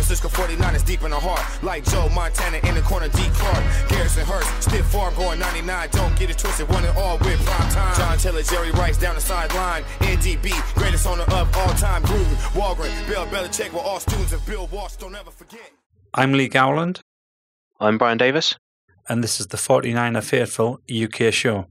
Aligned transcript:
Francisco 0.00 0.30
49 0.30 0.74
is 0.74 0.82
deep 0.82 1.02
in 1.02 1.10
the 1.10 1.20
heart. 1.20 1.44
Like 1.62 1.84
Joe 1.84 2.08
Montana 2.08 2.56
in 2.66 2.74
the 2.74 2.80
corner, 2.80 3.08
D. 3.08 3.20
Clark. 3.34 3.62
Garrison 3.90 4.24
Hearst, 4.24 4.62
stiff 4.62 4.86
farm 4.86 5.14
going 5.14 5.38
99. 5.38 5.88
Don't 5.92 6.18
get 6.18 6.30
it 6.30 6.38
twisted, 6.38 6.66
one 6.70 6.86
and 6.86 6.96
all 6.96 7.18
with 7.18 7.38
prime 7.44 7.70
time. 7.70 7.96
John 7.96 8.16
Taylor, 8.16 8.42
Jerry 8.42 8.70
Rice 8.70 8.96
down 8.96 9.14
the 9.14 9.20
sideline. 9.20 9.82
NDB, 10.00 10.56
greatest 10.74 11.06
owner 11.06 11.24
of 11.24 11.54
all 11.54 11.74
time. 11.74 12.02
Gruden, 12.04 12.34
Walgren, 12.56 13.08
Bill 13.08 13.26
Belichick 13.26 13.74
were 13.74 13.80
all 13.80 14.00
students 14.00 14.32
of 14.32 14.44
Bill 14.46 14.66
Walsh. 14.68 14.96
Don't 14.96 15.14
ever 15.14 15.30
forget. 15.30 15.70
I'm 16.14 16.32
Lee 16.32 16.48
Gowland. 16.48 17.02
I'm 17.78 17.98
Brian 17.98 18.16
Davis. 18.16 18.56
And 19.06 19.22
this 19.22 19.38
is 19.38 19.48
the 19.48 19.58
49er 19.58 20.24
Faithful 20.24 20.80
UK 20.90 21.30
show. 21.30 21.66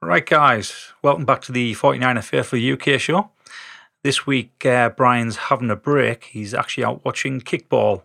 Right, 0.00 0.24
guys, 0.24 0.94
welcome 1.02 1.26
back 1.26 1.42
to 1.42 1.52
the 1.52 1.74
49er 1.74 2.24
Faithful 2.24 2.58
UK 2.58 2.98
show. 2.98 3.32
This 4.02 4.26
week, 4.26 4.64
uh, 4.64 4.88
Brian's 4.88 5.36
having 5.36 5.70
a 5.70 5.76
break. 5.76 6.24
He's 6.24 6.54
actually 6.54 6.84
out 6.84 7.04
watching 7.04 7.38
kickball. 7.38 8.02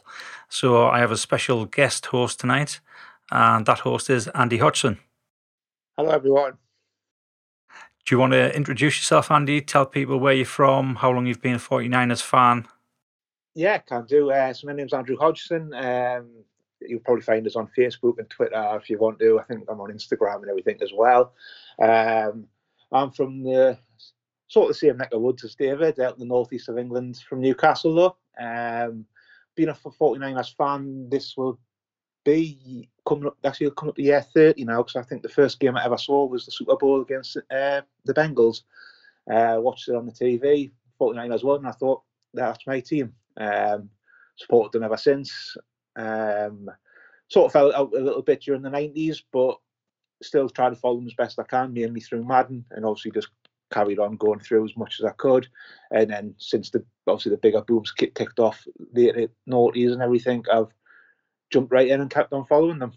So 0.49 0.89
I 0.89 0.99
have 0.99 1.11
a 1.11 1.15
special 1.15 1.65
guest 1.65 2.07
host 2.07 2.37
tonight, 2.37 2.81
and 3.31 3.65
that 3.65 3.79
host 3.79 4.09
is 4.09 4.27
Andy 4.29 4.57
Hodgson. 4.57 4.99
Hello, 5.97 6.09
everyone. 6.09 6.57
Do 8.05 8.13
you 8.13 8.19
want 8.19 8.33
to 8.33 8.53
introduce 8.53 8.97
yourself, 8.97 9.31
Andy? 9.31 9.61
Tell 9.61 9.85
people 9.85 10.19
where 10.19 10.33
you're 10.33 10.45
from, 10.45 10.95
how 10.95 11.11
long 11.11 11.27
you've 11.27 11.41
been 11.41 11.55
a 11.55 11.59
49ers 11.59 12.21
fan? 12.21 12.67
Yeah, 13.53 13.77
can 13.77 14.05
do. 14.05 14.31
Uh, 14.31 14.51
so 14.51 14.67
my 14.67 14.73
name's 14.73 14.93
Andrew 14.93 15.15
Hodgson. 15.17 15.73
Um, 15.73 16.29
you'll 16.81 16.99
probably 16.99 17.23
find 17.23 17.47
us 17.47 17.55
on 17.55 17.69
Facebook 17.75 18.17
and 18.17 18.29
Twitter 18.29 18.77
if 18.81 18.89
you 18.89 18.97
want 18.97 19.19
to. 19.19 19.39
I 19.39 19.43
think 19.43 19.63
I'm 19.69 19.79
on 19.79 19.93
Instagram 19.93 20.41
and 20.41 20.49
everything 20.49 20.77
as 20.81 20.91
well. 20.93 21.31
Um, 21.81 22.47
I'm 22.91 23.11
from 23.11 23.43
the 23.43 23.77
sort 24.47 24.69
of 24.69 24.75
the 24.75 24.79
same 24.79 24.97
neck 24.97 25.13
of 25.13 25.21
woods 25.21 25.43
as 25.43 25.55
David, 25.55 25.99
out 25.99 26.13
in 26.13 26.19
the 26.19 26.25
northeast 26.25 26.69
of 26.69 26.77
England, 26.77 27.23
from 27.27 27.41
Newcastle 27.41 27.95
though. 27.95 28.17
Um, 28.39 29.05
being 29.55 29.69
a 29.69 29.73
49ers 29.73 30.55
fan, 30.55 31.09
this 31.09 31.35
will 31.37 31.59
be 32.23 32.89
coming 33.07 33.27
up. 33.27 33.37
Actually, 33.43 33.71
coming 33.71 33.89
up 33.89 33.95
the 33.95 34.03
year 34.03 34.21
30 34.21 34.65
now 34.65 34.83
because 34.83 34.97
I 34.97 35.03
think 35.03 35.21
the 35.21 35.29
first 35.29 35.59
game 35.59 35.77
I 35.77 35.85
ever 35.85 35.97
saw 35.97 36.25
was 36.25 36.45
the 36.45 36.51
Super 36.51 36.75
Bowl 36.75 37.01
against 37.01 37.37
uh, 37.37 37.81
the 38.03 38.13
Bengals. 38.13 38.61
Uh, 39.31 39.57
watched 39.59 39.87
it 39.87 39.95
on 39.95 40.05
the 40.05 40.11
TV, 40.11 40.71
49ers 40.99 41.43
won, 41.43 41.59
and 41.59 41.67
I 41.67 41.71
thought 41.71 42.03
that's 42.33 42.67
my 42.67 42.79
team. 42.79 43.13
Um, 43.37 43.89
supported 44.35 44.73
them 44.73 44.83
ever 44.83 44.97
since. 44.97 45.55
Um, 45.95 46.69
sort 47.29 47.47
of 47.47 47.51
fell 47.53 47.75
out 47.75 47.93
a 47.93 47.99
little 47.99 48.21
bit 48.21 48.41
during 48.41 48.61
the 48.61 48.69
90s, 48.69 49.23
but 49.31 49.57
still 50.21 50.49
try 50.49 50.69
to 50.69 50.75
follow 50.75 50.97
them 50.97 51.07
as 51.07 51.13
best 51.13 51.39
I 51.39 51.43
can, 51.43 51.73
mainly 51.73 52.01
through 52.01 52.25
Madden, 52.25 52.65
and 52.71 52.85
obviously 52.85 53.11
just 53.11 53.29
carried 53.71 53.99
on 53.99 54.17
going 54.17 54.39
through 54.39 54.65
as 54.65 54.77
much 54.77 54.99
as 54.99 55.05
I 55.05 55.11
could. 55.11 55.47
And 55.91 56.09
then 56.09 56.35
since 56.37 56.69
the 56.69 56.83
obviously 57.07 57.31
the 57.31 57.37
bigger 57.37 57.61
booms 57.61 57.91
kicked 57.91 58.39
off 58.39 58.65
the 58.93 59.29
noughties 59.49 59.91
and 59.91 60.01
everything, 60.01 60.43
I've 60.51 60.73
jumped 61.51 61.71
right 61.71 61.87
in 61.87 62.01
and 62.01 62.09
kept 62.09 62.33
on 62.33 62.45
following 62.45 62.79
them. 62.79 62.93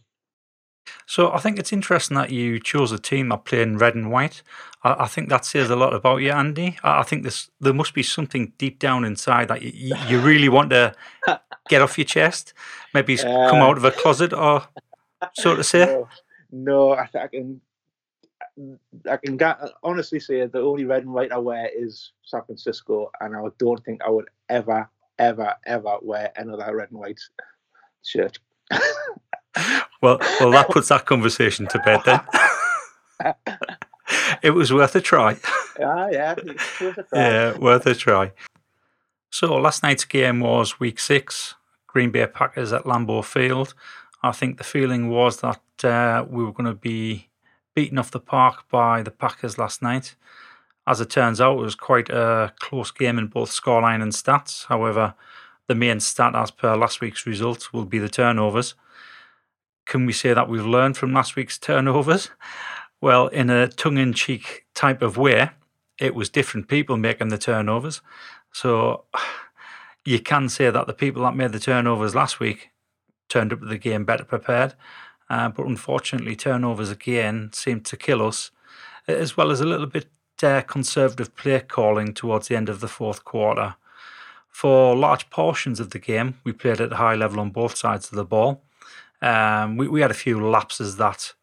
So 1.06 1.33
I 1.33 1.38
think 1.38 1.58
it's 1.58 1.72
interesting 1.72 2.16
that 2.16 2.30
you 2.30 2.58
chose 2.58 2.92
a 2.92 2.98
team 2.98 3.28
that 3.28 3.44
play 3.44 3.62
in 3.62 3.78
red 3.78 3.94
and 3.94 4.10
white. 4.10 4.42
I, 4.83 5.05
I 5.05 5.06
think 5.06 5.28
that 5.28 5.44
says 5.44 5.70
a 5.70 5.77
lot 5.77 5.94
about 5.94 6.19
you, 6.19 6.30
Andy. 6.30 6.78
I, 6.82 7.00
I 7.00 7.03
think 7.03 7.25
this 7.25 7.50
there 7.60 7.75
must 7.75 7.94
be 7.94 8.03
something 8.03 8.53
deep 8.58 8.78
down 8.78 9.05
inside 9.05 9.48
that 9.48 9.62
you, 9.62 9.94
you 10.06 10.20
really 10.20 10.48
want 10.48 10.70
to 10.70 10.94
get 11.69 11.82
off 11.82 11.98
your 11.98 12.05
chest. 12.05 12.55
Maybe 12.94 13.19
uh, 13.19 13.50
come 13.50 13.60
out 13.60 13.77
of 13.77 13.84
a 13.84 13.91
closet, 13.91 14.32
or 14.32 14.66
so 15.34 15.56
to 15.56 15.64
say. 15.64 15.86
No, 15.86 16.08
no 16.50 16.92
I, 16.92 17.08
I 17.14 17.27
can 17.28 17.60
I 19.11 19.17
can 19.17 19.39
honestly 19.83 20.20
say 20.20 20.45
the 20.47 20.61
only 20.61 20.84
red 20.84 21.03
and 21.03 21.12
white 21.12 21.33
I 21.33 21.39
wear 21.39 21.69
is 21.75 22.12
San 22.25 22.42
Francisco, 22.45 23.11
and 23.20 23.37
I 23.37 23.42
don't 23.59 23.84
think 23.84 24.03
I 24.03 24.11
would 24.11 24.28
ever, 24.48 24.89
ever, 25.19 25.55
ever 25.67 25.97
wear 26.03 26.33
another 26.37 26.77
red 26.77 26.91
and 26.91 27.00
white 27.00 27.20
shirt. 28.05 28.39
well, 30.03 30.19
well, 30.41 30.50
that 30.50 30.69
puts 30.70 30.89
that 30.89 31.06
conversation 31.06 31.67
to 31.69 31.78
bed 31.81 32.03
then. 32.05 33.34
it 34.43 34.50
was 34.50 34.72
worth 34.72 34.94
a 34.97 35.00
try. 35.00 35.37
Ah, 35.81 36.09
yeah, 36.11 36.34
worth 36.81 36.99
a 36.99 37.03
try. 37.05 37.21
Yeah, 37.21 37.59
worth 37.59 37.87
a 37.87 37.94
try. 37.94 38.32
So 39.31 39.55
last 39.55 39.84
night's 39.84 40.05
game 40.05 40.41
was 40.41 40.81
Week 40.81 40.99
Six, 40.99 41.55
Green 41.87 42.11
Bay 42.11 42.27
Packers 42.27 42.72
at 42.72 42.82
Lambeau 42.82 43.25
Field. 43.25 43.75
I 44.21 44.32
think 44.32 44.59
the 44.59 44.65
feeling 44.65 45.09
was 45.09 45.41
that 45.43 45.84
uh, 45.84 46.25
we 46.28 46.43
were 46.43 46.50
going 46.50 46.66
to 46.66 46.75
be 46.75 47.28
beaten 47.78 47.99
off 47.99 48.11
the 48.11 48.19
park 48.19 48.69
by 48.69 49.05
the 49.05 49.11
Packers 49.12 49.56
last 49.56 49.83
night. 49.83 50.16
As 50.84 51.00
it 51.00 51.11
turns 51.11 51.41
out, 51.41 51.61
it 51.61 51.62
was 51.62 51.77
quite 51.77 52.11
a 52.11 52.53
close 52.59 52.91
game 52.91 53.19
in 53.19 53.28
both 53.28 53.53
scoreline 53.53 54.03
and 54.03 54.11
stats. 54.11 54.66
However, 54.66 55.15
the 55.69 55.77
main 55.77 56.00
stat, 56.00 56.34
as 56.34 56.50
per 56.50 56.75
last 56.75 57.00
week's 57.00 57.25
results, 57.25 57.72
will 57.72 57.84
be 57.84 58.00
the 58.00 58.09
turnovers. 58.09 58.75
Can 59.87 60.06
we 60.06 60.12
say 60.12 60.34
that 60.34 60.49
we've 60.49 60.67
learned 60.67 60.97
from 60.97 61.12
last 61.12 61.37
week's 61.37 61.56
turnovers? 61.69 62.31
Well, 63.00 63.28
in 63.28 63.49
a 63.49 63.69
tongue 63.69 63.99
in 63.99 64.12
cheek 64.12 64.67
type 64.75 65.00
of 65.00 65.17
way, 65.17 65.50
it 66.00 66.17
was 66.17 66.28
different 66.28 66.67
people 66.67 66.97
making 66.97 67.28
the 67.28 67.38
turnovers. 67.38 68.00
So 68.53 69.05
you 70.05 70.19
can 70.19 70.49
say 70.49 70.69
that 70.69 70.88
the 70.88 70.94
people 70.94 71.22
that 71.22 71.37
made 71.37 71.53
the 71.53 71.61
turnovers 71.61 72.17
last 72.17 72.41
week 72.41 72.71
turned 73.28 73.53
up 73.53 73.61
to 73.61 73.67
the 73.67 73.78
game 73.78 74.05
better 74.05 74.25
prepared. 74.25 74.75
Uh, 75.31 75.49
but 75.49 75.66
unfortunately, 75.66 76.34
turnovers 76.34 76.91
again 76.91 77.50
seemed 77.53 77.84
to 77.87 77.97
kill 77.97 78.27
us, 78.27 78.50
as 79.06 79.37
well 79.37 79.50
as 79.50 79.61
a 79.61 79.66
little 79.66 79.87
bit 79.87 80.09
uh, 80.43 80.62
conservative 80.62 81.34
play 81.37 81.61
calling 81.61 82.15
towards 82.15 82.49
the 82.49 82.56
end 82.56 82.69
of 82.69 82.81
the 82.81 82.89
fourth 82.89 83.25
quarter. 83.25 83.75
For 84.49 84.97
large 84.97 85.31
portions 85.31 85.81
of 85.81 85.91
the 85.91 85.99
game, 85.99 86.38
we 86.44 86.53
played 86.53 86.81
at 86.81 86.93
a 86.93 86.97
high 86.97 87.15
level 87.15 87.41
on 87.41 87.50
both 87.50 87.77
sides 87.77 88.11
of 88.11 88.17
the 88.17 88.25
ball. 88.25 88.62
Um, 89.21 89.77
we, 89.77 89.88
we 89.88 90.00
had 90.00 90.11
a 90.11 90.15
few 90.15 90.41
lapses 90.41 90.97
that 90.97 91.34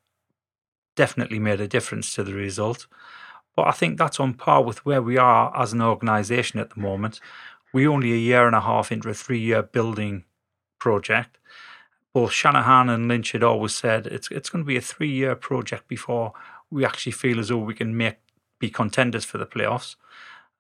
definitely 0.96 1.40
made 1.40 1.62
a 1.62 1.68
difference 1.68 2.14
to 2.16 2.24
the 2.24 2.34
result. 2.34 2.88
But 3.56 3.68
I 3.68 3.72
think 3.72 3.98
that's 3.98 4.20
on 4.20 4.34
par 4.34 4.64
with 4.64 4.86
where 4.86 5.02
we 5.02 5.18
are 5.18 5.56
as 5.56 5.74
an 5.74 5.82
organisation 5.82 6.60
at 6.60 6.72
the 6.72 6.80
moment. 6.80 7.20
We're 7.74 7.92
only 7.92 8.14
a 8.14 8.18
year 8.18 8.48
and 8.48 8.56
a 8.56 8.62
half 8.62 8.92
into 8.92 9.10
a 9.10 9.14
three 9.14 9.40
year 9.40 9.62
building 9.62 10.24
project 10.80 11.38
both 12.16 12.32
Shanahan 12.32 12.88
and 12.88 13.10
Lynch 13.10 13.34
had 13.34 13.44
always 13.44 13.76
said 13.76 14.08
it's 14.08 14.32
it's 14.32 14.50
going 14.50 14.64
to 14.64 14.68
be 14.68 14.78
a 14.78 14.82
three 14.82 15.12
year 15.12 15.36
project 15.36 15.90
before 15.90 16.32
we 16.72 16.86
actually 16.86 17.12
feel 17.12 17.42
as 17.42 17.50
though 17.50 17.58
we 17.58 17.74
can 17.74 17.98
make 17.98 18.16
be 18.58 18.70
contenders 18.70 19.26
for 19.26 19.38
the 19.38 19.46
playoffs. 19.46 19.98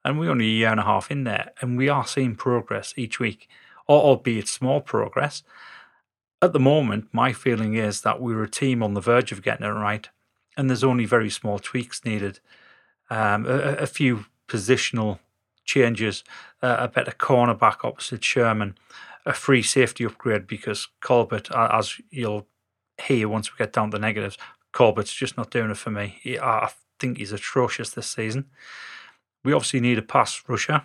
And 0.03 0.19
we're 0.19 0.31
only 0.31 0.47
a 0.47 0.49
year 0.49 0.71
and 0.71 0.81
a 0.81 0.83
half 0.83 1.09
in 1.09 1.23
there, 1.23 1.53
and 1.61 1.77
we 1.77 1.87
are 1.87 2.05
seeing 2.05 2.35
progress 2.35 2.93
each 2.97 3.21
week, 3.21 3.47
albeit 3.87 4.49
small 4.49 4.81
progress. 4.81 5.43
At 6.41 6.51
the 6.51 6.59
moment, 6.59 7.07
my 7.13 7.31
feeling 7.31 7.75
is 7.75 8.01
that 8.01 8.19
we're 8.19 8.43
a 8.43 8.49
team 8.49 8.83
on 8.83 8.93
the 8.93 8.99
verge 8.99 9.31
of 9.31 9.41
getting 9.41 9.65
it 9.65 9.69
right, 9.69 10.09
and 10.57 10.69
there's 10.69 10.83
only 10.83 11.05
very 11.05 11.29
small 11.29 11.57
tweaks 11.57 12.03
needed. 12.03 12.41
Um, 13.09 13.45
a, 13.45 13.77
a, 13.77 13.87
few 13.87 14.25
positional 14.49 15.19
changes, 15.63 16.25
uh, 16.61 16.75
a 16.79 16.87
better 16.89 17.11
cornerback 17.11 17.85
opposite 17.85 18.23
Sherman, 18.25 18.75
a 19.25 19.33
free 19.33 19.61
safety 19.61 20.03
upgrade 20.03 20.47
because 20.47 20.87
Colbert, 21.01 21.49
as 21.55 21.95
you'll 22.09 22.47
hear 23.01 23.27
once 23.27 23.51
we 23.51 23.57
get 23.57 23.73
down 23.73 23.91
to 23.91 23.97
the 23.97 24.01
negatives, 24.01 24.37
Colbert's 24.71 25.13
just 25.13 25.37
not 25.37 25.51
doing 25.51 25.71
it 25.71 25.77
for 25.77 25.91
me. 25.91 26.19
I 26.41 26.69
think 26.99 27.17
he's 27.17 27.31
atrocious 27.31 27.89
this 27.89 28.07
season. 28.07 28.45
We 29.43 29.53
obviously 29.53 29.79
need 29.79 29.97
a 29.97 30.03
pass 30.03 30.41
rusher, 30.47 30.83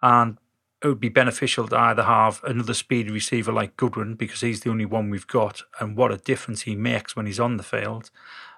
and 0.00 0.38
it 0.82 0.88
would 0.88 1.00
be 1.00 1.08
beneficial 1.08 1.68
to 1.68 1.78
either 1.78 2.02
have 2.02 2.42
another 2.44 2.74
speed 2.74 3.10
receiver 3.10 3.52
like 3.52 3.76
Goodwin 3.76 4.14
because 4.14 4.40
he's 4.40 4.60
the 4.60 4.70
only 4.70 4.84
one 4.84 5.10
we've 5.10 5.26
got, 5.26 5.62
and 5.80 5.96
what 5.96 6.12
a 6.12 6.16
difference 6.16 6.62
he 6.62 6.76
makes 6.76 7.16
when 7.16 7.26
he's 7.26 7.40
on 7.40 7.56
the 7.56 7.62
field, 7.62 8.10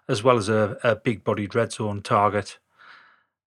as 0.09 0.22
well 0.22 0.37
as 0.37 0.49
a, 0.49 0.78
a 0.83 0.97
big 0.97 1.25
bodied 1.25 1.54
red 1.54 1.72
zone 1.72 2.03
target. 2.03 2.59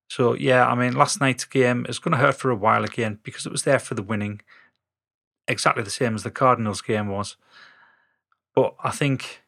So, 0.09 0.33
yeah, 0.33 0.65
I 0.65 0.73
mean, 0.73 0.95
last 0.95 1.19
night's 1.19 1.43
game 1.43 1.85
is 1.89 1.99
going 1.99 2.13
to 2.13 2.17
hurt 2.17 2.35
for 2.35 2.49
a 2.49 2.55
while 2.55 2.83
again 2.83 3.19
because 3.23 3.45
it 3.45 3.51
was 3.51 3.63
there 3.63 3.79
for 3.79 3.93
the 3.93 4.03
winning 4.03 4.41
exactly 5.47 5.83
the 5.83 5.89
same 5.89 6.15
as 6.15 6.23
the 6.23 6.31
Cardinals 6.31 6.81
game 6.81 7.07
was. 7.07 7.35
But 8.55 8.75
I 8.83 8.91
think 8.91 9.41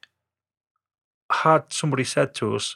had 1.31 1.71
somebody 1.71 2.03
said 2.03 2.33
to 2.35 2.55
us 2.55 2.75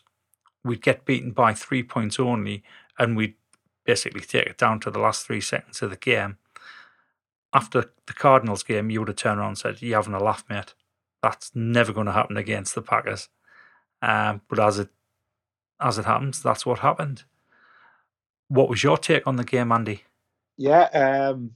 we'd 0.63 0.81
get 0.81 1.05
beaten 1.05 1.31
by 1.31 1.53
three 1.53 1.83
points 1.83 2.19
only 2.19 2.63
and 2.97 3.17
we'd 3.17 3.35
basically 3.85 4.21
take 4.21 4.47
it 4.47 4.57
down 4.57 4.79
to 4.79 4.91
the 4.91 4.99
last 4.99 5.25
three 5.25 5.41
seconds 5.41 5.81
of 5.81 5.89
the 5.89 5.97
game, 5.97 6.37
after 7.53 7.91
the 8.07 8.13
Cardinals 8.13 8.63
game, 8.63 8.89
you 8.89 8.99
would 8.99 9.09
have 9.09 9.17
turned 9.17 9.39
around 9.39 9.49
and 9.49 9.57
said, 9.57 9.81
You're 9.81 9.97
having 9.97 10.13
a 10.13 10.23
laugh, 10.23 10.43
mate. 10.49 10.73
That's 11.21 11.51
never 11.53 11.93
going 11.93 12.07
to 12.07 12.13
happen 12.13 12.37
against 12.37 12.75
the 12.75 12.81
Packers. 12.81 13.29
Um, 14.01 14.41
but 14.49 14.59
as 14.59 14.79
it 14.79 14.89
as 15.79 15.97
it 15.97 16.05
happens, 16.05 16.41
that's 16.41 16.65
what 16.65 16.79
happened. 16.79 17.23
What 18.47 18.69
was 18.69 18.83
your 18.83 18.97
take 18.97 19.27
on 19.27 19.35
the 19.35 19.43
game, 19.43 19.71
Andy? 19.71 20.03
Yeah, 20.57 20.83
um, 21.31 21.51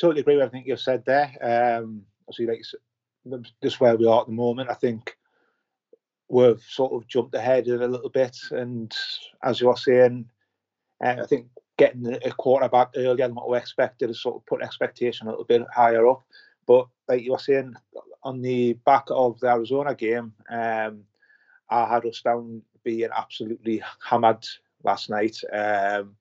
totally 0.00 0.20
agree 0.20 0.36
with 0.36 0.44
everything 0.44 0.66
you've 0.66 0.80
said 0.80 1.04
there. 1.04 1.30
Um, 1.40 2.02
obviously, 2.28 2.46
like 2.46 3.44
just 3.62 3.80
where 3.80 3.96
we 3.96 4.06
are 4.06 4.20
at 4.20 4.26
the 4.26 4.32
moment, 4.32 4.70
I 4.70 4.74
think 4.74 5.16
we've 6.28 6.62
sort 6.62 6.92
of 6.92 7.06
jumped 7.08 7.34
ahead 7.34 7.68
a 7.68 7.86
little 7.86 8.08
bit. 8.08 8.36
And 8.50 8.94
as 9.42 9.60
you 9.60 9.68
are 9.68 9.76
saying, 9.76 10.28
uh, 11.04 11.16
I 11.22 11.26
think 11.26 11.46
getting 11.76 12.14
a 12.24 12.30
quarterback 12.30 12.90
earlier 12.96 13.26
than 13.26 13.34
what 13.34 13.50
we 13.50 13.58
expected 13.58 14.08
has 14.08 14.20
sort 14.20 14.36
of 14.36 14.46
put 14.46 14.62
expectation 14.62 15.26
a 15.26 15.30
little 15.30 15.44
bit 15.44 15.62
higher 15.74 16.06
up. 16.08 16.22
But 16.66 16.86
like 17.08 17.22
you 17.22 17.32
were 17.32 17.38
saying, 17.38 17.74
on 18.22 18.40
the 18.40 18.74
back 18.84 19.04
of 19.10 19.40
the 19.40 19.48
Arizona 19.48 19.94
game, 19.94 20.32
um, 20.48 21.04
I 21.68 21.86
had 21.86 22.06
us 22.06 22.20
down 22.22 22.62
being 22.84 23.08
absolutely 23.16 23.82
hammered 24.02 24.46
last 24.84 25.10
night. 25.10 25.38
Um, 25.52 26.16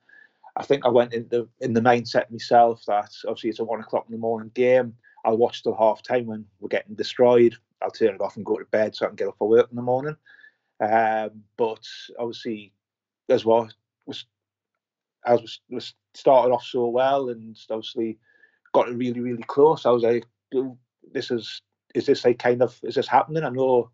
I 0.55 0.63
think 0.63 0.85
I 0.85 0.89
went 0.89 1.13
in 1.13 1.27
the 1.29 1.47
in 1.59 1.73
the 1.73 1.81
mindset 1.81 2.29
myself 2.29 2.83
that 2.87 3.11
obviously 3.27 3.49
it's 3.51 3.59
a 3.59 3.63
one 3.63 3.79
o'clock 3.79 4.05
in 4.07 4.13
the 4.13 4.19
morning 4.19 4.51
game. 4.53 4.95
I'll 5.23 5.37
watch 5.37 5.63
till 5.63 5.75
half 5.75 6.01
time 6.01 6.25
when 6.25 6.45
we're 6.59 6.69
getting 6.69 6.95
destroyed. 6.95 7.55
I'll 7.81 7.91
turn 7.91 8.15
it 8.15 8.21
off 8.21 8.35
and 8.35 8.45
go 8.45 8.57
to 8.57 8.65
bed 8.65 8.95
so 8.95 9.05
I 9.05 9.09
can 9.09 9.15
get 9.15 9.27
up 9.27 9.35
for 9.37 9.47
work 9.47 9.69
in 9.69 9.75
the 9.75 9.81
morning. 9.81 10.15
Um, 10.79 11.43
but 11.57 11.85
obviously, 12.19 12.73
as 13.29 13.45
well, 13.45 13.69
was 14.05 14.25
as 15.25 15.41
was, 15.41 15.59
was 15.69 15.93
started 16.13 16.53
off 16.53 16.63
so 16.63 16.87
well 16.87 17.29
and 17.29 17.57
obviously 17.69 18.17
got 18.73 18.93
really 18.93 19.19
really 19.19 19.43
close. 19.43 19.85
I 19.85 19.91
was 19.91 20.03
like, 20.03 20.25
this 21.13 21.31
is 21.31 21.61
is 21.95 22.05
this 22.05 22.25
like 22.25 22.39
kind 22.39 22.61
of 22.61 22.79
is 22.83 22.95
this 22.95 23.07
happening? 23.07 23.43
I 23.43 23.49
know 23.49 23.91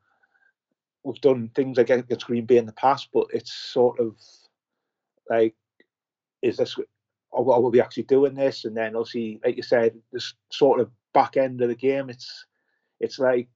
we've 1.03 1.21
done 1.21 1.49
things 1.55 1.77
against 1.77 2.25
Green 2.25 2.45
Bay 2.45 2.57
in 2.57 2.65
the 2.65 2.73
past, 2.73 3.09
but 3.13 3.27
it's 3.33 3.53
sort 3.53 3.99
of 3.99 4.15
like, 5.29 5.55
is 6.47 6.57
this 6.57 6.75
or 7.31 7.43
will 7.43 7.71
we 7.71 7.81
actually 7.81 8.03
doing 8.03 8.33
this? 8.33 8.65
And 8.65 8.75
then 8.75 8.95
obviously, 8.95 9.39
like 9.43 9.57
you 9.57 9.63
said, 9.63 9.95
this 10.11 10.33
sort 10.51 10.79
of 10.79 10.89
back 11.13 11.37
end 11.37 11.61
of 11.61 11.69
the 11.69 11.75
game, 11.75 12.09
it's 12.09 12.45
it's 12.99 13.19
like 13.19 13.47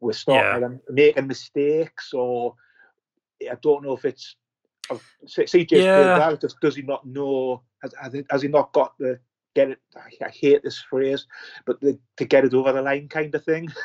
we're 0.00 0.12
starting 0.12 0.62
yeah. 0.62 0.78
making 0.90 1.26
mistakes, 1.26 2.12
or 2.12 2.54
I 3.42 3.56
don't 3.62 3.84
know 3.84 3.96
if 3.96 4.04
it's 4.04 4.36
CJ 4.90 5.70
yeah. 5.72 6.34
does, 6.40 6.54
does 6.60 6.76
he 6.76 6.82
not 6.82 7.06
know? 7.06 7.62
Has, 7.82 8.14
has 8.30 8.42
he 8.42 8.48
not 8.48 8.72
got 8.72 8.96
the 8.98 9.18
get 9.54 9.70
it? 9.70 9.78
I 9.96 10.28
hate 10.28 10.62
this 10.62 10.78
phrase, 10.78 11.26
but 11.66 11.80
the, 11.80 11.98
to 12.16 12.24
get 12.24 12.44
it 12.44 12.54
over 12.54 12.72
the 12.72 12.82
line 12.82 13.08
kind 13.08 13.34
of 13.34 13.44
thing. 13.44 13.68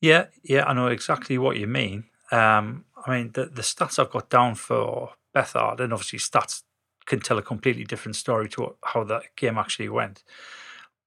Yeah, 0.00 0.26
yeah, 0.44 0.64
I 0.64 0.74
know 0.74 0.86
exactly 0.86 1.38
what 1.38 1.56
you 1.56 1.66
mean. 1.66 2.04
Um, 2.30 2.84
I 3.04 3.16
mean, 3.16 3.32
the, 3.32 3.46
the 3.46 3.62
stats 3.62 3.98
I've 3.98 4.12
got 4.12 4.30
down 4.30 4.54
for 4.54 5.14
Beathard, 5.34 5.80
and 5.80 5.92
obviously 5.92 6.20
stats 6.20 6.62
can 7.08 7.20
tell 7.20 7.38
a 7.38 7.42
completely 7.42 7.84
different 7.84 8.16
story 8.16 8.48
to 8.50 8.60
what, 8.60 8.76
how 8.84 9.02
that 9.04 9.34
game 9.34 9.58
actually 9.58 9.88
went. 9.88 10.22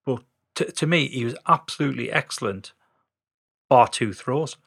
But 0.06 0.24
to, 0.56 0.66
to 0.72 0.86
me, 0.86 1.08
he 1.08 1.24
was 1.24 1.36
absolutely 1.48 2.12
excellent, 2.12 2.74
bar 3.70 3.88
two 3.88 4.12
throws. 4.12 4.58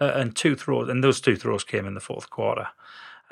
Uh, 0.00 0.12
and 0.14 0.36
two 0.36 0.54
throws, 0.54 0.88
and 0.88 1.02
those 1.02 1.20
two 1.20 1.34
throws 1.34 1.64
came 1.64 1.84
in 1.84 1.94
the 1.94 2.00
fourth 2.00 2.30
quarter. 2.30 2.68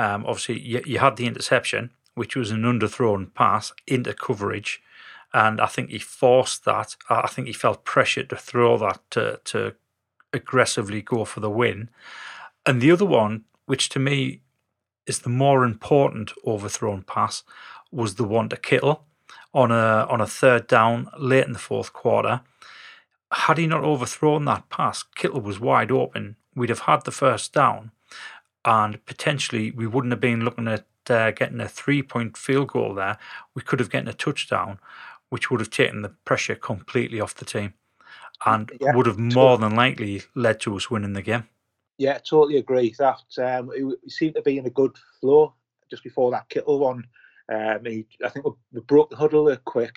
Um, 0.00 0.26
obviously, 0.26 0.58
you, 0.58 0.82
you 0.84 0.98
had 0.98 1.16
the 1.16 1.26
interception, 1.26 1.92
which 2.16 2.34
was 2.34 2.50
an 2.50 2.62
underthrown 2.62 3.32
pass 3.32 3.72
into 3.86 4.12
coverage. 4.12 4.82
And 5.32 5.60
I 5.60 5.66
think 5.66 5.90
he 5.90 6.00
forced 6.00 6.64
that. 6.64 6.96
I 7.08 7.28
think 7.28 7.46
he 7.46 7.52
felt 7.52 7.84
pressured 7.84 8.30
to 8.30 8.36
throw 8.36 8.78
that 8.78 9.00
to, 9.10 9.40
to 9.44 9.76
aggressively 10.32 11.02
go 11.02 11.24
for 11.24 11.38
the 11.38 11.50
win. 11.50 11.88
And 12.64 12.80
the 12.80 12.90
other 12.90 13.06
one, 13.06 13.44
which 13.66 13.88
to 13.90 14.00
me 14.00 14.40
is 15.06 15.20
the 15.20 15.28
more 15.28 15.64
important 15.64 16.32
overthrown 16.46 17.02
pass, 17.02 17.42
was 17.90 18.16
the 18.16 18.24
one 18.24 18.48
to 18.48 18.56
Kittle 18.56 19.04
on 19.54 19.70
a 19.70 20.06
on 20.10 20.20
a 20.20 20.26
third 20.26 20.66
down 20.66 21.08
late 21.18 21.46
in 21.46 21.52
the 21.52 21.58
fourth 21.58 21.92
quarter. 21.92 22.40
Had 23.32 23.58
he 23.58 23.66
not 23.66 23.84
overthrown 23.84 24.44
that 24.44 24.68
pass, 24.68 25.02
Kittle 25.02 25.40
was 25.40 25.58
wide 25.60 25.90
open. 25.90 26.36
We'd 26.54 26.68
have 26.70 26.80
had 26.80 27.04
the 27.04 27.10
first 27.12 27.52
down, 27.52 27.90
and 28.64 29.04
potentially 29.06 29.70
we 29.70 29.86
wouldn't 29.86 30.12
have 30.12 30.20
been 30.20 30.44
looking 30.44 30.68
at 30.68 30.86
uh, 31.08 31.30
getting 31.30 31.60
a 31.60 31.68
three 31.68 32.02
point 32.02 32.36
field 32.36 32.68
goal 32.68 32.94
there. 32.94 33.18
We 33.54 33.62
could 33.62 33.80
have 33.80 33.90
gotten 33.90 34.08
a 34.08 34.12
touchdown, 34.12 34.78
which 35.28 35.50
would 35.50 35.60
have 35.60 35.70
taken 35.70 36.02
the 36.02 36.10
pressure 36.24 36.54
completely 36.54 37.20
off 37.20 37.34
the 37.34 37.44
team 37.44 37.74
and 38.44 38.70
yeah, 38.80 38.94
would 38.94 39.06
have 39.06 39.18
more 39.18 39.56
than 39.58 39.74
likely 39.74 40.22
led 40.34 40.60
to 40.60 40.76
us 40.76 40.90
winning 40.90 41.14
the 41.14 41.22
game. 41.22 41.48
Yeah, 41.98 42.19
totally 42.19 42.58
agree. 42.58 42.94
That 42.98 43.20
um, 43.38 43.69
we 43.69 43.96
seemed 44.08 44.34
to 44.34 44.43
be 44.43 44.58
in 44.58 44.66
a 44.66 44.70
good 44.70 44.96
flow 45.20 45.54
just 45.90 46.02
before 46.02 46.31
that 46.31 46.48
Kittle 46.48 46.78
one. 46.78 47.04
Um, 47.52 47.84
he, 47.84 48.06
I 48.25 48.28
think 48.28 48.44
we, 48.44 48.52
we 48.72 48.81
broke 48.82 49.10
the 49.10 49.16
huddle 49.16 49.54
quick, 49.64 49.96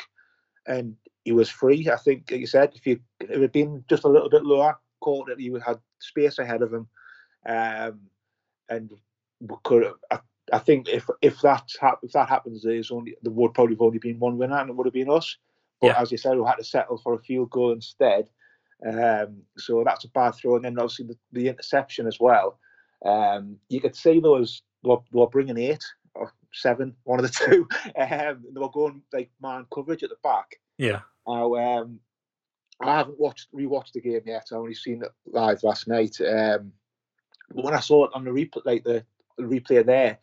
and 0.67 0.95
he 1.25 1.31
was 1.31 1.49
free. 1.49 1.89
I 1.89 1.97
think, 1.97 2.29
like 2.31 2.39
you 2.41 2.47
said, 2.47 2.71
if 2.75 2.85
you 2.85 2.99
it 3.19 3.41
had 3.41 3.51
been 3.51 3.83
just 3.89 4.03
a 4.03 4.09
little 4.09 4.29
bit 4.29 4.45
lower, 4.45 4.77
caught 5.01 5.29
it, 5.29 5.39
he 5.39 5.51
had 5.65 5.79
space 5.99 6.39
ahead 6.39 6.61
of 6.61 6.73
him, 6.73 6.87
um, 7.45 7.99
and 8.69 8.91
we 9.41 9.55
could. 9.63 9.91
I, 10.11 10.19
I 10.53 10.59
think 10.59 10.87
if 10.89 11.07
if 11.21 11.41
that 11.41 11.69
if 12.01 12.11
that 12.13 12.29
happens, 12.29 12.63
there's 12.63 12.91
only 12.91 13.15
there 13.21 13.31
would 13.33 13.53
probably 13.53 13.75
have 13.75 13.81
only 13.81 13.99
been 13.99 14.19
one 14.19 14.37
winner, 14.37 14.57
and 14.57 14.69
it 14.69 14.75
would 14.75 14.87
have 14.87 14.93
been 14.93 15.09
us. 15.09 15.35
But 15.81 15.87
yeah. 15.87 16.01
as 16.01 16.11
you 16.11 16.17
said, 16.17 16.37
we 16.37 16.45
had 16.45 16.55
to 16.55 16.63
settle 16.63 16.97
for 16.97 17.13
a 17.13 17.19
field 17.19 17.49
goal 17.49 17.71
instead. 17.71 18.29
Um, 18.85 19.41
so 19.57 19.83
that's 19.85 20.05
a 20.05 20.09
bad 20.09 20.31
throw. 20.31 20.55
And 20.55 20.65
then 20.65 20.79
obviously 20.79 21.07
the, 21.07 21.17
the 21.31 21.47
interception 21.49 22.07
as 22.07 22.19
well. 22.19 22.59
Um, 23.05 23.57
you 23.69 23.81
could 23.81 23.95
see 23.95 24.19
those 24.19 24.61
they 24.83 24.89
were, 24.89 24.97
they 25.11 25.19
were 25.19 25.27
bringing 25.27 25.57
eight 25.57 25.83
or 26.15 26.33
seven, 26.53 26.95
one 27.03 27.19
of 27.19 27.25
the 27.25 27.45
two. 27.45 27.67
Um, 27.99 28.45
they 28.53 28.59
were 28.59 28.69
going 28.69 29.01
like 29.13 29.31
man 29.41 29.65
coverage 29.73 30.03
at 30.03 30.09
the 30.09 30.17
back. 30.23 30.59
Yeah. 30.77 31.01
Now, 31.27 31.55
um, 31.55 31.99
I 32.81 32.97
haven't 32.97 33.19
watched 33.19 33.53
rewatched 33.53 33.91
the 33.93 34.01
game 34.01 34.21
yet. 34.25 34.47
I 34.51 34.55
only 34.55 34.73
seen 34.73 35.03
it 35.03 35.11
live 35.25 35.63
last 35.63 35.87
night. 35.87 36.19
Um, 36.21 36.71
but 37.53 37.65
when 37.65 37.73
I 37.73 37.79
saw 37.79 38.05
it 38.05 38.11
on 38.13 38.23
the 38.23 38.31
replay, 38.31 38.65
like 38.65 38.83
the, 38.83 39.03
the 39.37 39.43
replay 39.43 39.85
there, 39.85 40.19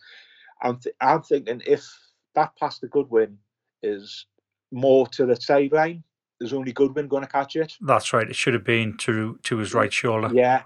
I'm 0.63 0.79
th- 0.79 0.95
I'm 1.01 1.23
thinking 1.23 1.63
if 1.67 1.87
that 2.35 2.57
pass 2.57 2.79
to 2.79 2.87
Goodwin 2.87 3.37
is 3.83 4.27
more 4.73 5.07
to 5.09 5.27
the 5.27 5.37
sideline, 5.37 6.03
there's 6.39 6.53
only 6.53 6.73
Goodwin 6.73 7.09
going 7.09 7.23
to 7.23 7.29
catch 7.29 7.57
it. 7.57 7.75
That's 7.81 8.13
right. 8.13 8.29
It 8.29 8.37
should 8.37 8.55
have 8.55 8.65
been 8.65 8.97
to 8.99 9.39
to 9.45 9.57
his 9.59 9.75
right 9.75 9.93
shoulder. 9.93 10.31
Yeah. 10.33 10.63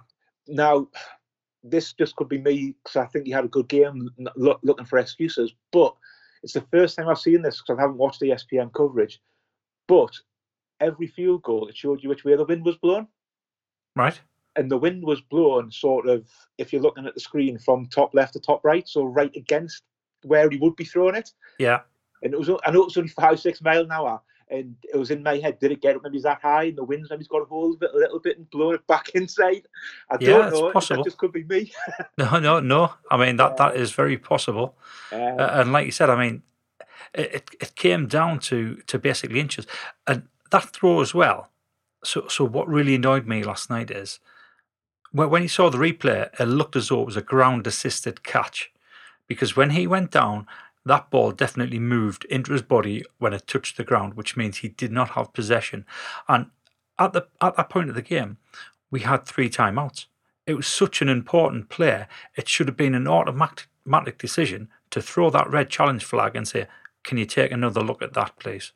Now, 0.48 0.88
this 1.62 1.92
just 1.92 2.16
could 2.16 2.28
be 2.28 2.40
me 2.40 2.74
because 2.82 2.96
I 2.96 3.06
think 3.06 3.26
he 3.26 3.32
had 3.32 3.44
a 3.44 3.48
good 3.48 3.68
game, 3.68 4.08
look, 4.36 4.60
looking 4.62 4.86
for 4.86 4.98
excuses. 4.98 5.54
But 5.72 5.94
it's 6.42 6.54
the 6.54 6.64
first 6.72 6.96
time 6.96 7.08
I've 7.08 7.18
seen 7.18 7.42
this 7.42 7.60
because 7.60 7.78
I 7.78 7.82
haven't 7.82 7.98
watched 7.98 8.20
the 8.20 8.30
ESPN 8.30 8.72
coverage. 8.72 9.20
But 9.86 10.10
every 10.80 11.06
field 11.06 11.42
goal, 11.42 11.68
it 11.68 11.76
showed 11.76 12.02
you 12.02 12.08
which 12.08 12.24
way 12.24 12.36
the 12.36 12.44
wind 12.44 12.64
was 12.64 12.76
blown. 12.76 13.06
Right. 13.94 14.20
And 14.56 14.70
the 14.70 14.78
wind 14.78 15.04
was 15.04 15.20
blown 15.20 15.70
sort 15.70 16.08
of, 16.08 16.26
if 16.58 16.72
you're 16.72 16.82
looking 16.82 17.06
at 17.06 17.14
the 17.14 17.20
screen, 17.20 17.58
from 17.58 17.86
top 17.86 18.14
left 18.14 18.32
to 18.32 18.40
top 18.40 18.64
right, 18.64 18.88
so 18.88 19.04
right 19.04 19.34
against 19.36 19.82
where 20.22 20.50
he 20.50 20.56
would 20.56 20.76
be 20.76 20.84
throwing 20.84 21.14
it. 21.14 21.30
Yeah. 21.58 21.80
And 22.22 22.34
it 22.34 22.38
was, 22.38 22.50
I 22.64 22.70
know 22.70 22.82
it 22.82 22.86
was 22.86 22.96
only 22.96 23.10
five, 23.10 23.38
six 23.38 23.62
mile 23.62 23.82
an 23.82 23.92
hour, 23.92 24.20
and 24.50 24.74
it 24.92 24.96
was 24.96 25.10
in 25.10 25.22
my 25.22 25.38
head, 25.38 25.58
did 25.60 25.70
it 25.70 25.80
get 25.80 25.96
up 25.96 26.02
maybe 26.02 26.20
that 26.20 26.40
high 26.42 26.64
in 26.64 26.76
the 26.76 26.84
winds? 26.84 27.08
Maybe 27.08 27.20
he's 27.20 27.28
got 27.28 27.42
a 27.42 27.44
hold 27.44 27.76
of 27.76 27.82
it 27.82 27.94
a 27.94 27.98
little 27.98 28.18
bit 28.18 28.36
and 28.36 28.50
blown 28.50 28.74
it 28.74 28.86
back 28.86 29.10
inside. 29.14 29.66
I 30.10 30.16
yeah, 30.20 30.28
don't 30.28 30.52
know. 30.52 30.72
Possible. 30.72 31.02
That 31.02 31.10
just 31.10 31.18
could 31.18 31.32
be 31.32 31.44
me. 31.44 31.72
no, 32.18 32.38
no, 32.38 32.60
no. 32.60 32.94
I 33.10 33.16
mean 33.16 33.36
that 33.36 33.56
that 33.56 33.76
is 33.76 33.92
very 33.92 34.18
possible. 34.18 34.74
Um, 35.12 35.38
uh, 35.38 35.48
and 35.52 35.72
like 35.72 35.86
you 35.86 35.92
said, 35.92 36.10
I 36.10 36.16
mean, 36.16 36.42
it 37.14 37.48
it 37.60 37.74
came 37.76 38.06
down 38.06 38.40
to 38.40 38.76
to 38.86 38.98
basically 38.98 39.40
inches, 39.40 39.66
and 40.06 40.24
that 40.50 40.70
throw 40.70 41.00
as 41.00 41.14
well. 41.14 41.48
So 42.02 42.26
so 42.28 42.44
what 42.44 42.68
really 42.68 42.96
annoyed 42.96 43.26
me 43.26 43.42
last 43.42 43.70
night 43.70 43.90
is 43.90 44.18
when 45.12 45.42
he 45.42 45.48
saw 45.48 45.70
the 45.70 45.78
replay, 45.78 46.30
it 46.38 46.44
looked 46.44 46.76
as 46.76 46.88
though 46.88 47.02
it 47.02 47.06
was 47.06 47.16
a 47.16 47.22
ground 47.22 47.66
assisted 47.66 48.22
catch, 48.22 48.72
because 49.26 49.56
when 49.56 49.70
he 49.70 49.86
went 49.86 50.10
down 50.10 50.46
that 50.84 51.10
ball 51.10 51.32
definitely 51.32 51.78
moved 51.78 52.24
into 52.26 52.52
his 52.52 52.62
body 52.62 53.04
when 53.18 53.32
it 53.32 53.46
touched 53.46 53.76
the 53.76 53.84
ground, 53.84 54.14
which 54.14 54.36
means 54.36 54.58
he 54.58 54.68
did 54.68 54.92
not 54.92 55.10
have 55.10 55.32
possession. 55.32 55.84
And 56.28 56.46
at 56.98 57.12
the 57.12 57.26
at 57.40 57.56
that 57.56 57.70
point 57.70 57.88
of 57.88 57.94
the 57.94 58.02
game, 58.02 58.38
we 58.90 59.00
had 59.00 59.26
three 59.26 59.50
timeouts. 59.50 60.06
It 60.46 60.54
was 60.54 60.66
such 60.66 61.02
an 61.02 61.08
important 61.08 61.68
play. 61.68 62.06
It 62.34 62.48
should 62.48 62.68
have 62.68 62.76
been 62.76 62.94
an 62.94 63.06
automatic 63.06 64.18
decision 64.18 64.68
to 64.90 65.02
throw 65.02 65.30
that 65.30 65.50
red 65.50 65.70
challenge 65.70 66.04
flag 66.04 66.34
and 66.34 66.48
say, 66.48 66.66
"Can 67.04 67.18
you 67.18 67.26
take 67.26 67.52
another 67.52 67.82
look 67.82 68.02
at 68.02 68.14
that, 68.14 68.38
please?" 68.38 68.72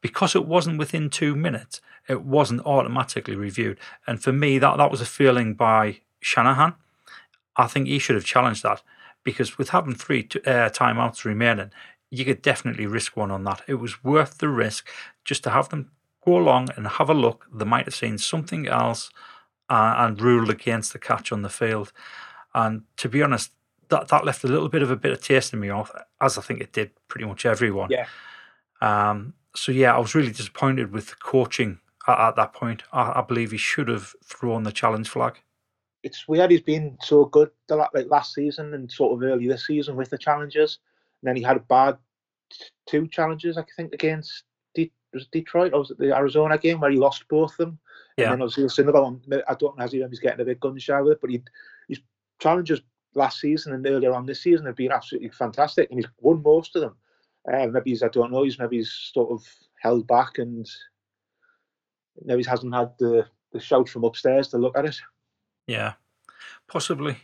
Because 0.00 0.34
it 0.34 0.44
wasn't 0.44 0.78
within 0.78 1.08
two 1.08 1.36
minutes, 1.36 1.80
it 2.08 2.22
wasn't 2.22 2.66
automatically 2.66 3.36
reviewed. 3.36 3.78
And 4.06 4.22
for 4.22 4.32
me, 4.32 4.58
that 4.58 4.76
that 4.76 4.90
was 4.90 5.00
a 5.00 5.06
feeling 5.06 5.54
by 5.54 6.00
Shanahan. 6.20 6.74
I 7.56 7.68
think 7.68 7.86
he 7.86 7.98
should 7.98 8.16
have 8.16 8.24
challenged 8.24 8.64
that 8.64 8.82
because 9.24 9.58
with 9.58 9.70
having 9.70 9.94
three 9.94 10.28
uh, 10.46 10.70
timeouts 10.70 11.24
remaining, 11.24 11.70
you 12.10 12.24
could 12.24 12.42
definitely 12.42 12.86
risk 12.86 13.16
one 13.16 13.30
on 13.30 13.44
that. 13.44 13.62
It 13.66 13.74
was 13.74 14.04
worth 14.04 14.38
the 14.38 14.48
risk 14.48 14.88
just 15.24 15.42
to 15.44 15.50
have 15.50 15.68
them 15.70 15.90
go 16.24 16.36
along 16.36 16.68
and 16.76 16.86
have 16.86 17.08
a 17.08 17.14
look. 17.14 17.46
They 17.52 17.64
might 17.64 17.86
have 17.86 17.94
seen 17.94 18.18
something 18.18 18.66
else 18.68 19.10
uh, 19.68 19.94
and 19.98 20.20
ruled 20.20 20.50
against 20.50 20.92
the 20.92 20.98
catch 20.98 21.32
on 21.32 21.42
the 21.42 21.48
field. 21.48 21.92
And 22.54 22.82
to 22.98 23.08
be 23.08 23.22
honest, 23.22 23.52
that, 23.88 24.08
that 24.08 24.24
left 24.24 24.44
a 24.44 24.48
little 24.48 24.68
bit 24.68 24.82
of 24.82 24.90
a 24.90 24.96
bit 24.96 25.12
of 25.12 25.22
taste 25.22 25.52
in 25.52 25.60
me 25.60 25.70
off, 25.70 25.90
as 26.20 26.36
I 26.36 26.42
think 26.42 26.60
it 26.60 26.72
did 26.72 26.90
pretty 27.08 27.26
much 27.26 27.46
everyone. 27.46 27.90
Yeah. 27.90 28.06
Um, 28.80 29.34
so 29.54 29.72
yeah, 29.72 29.94
I 29.94 29.98
was 29.98 30.14
really 30.14 30.32
disappointed 30.32 30.92
with 30.92 31.08
the 31.08 31.16
coaching 31.16 31.78
at, 32.06 32.18
at 32.18 32.36
that 32.36 32.52
point. 32.52 32.82
I, 32.92 33.20
I 33.20 33.24
believe 33.26 33.52
he 33.52 33.58
should 33.58 33.88
have 33.88 34.14
thrown 34.24 34.64
the 34.64 34.72
challenge 34.72 35.08
flag 35.08 35.40
it's 36.02 36.26
weird 36.26 36.50
he's 36.50 36.60
been 36.60 36.96
so 37.00 37.24
good 37.26 37.50
the, 37.68 37.76
like 37.76 37.92
last 38.08 38.34
season 38.34 38.74
and 38.74 38.90
sort 38.90 39.12
of 39.12 39.22
early 39.22 39.46
this 39.46 39.66
season 39.66 39.96
with 39.96 40.10
the 40.10 40.18
challenges. 40.18 40.78
And 41.22 41.28
then 41.28 41.36
he 41.36 41.42
had 41.42 41.56
a 41.56 41.60
bad 41.60 41.96
two 42.86 43.06
challenges, 43.08 43.56
I 43.56 43.64
think, 43.76 43.94
against 43.94 44.44
De- 44.74 44.92
was 45.12 45.24
it 45.24 45.30
Detroit 45.30 45.72
or 45.72 45.80
was 45.80 45.90
it 45.90 45.98
the 45.98 46.16
Arizona 46.16 46.58
game 46.58 46.80
where 46.80 46.90
he 46.90 46.98
lost 46.98 47.28
both 47.28 47.52
of 47.52 47.58
them? 47.58 47.78
Yeah. 48.16 48.32
And 48.32 48.40
then 48.40 48.48
obviously 48.48 48.84
one. 48.84 49.20
I 49.48 49.54
don't 49.54 49.78
know 49.78 49.84
if 49.84 49.92
he's 49.92 50.20
getting 50.20 50.40
a 50.40 50.44
bit 50.44 50.60
gun 50.60 50.78
shy 50.78 51.00
with 51.00 51.12
it, 51.12 51.20
but 51.20 51.30
he, 51.30 51.42
his 51.88 52.00
challenges 52.40 52.80
last 53.14 53.40
season 53.40 53.72
and 53.72 53.86
earlier 53.86 54.12
on 54.12 54.26
this 54.26 54.42
season 54.42 54.66
have 54.66 54.76
been 54.76 54.92
absolutely 54.92 55.30
fantastic, 55.30 55.88
and 55.90 55.98
he's 55.98 56.08
won 56.18 56.42
most 56.42 56.74
of 56.76 56.82
them. 56.82 56.96
Uh, 57.50 57.66
maybe 57.66 57.90
he's 57.90 58.02
I 58.02 58.08
don't 58.08 58.32
know. 58.32 58.42
He's 58.42 58.58
maybe 58.58 58.78
he's 58.78 58.92
sort 58.92 59.30
of 59.30 59.46
held 59.80 60.06
back 60.06 60.38
and 60.38 60.68
maybe 62.24 62.42
he 62.42 62.48
hasn't 62.48 62.74
had 62.74 62.92
the 62.98 63.26
the 63.52 63.60
shout 63.60 63.88
from 63.88 64.04
upstairs 64.04 64.48
to 64.48 64.58
look 64.58 64.76
at 64.76 64.86
it. 64.86 64.96
Yeah, 65.66 65.94
possibly. 66.68 67.18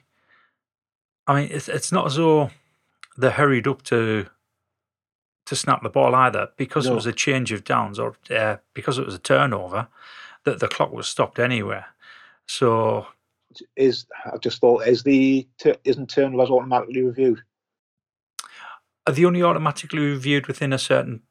I 1.27 1.35
mean, 1.35 1.51
it's 1.53 1.69
it's 1.69 1.93
not 1.93 2.07
as 2.07 2.17
though 2.17 2.51
they 3.17 3.31
hurried 3.31 3.67
up 3.67 3.83
to 3.83 4.27
to 5.47 5.57
snap 5.57 5.83
the 5.83 5.89
ball 5.89 6.15
either 6.15 6.49
because 6.57 6.87
it 6.87 6.95
was 6.95 7.07
a 7.07 7.13
change 7.13 7.53
of 7.53 7.65
downs 7.65 7.99
or 7.99 8.15
uh, 8.31 8.57
because 8.75 8.99
it 8.99 9.07
was 9.07 9.15
a 9.15 9.19
turnover 9.19 9.89
that 10.45 10.61
the 10.61 10.69
clock 10.69 10.93
was 10.93 11.09
stopped 11.09 11.39
anywhere. 11.39 11.87
So 12.47 13.07
Is 13.77 14.07
I 14.27 14.37
just 14.39 14.61
thought 14.61 14.87
is 14.87 15.03
the 15.03 15.47
isn't 15.85 16.11
turnovers 16.11 16.51
automatically 16.51 17.03
reviewed? 17.03 17.43
are 19.09 19.13
they 19.13 19.25
only 19.25 19.43
automatically 19.43 20.01
reviewed 20.01 20.47
within 20.47 20.73
a 20.75 20.79
certain? 20.79 21.23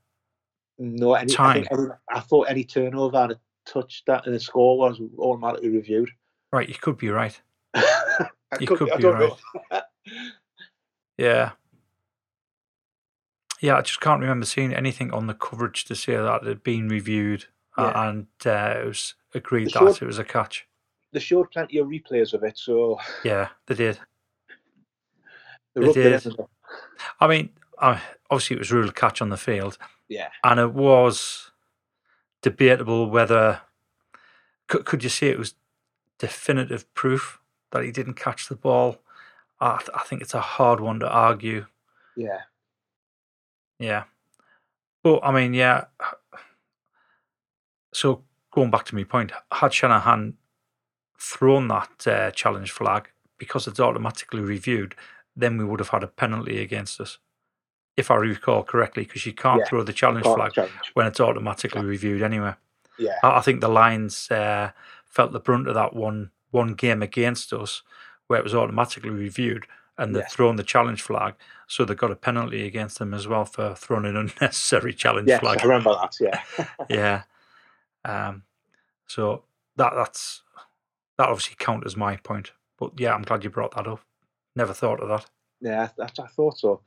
No, 0.79 1.13
any, 1.13 1.35
I, 1.37 1.53
think 1.53 1.67
I 2.09 2.19
thought 2.19 2.49
any 2.49 2.63
turnover 2.63 3.17
and 3.17 3.31
a 3.33 3.39
touch 3.67 4.03
that 4.07 4.25
and 4.25 4.35
a 4.35 4.39
score 4.39 4.79
was 4.79 4.99
automatically 5.19 5.69
reviewed. 5.69 6.09
Right, 6.51 6.67
you 6.69 6.75
could 6.75 6.97
be 6.97 7.09
right. 7.09 7.39
You 8.61 8.65
could, 8.65 8.77
could 8.77 8.97
be 8.97 9.05
right. 9.05 9.31
Yeah. 11.17 11.51
Yeah, 13.59 13.75
I 13.77 13.81
just 13.81 13.99
can't 13.99 14.21
remember 14.21 14.45
seeing 14.45 14.73
anything 14.73 15.11
on 15.11 15.27
the 15.27 15.33
coverage 15.33 15.83
to 15.85 15.95
say 15.95 16.15
that 16.15 16.43
it 16.43 16.47
had 16.47 16.63
been 16.63 16.87
reviewed 16.87 17.45
Yeah. 17.77 18.07
and 18.07 18.27
uh, 18.45 18.75
it 18.81 18.85
was 18.85 19.15
agreed 19.33 19.71
that 19.73 20.01
it 20.01 20.05
was 20.05 20.17
a 20.17 20.23
catch. 20.23 20.65
they 21.11 21.19
showed 21.19 21.51
plenty 21.51 21.77
of 21.79 21.87
replays 21.87 22.33
of 22.33 22.43
it, 22.43 22.57
so 22.57 22.97
Yeah, 23.25 23.49
they 23.65 23.75
did. 23.75 23.99
they 25.75 25.85
They 25.87 25.93
did. 25.93 26.35
I 27.19 27.27
mean, 27.27 27.49
obviously 27.79 28.55
it 28.55 28.59
was 28.59 28.71
ruled 28.71 28.89
a 28.89 28.93
catch 28.93 29.21
on 29.21 29.27
the 29.29 29.37
field, 29.37 29.77
Yeah, 30.07 30.29
and 30.45 30.57
it 30.59 30.71
was 30.73 31.51
debatable 32.41 33.09
whether 33.09 33.59
could, 34.67 34.85
could 34.85 35.03
you 35.03 35.09
say 35.09 35.27
it 35.27 35.37
was 35.39 35.53
definitive 36.19 36.91
proof 36.93 37.39
that 37.71 37.83
he 37.83 37.91
didn't 37.91 38.13
catch 38.15 38.47
the 38.47 38.55
ball. 38.55 38.97
I, 39.59 39.77
th- 39.77 39.89
I 39.95 40.03
think 40.03 40.21
it's 40.21 40.33
a 40.33 40.41
hard 40.41 40.79
one 40.79 40.99
to 40.99 41.09
argue. 41.09 41.65
yeah, 42.15 42.41
Yeah. 43.79 44.03
But 45.03 45.19
I 45.23 45.31
mean, 45.31 45.53
yeah. 45.53 45.85
So 47.93 48.23
going 48.51 48.69
back 48.71 48.85
to 48.85 48.95
my 48.95 49.03
point, 49.03 49.31
had 49.51 49.73
Shanahan 49.73 50.35
thrown 51.19 51.67
that 51.69 52.05
uh, 52.07 52.31
challenge 52.31 52.71
flag 52.71 53.09
because 53.37 53.67
it's 53.67 53.79
automatically 53.79 54.41
reviewed, 54.41 54.95
then 55.35 55.57
we 55.57 55.65
would 55.65 55.79
have 55.79 55.89
had 55.89 56.03
a 56.03 56.07
penalty 56.07 56.61
against 56.61 56.99
us, 57.01 57.17
if 57.95 58.11
I 58.11 58.15
recall 58.15 58.63
correctly, 58.63 59.03
because 59.03 59.25
you 59.25 59.33
can't 59.33 59.59
Yeah. 59.59 59.65
throw 59.65 59.83
the 59.83 59.93
challenge 59.93 60.25
flag 60.25 60.53
challenge. 60.53 60.73
when 60.93 61.07
it's 61.07 61.19
automatically 61.19 61.83
reviewed 61.83 62.21
anyway. 62.21 62.53
yeah, 62.99 63.17
I, 63.23 63.37
I 63.37 63.41
think 63.41 63.61
the 63.61 63.69
Lions 63.69 64.29
uh, 64.31 64.71
felt 65.17 65.31
the 65.31 65.39
brunt 65.39 65.67
of 65.67 65.73
that 65.73 65.95
one 65.95 66.29
one 66.51 66.75
game 66.75 67.01
against 67.01 67.51
us, 67.51 67.81
where 68.27 68.39
it 68.39 68.43
was 68.43 68.53
automatically 68.53 69.09
reviewed, 69.09 69.65
and 69.97 70.15
they've 70.15 70.29
thrown 70.29 70.57
the 70.57 70.63
challenge 70.63 71.01
flag, 71.01 71.33
so 71.65 71.83
they 71.83 71.95
got 71.95 72.11
a 72.11 72.15
penalty 72.15 72.67
against 72.67 72.99
them 72.99 73.15
as 73.15 73.27
well 73.27 73.43
for 73.43 73.73
throwing 73.73 74.05
an 74.05 74.15
unnecessary 74.15 74.93
challenge 74.93 75.27
yes, 75.27 75.39
flag. 75.39 75.57
I 75.59 75.63
remember 75.63 75.95
that. 75.95 76.15
Yeah, 76.21 76.65
yeah. 76.89 77.23
Um. 78.05 78.43
So 79.07 79.43
that 79.75 79.93
that's 79.95 80.43
that 81.17 81.29
obviously 81.29 81.55
count 81.57 81.83
as 81.87 81.97
my 81.97 82.17
point. 82.17 82.51
But 82.77 82.91
yeah, 82.99 83.15
I'm 83.15 83.23
glad 83.23 83.43
you 83.43 83.49
brought 83.49 83.75
that 83.75 83.87
up. 83.87 84.01
Never 84.55 84.73
thought 84.73 85.01
of 85.01 85.09
that. 85.09 85.25
yeah, 85.61 85.89
that's 85.97 86.19
I 86.19 86.27
thought 86.27 86.59
so. 86.59 86.81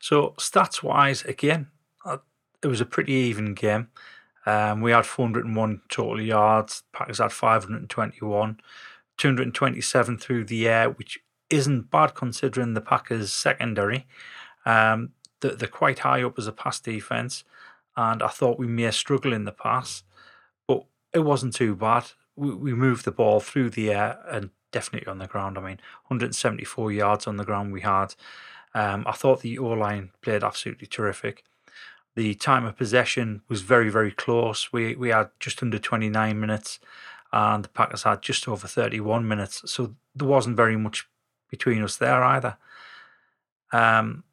So 0.00 0.34
stats 0.38 0.82
wise, 0.82 1.24
again, 1.26 1.68
uh, 2.06 2.18
it 2.62 2.68
was 2.68 2.80
a 2.80 2.86
pretty 2.86 3.12
even 3.12 3.52
game. 3.52 3.88
Um, 4.46 4.80
we 4.80 4.90
had 4.90 5.06
401 5.06 5.82
total 5.88 6.20
yards. 6.20 6.82
Packers 6.92 7.18
had 7.18 7.32
521, 7.32 8.60
227 9.16 10.18
through 10.18 10.44
the 10.44 10.68
air, 10.68 10.90
which 10.90 11.20
isn't 11.50 11.90
bad 11.90 12.14
considering 12.14 12.74
the 12.74 12.80
Packers 12.80 13.32
secondary. 13.32 14.06
Um, 14.64 15.10
they're, 15.40 15.54
they're 15.54 15.68
quite 15.68 16.00
high 16.00 16.22
up 16.22 16.38
as 16.38 16.46
a 16.46 16.52
pass 16.52 16.80
defense, 16.80 17.44
and 17.96 18.22
I 18.22 18.28
thought 18.28 18.58
we 18.58 18.66
may 18.66 18.90
struggle 18.90 19.32
in 19.32 19.44
the 19.44 19.52
pass, 19.52 20.02
but 20.66 20.84
it 21.12 21.20
wasn't 21.20 21.54
too 21.54 21.76
bad. 21.76 22.06
We, 22.34 22.54
we 22.54 22.74
moved 22.74 23.04
the 23.04 23.12
ball 23.12 23.40
through 23.40 23.70
the 23.70 23.92
air 23.92 24.18
and 24.28 24.50
definitely 24.72 25.10
on 25.10 25.18
the 25.18 25.26
ground. 25.26 25.58
I 25.58 25.60
mean, 25.60 25.78
174 26.08 26.92
yards 26.92 27.26
on 27.26 27.36
the 27.36 27.44
ground 27.44 27.72
we 27.72 27.82
had. 27.82 28.14
Um, 28.74 29.04
I 29.06 29.12
thought 29.12 29.42
the 29.42 29.58
O 29.58 29.66
line 29.66 30.10
played 30.22 30.42
absolutely 30.42 30.86
terrific. 30.86 31.44
The 32.14 32.34
time 32.34 32.64
of 32.64 32.76
possession 32.76 33.42
was 33.48 33.62
very, 33.62 33.88
very 33.88 34.12
close. 34.12 34.72
We 34.72 34.94
we 34.94 35.08
had 35.10 35.30
just 35.40 35.62
under 35.62 35.78
29 35.78 36.38
minutes, 36.38 36.78
and 37.32 37.64
the 37.64 37.68
Packers 37.68 38.02
had 38.02 38.22
just 38.22 38.46
over 38.46 38.66
31 38.66 39.26
minutes. 39.26 39.62
So 39.70 39.94
there 40.14 40.28
wasn't 40.28 40.56
very 40.56 40.76
much 40.76 41.08
between 41.50 41.82
us 41.82 41.96
there 41.96 42.22
either. 42.22 42.56
Um, 43.72 44.24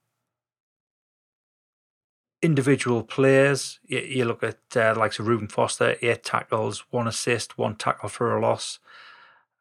individual 2.41 3.03
players, 3.03 3.79
you, 3.85 3.99
you 3.99 4.25
look 4.25 4.43
at 4.43 4.59
uh, 4.75 4.93
likes 4.97 5.19
of 5.19 5.27
Reuben 5.27 5.47
Foster, 5.47 5.95
eight 6.01 6.23
tackles, 6.23 6.85
one 6.89 7.07
assist, 7.07 7.57
one 7.57 7.75
tackle 7.75 8.09
for 8.09 8.35
a 8.35 8.41
loss. 8.41 8.79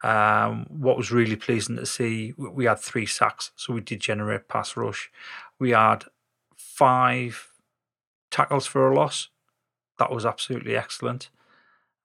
Um, 0.03 0.67
what 0.69 0.97
was 0.97 1.11
really 1.11 1.37
pleasing 1.37 1.77
to 1.77 1.87
see, 1.87 2.33
we 2.37 2.67
had 2.67 2.79
three 2.79 3.07
sacks, 3.07 3.51
so 3.57 3.73
we 3.73 3.81
did 3.81 4.01
generate 4.01 4.49
pass 4.49 4.77
rush. 4.77 5.11
We 5.59 5.71
had 5.71 6.05
five 6.57 7.48
tackles 8.31 8.67
for 8.67 8.91
a 8.91 8.95
loss. 8.95 9.29
That 9.99 10.11
was 10.11 10.25
absolutely 10.25 10.77
excellent. 10.77 11.31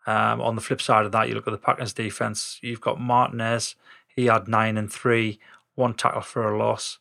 Um, 0.05 0.41
on 0.41 0.55
the 0.55 0.61
flip 0.61 0.81
side 0.81 1.05
of 1.05 1.11
that, 1.13 1.29
you 1.29 1.35
look 1.35 1.47
at 1.47 1.51
the 1.51 1.57
Packers 1.57 1.93
defense. 1.93 2.59
You've 2.61 2.81
got 2.81 2.99
Martinez. 2.99 3.75
He 4.07 4.25
had 4.25 4.47
nine 4.47 4.77
and 4.77 4.91
three, 4.91 5.39
one 5.75 5.93
tackle 5.93 6.21
for 6.21 6.51
a 6.51 6.57
loss. 6.57 6.99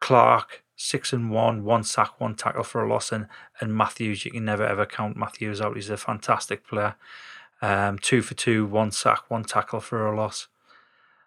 Clark 0.00 0.62
six 0.82 1.12
and 1.12 1.30
one, 1.30 1.64
one 1.64 1.84
sack, 1.84 2.20
one 2.20 2.34
tackle 2.34 2.64
for 2.64 2.82
a 2.82 2.88
loss, 2.88 3.12
and 3.12 3.28
and 3.60 3.74
Matthews. 3.74 4.24
You 4.24 4.32
can 4.32 4.44
never 4.44 4.64
ever 4.64 4.84
count 4.84 5.16
Matthews 5.16 5.60
out. 5.60 5.76
He's 5.76 5.90
a 5.90 5.96
fantastic 5.96 6.66
player. 6.66 6.96
Um, 7.60 7.98
two 7.98 8.22
for 8.22 8.34
two, 8.34 8.66
one 8.66 8.90
sack, 8.90 9.30
one 9.30 9.44
tackle 9.44 9.80
for 9.80 10.06
a 10.06 10.16
loss. 10.16 10.48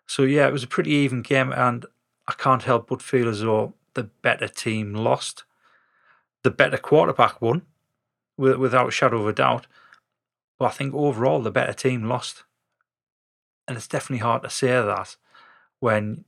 So 0.06 0.24
yeah, 0.24 0.48
it 0.48 0.54
was 0.54 0.64
a 0.64 0.68
pretty 0.68 0.92
even 0.92 1.22
game, 1.22 1.52
and 1.54 1.86
I 2.28 2.34
can't 2.34 2.64
help 2.64 2.90
but 2.90 3.02
feel 3.02 3.30
as 3.30 3.42
though 3.42 3.74
the 3.94 4.04
better 4.04 4.48
team 4.48 4.94
lost. 4.94 5.46
The 6.46 6.52
better 6.52 6.78
quarterback 6.78 7.42
won, 7.42 7.64
without 8.38 8.94
shadow 8.94 9.20
of 9.20 9.28
a 9.28 9.34
doubt. 9.34 9.66
But 10.60 10.66
I 10.66 10.70
think 10.70 10.94
overall 10.94 11.42
the 11.42 11.50
better 11.50 11.74
team 11.74 12.04
lost, 12.04 12.44
and 13.68 13.76
it's 13.76 13.88
definitely 13.88 14.22
hard 14.22 14.44
to 14.44 14.52
say 14.52 14.68
that 14.68 15.16
when 15.80 16.24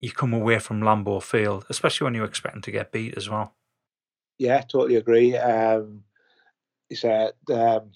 you 0.00 0.10
come 0.10 0.34
away 0.34 0.58
from 0.58 0.80
Lambeau 0.80 1.22
Field, 1.22 1.64
especially 1.70 2.06
when 2.06 2.14
you're 2.14 2.24
expecting 2.24 2.62
to 2.62 2.72
get 2.72 2.90
beat 2.90 3.16
as 3.16 3.30
well. 3.30 3.54
Yeah, 4.38 4.60
totally 4.62 4.96
agree. 4.96 5.36
Um, 5.36 6.02
he 6.88 6.96
said 6.96 7.34
um, 7.52 7.92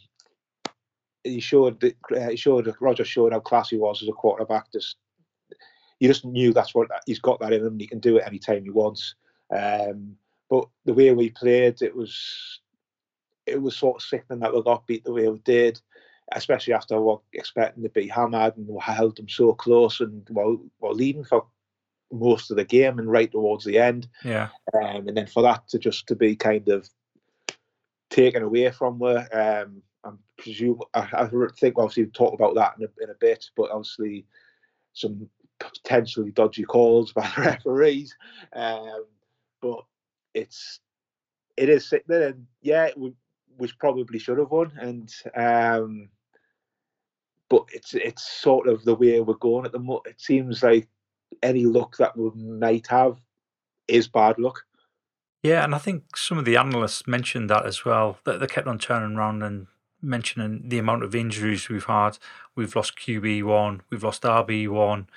he 1.24 1.40
showed 1.40 1.80
that 1.80 1.96
uh, 2.16 2.28
he 2.28 2.36
showed 2.36 2.72
Roger 2.80 3.04
showed 3.04 3.32
how 3.32 3.40
class 3.40 3.70
he 3.70 3.76
was 3.76 4.04
as 4.04 4.08
a 4.08 4.12
quarterback. 4.12 4.70
Just 4.72 4.98
you 5.98 6.06
just 6.06 6.24
knew 6.24 6.52
that's 6.52 6.76
what 6.76 6.86
he's 7.06 7.18
got 7.18 7.40
that 7.40 7.52
in 7.52 7.66
him. 7.66 7.76
He 7.76 7.88
can 7.88 7.98
do 7.98 8.18
it 8.18 8.24
anytime 8.24 8.62
he 8.62 8.70
wants. 8.70 9.16
Um, 9.52 10.16
but 10.50 10.66
the 10.84 10.94
way 10.94 11.12
we 11.12 11.30
played, 11.30 11.82
it 11.82 11.94
was 11.94 12.60
it 13.46 13.60
was 13.60 13.76
sort 13.76 13.96
of 13.96 14.02
sickening 14.02 14.40
that 14.40 14.54
we 14.54 14.62
got 14.62 14.86
beat 14.86 15.04
the 15.04 15.12
way 15.12 15.28
we 15.28 15.38
did, 15.38 15.80
especially 16.32 16.74
after 16.74 17.00
what 17.00 17.20
expecting 17.32 17.82
to 17.82 17.88
be 17.88 18.06
hammered 18.06 18.56
and 18.56 18.66
we 18.66 18.78
held 18.80 19.16
them 19.16 19.28
so 19.28 19.52
close 19.54 20.00
and 20.00 20.26
while 20.30 20.58
while 20.78 20.94
leading 20.94 21.24
for 21.24 21.46
most 22.10 22.50
of 22.50 22.56
the 22.56 22.64
game 22.64 22.98
and 22.98 23.10
right 23.10 23.30
towards 23.30 23.64
the 23.64 23.78
end. 23.78 24.08
Yeah, 24.24 24.48
um, 24.74 25.08
and 25.08 25.16
then 25.16 25.26
for 25.26 25.42
that 25.42 25.68
to 25.68 25.78
just 25.78 26.06
to 26.08 26.16
be 26.16 26.36
kind 26.36 26.68
of 26.68 26.88
taken 28.10 28.42
away 28.42 28.70
from 28.70 29.00
her, 29.00 29.28
um, 29.32 29.82
I'm 30.04 30.18
presume 30.38 30.80
I, 30.94 31.08
I 31.12 31.28
think 31.58 31.78
obviously 31.78 32.04
we'll 32.04 32.12
talk 32.12 32.34
about 32.34 32.54
that 32.54 32.74
in 32.78 32.84
a, 32.84 33.04
in 33.04 33.10
a 33.10 33.18
bit, 33.20 33.46
but 33.56 33.70
obviously 33.70 34.24
some 34.92 35.28
potentially 35.58 36.30
dodgy 36.30 36.64
calls 36.64 37.12
by 37.12 37.30
the 37.36 37.42
referees, 37.42 38.16
um, 38.54 39.04
but 39.60 39.84
it's 40.34 40.80
it 41.56 41.68
is 41.68 41.88
sickening, 41.88 42.22
and 42.22 42.46
yeah, 42.62 42.90
we, 42.96 43.12
we 43.58 43.70
probably 43.78 44.18
should 44.18 44.38
have 44.38 44.50
won, 44.50 44.72
and 44.80 45.12
um, 45.34 46.08
but 47.48 47.64
it's 47.72 47.94
it's 47.94 48.28
sort 48.28 48.68
of 48.68 48.84
the 48.84 48.94
way 48.94 49.20
we're 49.20 49.34
going 49.34 49.66
at 49.66 49.72
the 49.72 49.78
moment. 49.78 50.06
It 50.06 50.20
seems 50.20 50.62
like 50.62 50.88
any 51.42 51.64
luck 51.64 51.96
that 51.98 52.16
we 52.16 52.30
might 52.34 52.86
have 52.88 53.18
is 53.88 54.08
bad 54.08 54.38
luck. 54.38 54.64
Yeah, 55.42 55.64
and 55.64 55.74
I 55.74 55.78
think 55.78 56.16
some 56.16 56.38
of 56.38 56.44
the 56.44 56.56
analysts 56.56 57.06
mentioned 57.06 57.48
that 57.50 57.66
as 57.66 57.84
well. 57.84 58.18
That 58.24 58.40
they 58.40 58.46
kept 58.46 58.66
on 58.66 58.78
turning 58.78 59.16
around 59.16 59.42
and 59.42 59.66
mentioning 60.00 60.68
the 60.68 60.78
amount 60.78 61.04
of 61.04 61.14
injuries 61.14 61.68
we've 61.68 61.84
had. 61.84 62.18
We've 62.54 62.74
lost 62.74 62.98
QB 62.98 63.44
one, 63.44 63.82
we've 63.90 64.04
lost 64.04 64.22
RB 64.22 64.68
one, 64.68 65.08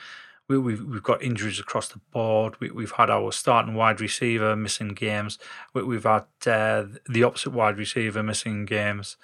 we, 0.51 0.57
we've 0.57 0.83
we've 0.83 1.03
got 1.03 1.23
injuries 1.23 1.59
across 1.59 1.87
the 1.87 1.99
board. 2.11 2.55
We, 2.59 2.71
we've 2.71 2.91
had 2.91 3.09
our 3.09 3.31
starting 3.31 3.73
wide 3.73 4.01
receiver 4.01 4.55
missing 4.55 4.89
games. 4.89 5.39
We, 5.73 5.83
we've 5.83 6.03
had 6.03 6.25
uh, 6.45 6.85
the 7.07 7.23
opposite 7.23 7.51
wide 7.51 7.77
receiver 7.77 8.21
missing 8.21 8.65
games. 8.65 9.17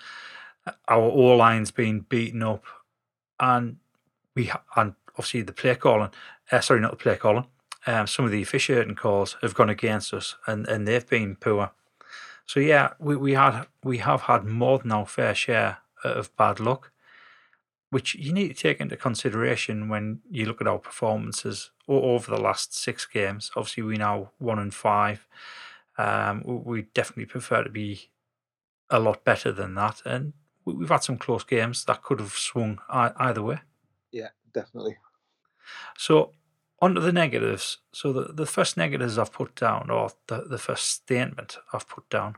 Our 0.87 1.01
all 1.01 1.37
lines 1.37 1.71
being 1.71 2.01
beaten 2.01 2.43
up, 2.43 2.63
and 3.39 3.77
we 4.35 4.45
ha- 4.45 4.63
and 4.75 4.95
obviously 5.11 5.41
the 5.41 5.53
play 5.53 5.75
calling. 5.75 6.11
Uh, 6.51 6.61
sorry, 6.61 6.79
not 6.79 6.91
the 6.91 6.97
play 6.97 7.17
calling. 7.17 7.47
Um, 7.85 8.07
some 8.07 8.25
of 8.25 8.31
the 8.31 8.41
officiating 8.41 8.95
calls 8.95 9.37
have 9.41 9.53
gone 9.53 9.69
against 9.69 10.13
us, 10.13 10.35
and, 10.45 10.67
and 10.67 10.87
they've 10.87 11.07
been 11.07 11.35
poor. 11.35 11.71
So 12.45 12.59
yeah, 12.61 12.93
we, 12.99 13.15
we 13.15 13.33
had 13.33 13.65
we 13.83 13.97
have 13.97 14.21
had 14.23 14.45
more 14.45 14.79
than 14.79 14.91
our 14.91 15.05
fair 15.05 15.35
share 15.35 15.79
of 16.03 16.35
bad 16.37 16.59
luck, 16.59 16.91
which 17.89 18.15
you 18.15 18.33
need 18.33 18.49
to 18.49 18.53
take 18.53 18.81
into 18.81 18.97
consideration 18.97 19.89
when 19.89 20.19
you 20.29 20.45
look 20.45 20.61
at 20.61 20.67
our 20.67 20.79
performances 20.79 21.71
over 21.87 22.35
the 22.35 22.41
last 22.41 22.75
six 22.75 23.05
games. 23.05 23.51
Obviously, 23.55 23.83
we 23.83 23.95
now 23.95 24.31
one 24.39 24.59
and 24.59 24.73
five. 24.73 25.27
Um, 25.97 26.43
we 26.45 26.83
definitely 26.93 27.25
prefer 27.25 27.63
to 27.63 27.69
be 27.69 28.09
a 28.89 28.99
lot 28.99 29.23
better 29.23 29.51
than 29.51 29.75
that, 29.75 30.01
and 30.05 30.33
we've 30.65 30.89
had 30.89 31.03
some 31.03 31.17
close 31.17 31.43
games 31.43 31.85
that 31.85 32.03
could 32.03 32.19
have 32.19 32.33
swung 32.33 32.79
either 32.89 33.41
way. 33.41 33.59
Yeah, 34.11 34.29
definitely. 34.53 34.97
So 35.97 36.33
on 36.79 36.93
to 36.95 37.01
the 37.01 37.11
negatives. 37.11 37.79
So 37.91 38.13
the, 38.13 38.33
the 38.33 38.45
first 38.45 38.77
negatives 38.77 39.17
I've 39.17 39.33
put 39.33 39.55
down, 39.55 39.89
or 39.89 40.11
the, 40.27 40.41
the 40.41 40.57
first 40.57 40.85
statement 40.85 41.57
I've 41.73 41.87
put 41.87 42.07
down, 42.09 42.35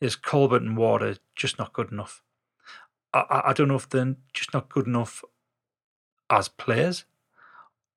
is 0.00 0.16
Colbert 0.16 0.62
and 0.62 0.76
Ward 0.76 1.18
just 1.36 1.58
not 1.58 1.72
good 1.72 1.92
enough. 1.92 2.22
I, 3.14 3.42
I 3.46 3.52
don't 3.52 3.68
know 3.68 3.76
if 3.76 3.88
they're 3.88 4.16
just 4.32 4.54
not 4.54 4.68
good 4.68 4.86
enough 4.86 5.24
as 6.30 6.48
players, 6.48 7.04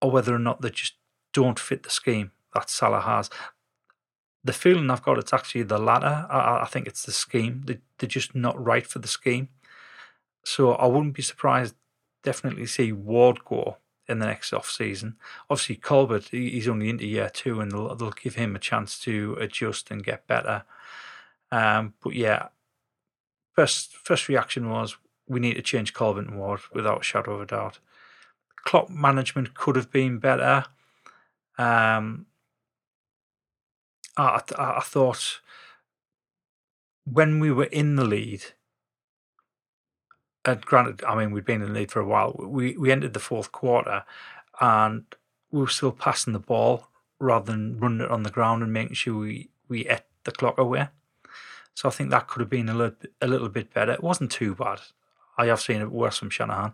or 0.02 0.12
whether 0.12 0.36
or 0.36 0.40
not 0.40 0.62
they 0.62 0.70
just 0.70 0.96
don't 1.34 1.60
fit 1.60 1.84
the 1.84 1.90
scheme 1.90 2.32
that 2.54 2.70
Salah 2.70 3.02
has. 3.02 3.30
The 4.44 4.54
feeling 4.54 4.92
I've 4.92 5.04
got 5.04 5.18
it's 5.18 5.34
actually 5.34 5.64
the 5.64 5.78
latter. 5.78 6.28
I, 6.30 6.62
I 6.64 6.66
think 6.66 6.88
it's 6.88 7.06
the 7.06 7.12
scheme. 7.12 7.64
They, 7.66 7.80
they're 7.98 8.08
just 8.08 8.36
not 8.36 8.64
right 8.64 8.86
for 8.86 9.00
the 9.00 9.08
scheme. 9.08 9.50
So 10.44 10.74
I 10.74 10.86
wouldn't 10.86 11.16
be 11.16 11.24
surprised. 11.24 11.76
Definitely 12.24 12.68
see 12.68 12.92
Ward 12.92 13.44
go 13.46 13.78
in 14.08 14.20
the 14.20 14.26
next 14.28 14.54
off 14.54 14.70
season. 14.70 15.16
Obviously, 15.50 15.76
Colbert 15.76 16.26
he's 16.30 16.68
only 16.68 16.90
into 16.90 17.06
year 17.06 17.30
two, 17.34 17.60
and 17.60 17.72
they'll, 17.72 17.96
they'll 17.96 18.12
give 18.12 18.36
him 18.36 18.56
a 18.56 18.60
chance 18.60 19.00
to 19.00 19.36
adjust 19.40 19.90
and 19.90 20.04
get 20.04 20.28
better. 20.28 20.64
Um, 21.52 21.94
but 22.04 22.14
yeah, 22.14 22.50
first 23.54 23.96
first 23.96 24.28
reaction 24.28 24.70
was 24.70 24.98
we 25.28 25.40
need 25.40 25.56
to 25.56 25.62
change 25.62 25.94
Colbert 25.94 26.28
and 26.28 26.38
Ward 26.38 26.62
without 26.74 27.02
a 27.02 27.04
shadow 27.04 27.36
of 27.36 27.42
a 27.42 27.46
doubt. 27.46 27.80
Clock 28.64 28.90
management 28.90 29.54
could 29.54 29.76
have 29.76 29.92
been 29.92 30.20
better. 30.20 30.66
Um, 31.58 32.28
I, 34.18 34.42
I, 34.58 34.78
I 34.78 34.82
thought 34.82 35.40
when 37.06 37.40
we 37.40 37.52
were 37.52 37.66
in 37.66 37.96
the 37.96 38.04
lead, 38.04 38.44
and 40.44 40.62
granted, 40.62 41.04
I 41.04 41.16
mean, 41.16 41.32
we'd 41.32 41.46
been 41.46 41.62
in 41.62 41.70
the 41.74 41.80
lead 41.80 41.92
for 41.92 42.00
a 42.00 42.08
while. 42.08 42.36
We 42.38 42.78
we 42.78 42.92
ended 42.92 43.14
the 43.14 43.20
fourth 43.20 43.52
quarter, 43.52 44.04
and 44.60 45.06
we 45.52 45.60
were 45.60 45.68
still 45.68 45.92
passing 45.92 46.34
the 46.34 46.40
ball 46.40 46.88
rather 47.20 47.52
than 47.52 47.80
running 47.80 48.02
it 48.02 48.12
on 48.12 48.24
the 48.24 48.30
ground 48.30 48.62
and 48.62 48.74
making 48.74 48.96
sure 48.96 49.18
we 49.18 49.50
we 49.68 49.88
ate 49.88 50.02
the 50.24 50.32
clock 50.32 50.58
away. 50.58 50.90
So 51.74 51.90
I 51.90 51.92
think 51.92 52.10
that 52.10 52.28
could 52.28 52.42
have 52.42 52.50
been 52.50 52.70
a 52.70 52.74
little 52.74 52.98
a 53.22 53.28
little 53.28 53.50
bit 53.50 53.74
better. 53.74 53.92
It 53.92 54.04
wasn't 54.04 54.32
too 54.32 54.56
bad. 54.56 54.82
I 55.38 55.48
have 55.48 55.62
seen 55.62 55.82
it 55.82 55.92
worse 55.92 56.18
from 56.18 56.30
Shanahan. 56.30 56.74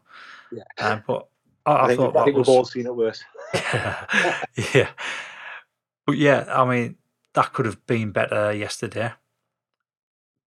Yeah, 0.52 0.64
um, 0.78 1.04
but 1.08 1.28
I, 1.66 1.72
I, 1.72 1.84
I 1.84 1.88
think, 1.88 2.00
thought 2.00 2.18
I 2.18 2.26
think 2.26 2.38
was, 2.38 2.48
we've 2.48 2.56
all 2.56 2.66
seen 2.66 2.86
it 2.86 2.96
worse. 2.96 3.24
yeah, 3.54 4.90
but 6.06 6.18
yeah, 6.18 6.46
I 6.50 6.70
mean 6.70 6.96
that 7.34 7.54
could 7.54 7.66
have 7.66 7.86
been 7.88 8.12
better 8.12 8.54
yesterday 8.54 9.14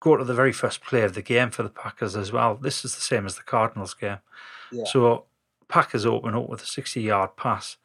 go 0.01 0.17
to 0.17 0.25
the 0.25 0.35
very 0.35 0.53
first 0.53 0.81
play 0.81 1.03
of 1.03 1.15
the 1.15 1.23
game 1.23 1.51
for 1.51 1.63
the 1.63 1.69
Packers 1.69 2.17
as 2.17 2.33
well. 2.33 2.57
This 2.57 2.85
is 2.85 2.95
the 2.95 3.03
same 3.03 3.27
as 3.27 3.37
the 3.37 3.43
Cardinals 3.43 3.95
game. 3.95 4.19
Yeah. 4.73 4.85
So 4.85 5.27
Packers 5.69 6.07
open 6.07 6.35
up 6.35 6.49
with 6.49 6.63
a 6.63 6.67
60 6.67 7.01
yard 7.01 7.37
pass. 7.37 7.77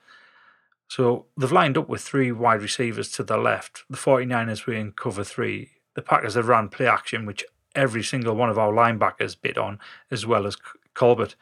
So 0.87 1.25
they've 1.37 1.51
lined 1.51 1.77
up 1.77 1.89
with 1.89 2.01
three 2.01 2.31
wide 2.31 2.61
receivers 2.61 3.11
to 3.11 3.23
the 3.23 3.37
left. 3.37 3.83
The 3.89 3.97
49ers 3.97 4.65
were 4.65 4.73
in 4.73 4.93
cover 4.93 5.23
three. 5.23 5.71
The 5.95 6.01
Packers 6.01 6.35
have 6.35 6.47
run 6.47 6.69
play 6.69 6.87
action, 6.87 7.25
which 7.25 7.43
every 7.75 8.03
single 8.03 8.35
one 8.35 8.49
of 8.49 8.57
our 8.57 8.71
linebackers 8.71 9.39
bit 9.39 9.57
on, 9.57 9.79
as 10.09 10.25
well 10.25 10.47
as 10.47 10.57
Colbert. 10.93 11.35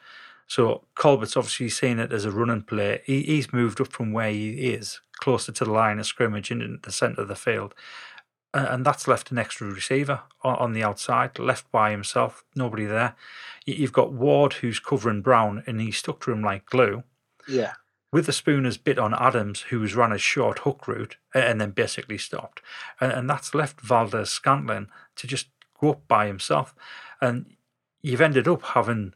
So 0.46 0.84
Colbert's 0.94 1.36
obviously 1.36 1.70
seen 1.70 1.98
it 1.98 2.12
as 2.12 2.24
a 2.24 2.30
running 2.30 2.62
play. 2.62 3.02
He, 3.04 3.22
he's 3.22 3.52
moved 3.52 3.80
up 3.80 3.92
from 3.92 4.12
where 4.12 4.30
he 4.30 4.50
is, 4.50 5.00
closer 5.16 5.52
to 5.52 5.64
the 5.64 5.72
line 5.72 5.98
of 5.98 6.06
scrimmage 6.06 6.50
in 6.50 6.80
the 6.82 6.92
centre 6.92 7.22
of 7.22 7.28
the 7.28 7.36
field 7.36 7.74
and 8.54 8.86
that's 8.86 9.08
left 9.08 9.32
an 9.32 9.38
extra 9.38 9.66
receiver 9.66 10.22
on 10.42 10.72
the 10.72 10.84
outside, 10.84 11.38
left 11.38 11.70
by 11.72 11.90
himself, 11.90 12.44
nobody 12.54 12.84
there. 12.84 13.16
You've 13.66 13.92
got 13.92 14.12
Ward 14.12 14.54
who's 14.54 14.78
covering 14.78 15.22
Brown, 15.22 15.64
and 15.66 15.80
he's 15.80 15.96
stuck 15.96 16.20
to 16.20 16.32
him 16.32 16.42
like 16.42 16.66
glue. 16.66 17.02
Yeah. 17.48 17.72
Witherspoon's 18.12 18.76
bit 18.76 18.96
on 18.96 19.12
Adams, 19.12 19.62
who's 19.62 19.96
run 19.96 20.12
a 20.12 20.18
short 20.18 20.60
hook 20.60 20.86
route 20.86 21.16
and 21.34 21.60
then 21.60 21.72
basically 21.72 22.16
stopped. 22.16 22.62
And 23.00 23.28
that's 23.28 23.56
left 23.56 23.80
Valdes-Scantling 23.80 24.86
to 25.16 25.26
just 25.26 25.48
go 25.80 25.90
up 25.90 26.08
by 26.08 26.26
himself. 26.26 26.74
And 27.20 27.54
you've 28.02 28.20
ended 28.20 28.48
up 28.48 28.62
having 28.62 29.14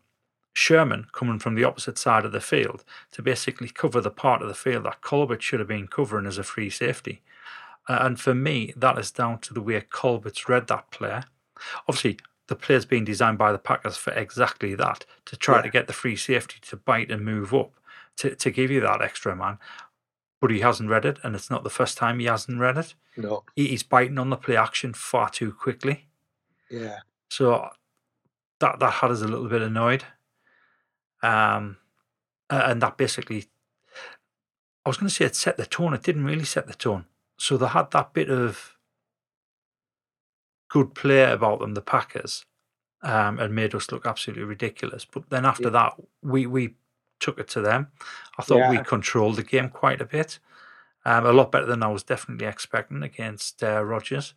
Sherman 0.53 1.07
coming 1.13 1.39
from 1.39 1.55
the 1.55 1.65
opposite 1.65 1.99
side 1.99 2.25
of 2.25 2.33
the 2.33 2.41
field 2.41 2.85
to 3.13 3.23
basically 3.23 3.69
cover 3.69 4.01
the 4.01 4.11
part 4.11 4.43
of 4.43 4.49
the 4.49 4.55
field 4.55 4.85
that 4.85 5.03
Colbert 5.03 5.43
should 5.43 5.61
have 5.61 5.69
been 5.69 5.87
covering 5.87 6.27
as 6.27 6.39
a 6.39 6.43
free 6.43 6.71
safety. 6.71 7.23
And 7.87 8.21
for 8.21 8.35
me, 8.35 8.73
that 8.77 8.99
is 8.99 9.11
down 9.11 9.39
to 9.41 9.55
the 9.55 9.63
way 9.63 9.81
Colbert's 9.81 10.49
read 10.49 10.67
that 10.67 10.91
player. 10.91 11.25
Obviously, 11.89 12.19
the 12.49 12.57
player's 12.57 12.85
been 12.85 13.05
designed 13.05 13.39
by 13.39 13.53
the 13.53 13.59
Packers 13.59 13.97
for 13.97 14.13
exactly 14.13 14.75
that 14.75 15.07
to 15.27 15.37
try 15.37 15.57
yeah. 15.57 15.63
to 15.63 15.71
get 15.71 15.87
the 15.87 15.93
free 15.93 16.17
safety 16.17 16.57
to 16.63 16.77
bite 16.77 17.11
and 17.11 17.25
move 17.25 17.55
up 17.55 17.73
to, 18.17 18.35
to 18.35 18.51
give 18.51 18.71
you 18.71 18.81
that 18.81 19.01
extra 19.01 19.37
man. 19.37 19.59
But 20.41 20.51
he 20.51 20.61
hasn't 20.61 20.91
read 20.91 21.05
it, 21.05 21.19
and 21.23 21.35
it's 21.35 21.51
not 21.51 21.65
the 21.65 21.71
first 21.71 21.97
time 21.97 22.19
he 22.19 22.27
hasn't 22.27 22.61
read 22.61 22.79
it. 22.79 22.95
No. 23.17 23.45
He, 23.57 23.69
he's 23.69 23.83
biting 23.83 24.19
on 24.19 24.31
the 24.31 24.37
play 24.37 24.57
action 24.57 24.93
far 24.93 25.31
too 25.31 25.53
quickly. 25.53 26.08
Yeah. 26.71 26.99
So 27.31 27.69
that 28.61 28.79
that 28.81 28.93
had 28.95 29.11
us 29.11 29.23
a 29.23 29.29
little 29.29 29.49
bit 29.49 29.63
annoyed. 29.63 30.05
Um, 31.23 31.79
and 32.51 32.81
that 32.81 32.97
basically, 32.97 33.47
I 34.85 34.89
was 34.89 34.97
going 34.97 35.09
to 35.09 35.15
say 35.15 35.27
it 35.27 35.37
set 35.37 35.57
the 35.57 35.67
tone. 35.67 35.95
It 35.95 36.03
didn't 36.03 36.25
really 36.25 36.45
set 36.45 36.67
the 36.67 36.75
tone 36.75 37.05
so 37.39 37.57
they 37.57 37.69
had 37.69 37.91
that 37.93 38.13
bit 38.13 38.31
of 38.31 38.77
good 40.69 40.95
play 40.95 41.23
about 41.23 41.61
them, 41.61 41.75
the 41.75 41.81
Packers, 41.81 42.45
um, 43.03 43.39
and 43.39 43.55
made 43.55 43.75
us 43.75 43.91
look 43.91 44.05
absolutely 44.05 44.45
ridiculous. 44.45 45.05
But 45.05 45.31
then 45.31 45.47
after 45.47 45.65
yeah. 45.65 45.71
that, 45.71 45.95
we 46.23 46.47
we 46.47 46.75
took 47.21 47.39
it 47.39 47.49
to 47.49 47.61
them. 47.61 47.89
I 48.39 48.43
thought 48.43 48.59
yeah. 48.59 48.71
we 48.71 48.79
controlled 48.79 49.37
the 49.37 49.45
game 49.45 49.71
quite 49.71 50.01
a 50.01 50.05
bit, 50.05 50.39
um, 51.05 51.25
a 51.25 51.33
lot 51.33 51.53
better 51.53 51.67
than 51.67 51.83
I 51.83 51.89
was 51.89 52.03
definitely 52.03 52.47
expecting 52.47 53.03
against 53.03 53.63
uh, 53.63 53.83
Rodgers. 53.83 54.35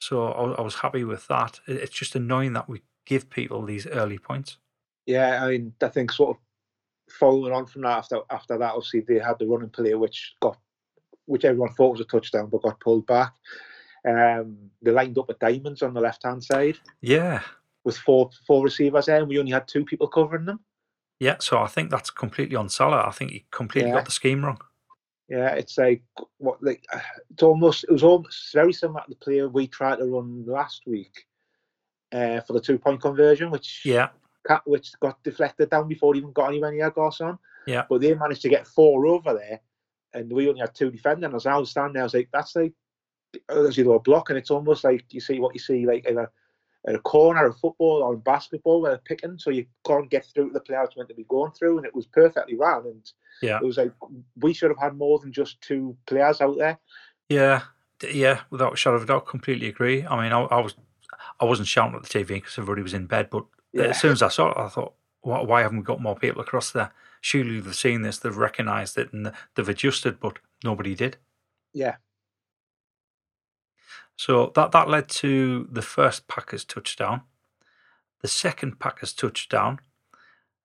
So 0.00 0.26
I, 0.26 0.52
I 0.52 0.60
was 0.60 0.76
happy 0.76 1.04
with 1.04 1.26
that. 1.28 1.60
It's 1.66 1.94
just 1.94 2.14
annoying 2.14 2.52
that 2.52 2.68
we 2.68 2.82
give 3.06 3.30
people 3.30 3.64
these 3.64 3.86
early 3.86 4.18
points. 4.18 4.58
Yeah, 5.06 5.42
I 5.42 5.50
mean, 5.50 5.72
I 5.82 5.88
think 5.88 6.12
sort 6.12 6.36
of 6.36 6.42
following 7.12 7.52
on 7.52 7.66
from 7.66 7.82
that 7.82 7.98
after 7.98 8.20
after 8.30 8.58
that, 8.58 8.74
obviously 8.74 9.00
they 9.00 9.18
had 9.18 9.38
the 9.38 9.46
running 9.46 9.70
play 9.70 9.94
which 9.94 10.34
got 10.40 10.58
which 11.24 11.44
everyone 11.44 11.72
thought 11.72 11.92
was 11.92 12.00
a 12.00 12.04
touchdown 12.04 12.48
but 12.50 12.62
got 12.62 12.80
pulled 12.80 13.06
back. 13.06 13.34
Um, 14.06 14.70
they 14.82 14.90
lined 14.90 15.18
up 15.18 15.28
with 15.28 15.38
diamonds 15.38 15.82
on 15.82 15.94
the 15.94 16.00
left 16.00 16.22
hand 16.24 16.42
side. 16.42 16.78
Yeah. 17.00 17.42
With 17.84 17.96
four 17.96 18.30
four 18.46 18.64
receivers 18.64 19.06
there, 19.06 19.18
and 19.18 19.28
we 19.28 19.38
only 19.38 19.52
had 19.52 19.66
two 19.66 19.84
people 19.84 20.08
covering 20.08 20.44
them. 20.44 20.60
Yeah, 21.20 21.36
so 21.40 21.58
I 21.58 21.66
think 21.66 21.90
that's 21.90 22.10
completely 22.10 22.54
on 22.54 22.68
Salah. 22.68 23.04
I 23.06 23.10
think 23.10 23.32
he 23.32 23.46
completely 23.50 23.90
yeah. 23.90 23.96
got 23.96 24.04
the 24.04 24.12
scheme 24.12 24.44
wrong. 24.44 24.60
Yeah, 25.28 25.50
it's 25.50 25.76
like 25.76 26.02
what 26.38 26.62
like 26.62 26.84
it's 27.30 27.42
almost 27.42 27.84
it 27.84 27.92
was 27.92 28.02
almost 28.02 28.52
very 28.52 28.72
similar 28.72 29.02
to 29.02 29.10
the 29.10 29.16
play 29.16 29.42
we 29.42 29.66
tried 29.66 29.96
to 29.96 30.06
run 30.06 30.44
last 30.46 30.82
week 30.86 31.26
uh, 32.12 32.40
for 32.40 32.54
the 32.54 32.60
two 32.60 32.78
point 32.78 33.02
conversion, 33.02 33.50
which 33.50 33.82
yeah, 33.84 34.08
which 34.64 34.92
got 35.00 35.22
deflected 35.22 35.70
down 35.70 35.86
before 35.86 36.14
he 36.14 36.20
even 36.20 36.32
got 36.32 36.48
anywhere 36.48 36.72
near 36.72 36.90
Garcon. 36.90 37.38
Yeah, 37.66 37.84
but 37.88 38.00
they 38.00 38.14
managed 38.14 38.42
to 38.42 38.48
get 38.48 38.66
four 38.66 39.06
over 39.06 39.34
there 39.34 39.60
and 40.14 40.32
we 40.32 40.48
only 40.48 40.60
had 40.60 40.74
two 40.74 40.90
defenders. 40.90 41.46
I 41.46 41.56
was 41.56 41.70
standing 41.70 41.94
there, 41.94 42.02
I 42.02 42.04
was 42.04 42.14
like, 42.14 42.28
that's 42.32 42.56
like 42.56 42.72
there's 43.48 43.78
either 43.78 43.92
a 43.92 44.00
block, 44.00 44.30
and 44.30 44.38
it's 44.38 44.50
almost 44.50 44.84
like 44.84 45.04
you 45.10 45.20
see 45.20 45.38
what 45.38 45.54
you 45.54 45.60
see 45.60 45.86
like 45.86 46.06
in 46.06 46.18
a, 46.18 46.28
a 46.96 47.00
corner 47.00 47.46
of 47.46 47.58
football 47.58 48.02
or 48.02 48.14
in 48.14 48.20
basketball 48.20 48.80
where 48.80 48.92
they're 48.92 48.98
picking, 49.04 49.38
so 49.38 49.50
you 49.50 49.66
can't 49.86 50.10
get 50.10 50.26
through 50.26 50.48
to 50.48 50.52
the 50.54 50.60
players 50.60 50.88
meant 50.96 51.08
to 51.08 51.14
be 51.14 51.24
going 51.28 51.52
through, 51.52 51.76
and 51.78 51.86
it 51.86 51.94
was 51.94 52.06
perfectly 52.06 52.56
round. 52.56 52.86
And 52.86 53.12
yeah, 53.42 53.58
it 53.58 53.64
was 53.64 53.76
like 53.76 53.92
we 54.40 54.52
should 54.54 54.70
have 54.70 54.78
had 54.78 54.96
more 54.96 55.18
than 55.18 55.32
just 55.32 55.60
two 55.60 55.96
players 56.06 56.40
out 56.40 56.56
there. 56.58 56.78
Yeah, 57.28 57.62
Yeah, 58.02 58.40
without 58.50 58.72
a 58.72 58.76
shadow 58.76 58.96
of 58.96 59.02
a 59.02 59.06
doubt, 59.06 59.26
completely 59.26 59.68
agree. 59.68 60.06
I 60.06 60.22
mean, 60.22 60.32
I, 60.32 60.40
I 60.42 60.60
was 60.60 60.74
I 61.40 61.44
wasn't 61.44 61.68
shouting 61.68 61.94
at 61.96 62.02
the 62.02 62.08
TV 62.08 62.26
because 62.28 62.56
everybody 62.58 62.82
was 62.82 62.94
in 62.94 63.06
bed, 63.06 63.28
but 63.30 63.44
Yeah. 63.72 63.84
as 63.84 64.00
soon 64.00 64.12
as 64.12 64.22
I 64.22 64.28
saw 64.28 64.50
it, 64.50 64.56
I 64.58 64.68
thought, 64.68 64.94
why, 65.20 65.42
why 65.42 65.62
haven't 65.62 65.78
we 65.78 65.84
got 65.84 66.00
more 66.00 66.16
people 66.16 66.40
across 66.40 66.70
there? 66.70 66.90
Surely 67.20 67.60
they've 67.60 67.74
seen 67.74 68.02
this, 68.02 68.18
they've 68.18 68.36
recognised 68.36 68.96
it, 68.96 69.12
and 69.12 69.32
they've 69.54 69.68
adjusted, 69.68 70.20
but 70.20 70.38
nobody 70.64 70.94
did. 70.94 71.16
Yeah. 71.72 71.96
So 74.18 74.50
that 74.56 74.72
that 74.72 74.88
led 74.88 75.08
to 75.22 75.68
the 75.70 75.80
first 75.80 76.26
Packers 76.26 76.64
touchdown. 76.64 77.22
The 78.20 78.26
second 78.26 78.80
Packers 78.80 79.12
touchdown, 79.12 79.78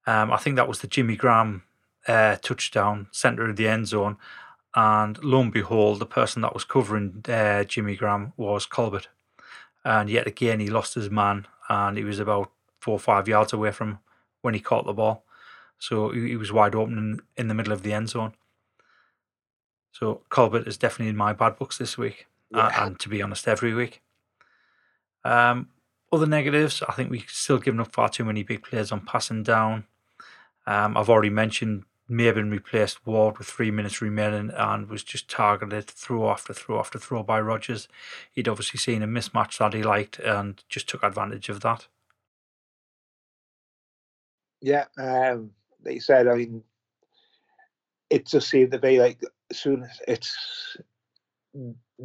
um, 0.08 0.32
I 0.32 0.38
think 0.38 0.56
that 0.56 0.68
was 0.68 0.80
the 0.80 0.88
Jimmy 0.88 1.16
Graham 1.16 1.62
uh, 2.08 2.38
touchdown, 2.38 3.10
centre 3.12 3.48
of 3.48 3.56
the 3.56 3.68
end 3.68 3.88
zone. 3.88 4.18
And 4.74 5.24
lo 5.24 5.40
and 5.40 5.54
behold, 5.54 6.00
the 6.00 6.08
person 6.08 6.42
that 6.42 6.56
was 6.56 6.64
covering 6.64 7.24
uh, 7.30 7.64
Jimmy 7.66 7.96
Graham 7.96 8.34
was 8.38 8.66
Colbert. 8.66 9.10
And 9.86 10.10
yet 10.10 10.26
again, 10.26 10.60
he 10.60 10.68
lost 10.68 10.96
his 10.96 11.12
man, 11.12 11.46
and 11.70 11.96
he 11.96 12.04
was 12.04 12.18
about 12.18 12.50
four 12.80 12.96
or 12.96 13.00
five 13.00 13.28
yards 13.28 13.54
away 13.54 13.70
from 13.70 14.00
when 14.42 14.56
he 14.56 14.60
caught 14.60 14.88
the 14.88 14.94
ball. 14.94 15.26
So 15.78 16.10
he, 16.10 16.30
he 16.30 16.36
was 16.38 16.52
wide 16.52 16.74
open 16.74 16.98
in, 16.98 17.20
in 17.38 17.50
the 17.50 17.54
middle 17.54 17.74
of 17.74 17.84
the 17.84 17.94
end 17.94 18.10
zone. 18.10 18.34
So 19.92 20.22
Colbert 20.30 20.68
is 20.68 20.76
definitely 20.76 21.10
in 21.10 21.18
my 21.18 21.34
bad 21.34 21.60
books 21.60 21.78
this 21.78 22.00
week 22.00 22.26
Yeah. 22.54 22.86
and 22.86 23.00
to 23.00 23.10
be 23.10 23.22
honest, 23.22 23.48
every 23.48 23.74
week. 23.74 24.02
Um, 25.24 25.70
other 26.12 26.28
negatives, 26.28 26.84
I 26.88 26.94
think 26.94 27.10
we've 27.10 27.26
still 27.28 27.58
given 27.58 27.80
up 27.80 27.92
far 27.92 28.10
too 28.10 28.24
many 28.24 28.44
big 28.44 28.64
players 28.64 28.92
on 28.92 29.02
passing 29.02 29.44
down. 29.44 29.86
Um, 30.68 30.96
I've 30.96 31.10
already 31.10 31.30
mentioned 31.30 31.84
Mabin 32.10 32.52
replaced 32.52 33.06
Ward 33.06 33.38
with 33.38 33.48
three 33.48 33.72
minutes 33.72 34.02
remaining 34.02 34.52
and 34.56 34.88
was 34.90 35.04
just 35.04 35.30
targeted 35.30 35.88
throw 35.88 36.30
after 36.30 36.54
throw 36.54 36.80
after 36.80 37.00
throw 37.00 37.24
by 37.24 37.40
Rodgers. 37.40 37.88
He'd 38.32 38.48
obviously 38.48 38.78
seen 38.78 39.02
a 39.02 39.08
mismatch 39.08 39.58
that 39.58 39.74
he 39.74 39.84
liked 39.84 40.20
and 40.20 40.64
just 40.70 40.88
took 40.88 41.04
advantage 41.04 41.50
of 41.50 41.62
that. 41.62 41.88
Yeah, 44.62 44.86
um, 44.98 45.52
like 45.84 45.96
you 45.96 46.02
said, 46.02 46.28
I 46.28 46.36
mean, 46.36 46.64
it 48.10 48.28
just 48.28 48.50
seemed 48.50 48.72
to 48.72 48.80
be 48.80 49.00
like 49.00 49.20
as 49.50 49.58
soon 49.58 49.84
as 49.84 50.00
it's 50.08 50.78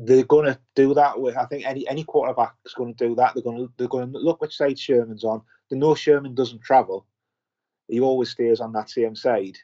they're 0.05 0.25
going 0.25 0.47
to 0.47 0.59
do 0.75 0.95
that 0.95 1.21
with. 1.21 1.37
I 1.37 1.47
think 1.47 1.67
any 1.67 1.89
any 1.89 2.05
quarterback 2.05 2.55
is 2.65 2.75
going 2.75 2.95
to 2.95 3.09
do 3.09 3.15
that. 3.17 3.35
They're 3.35 3.43
going 3.43 3.59
to 3.59 3.73
they're 3.77 3.89
going 3.89 4.13
to 4.13 4.19
look 4.19 4.41
which 4.41 4.57
side 4.57 4.79
Sherman's 4.79 5.25
on. 5.25 5.43
They 5.71 5.77
know 5.77 5.95
Sherman 5.95 6.35
doesn't 6.35 6.63
travel. 6.63 7.07
He 7.89 8.01
always 8.01 8.31
stays 8.31 8.61
on 8.61 8.73
that 8.73 8.91
same 8.91 9.17
side. 9.17 9.57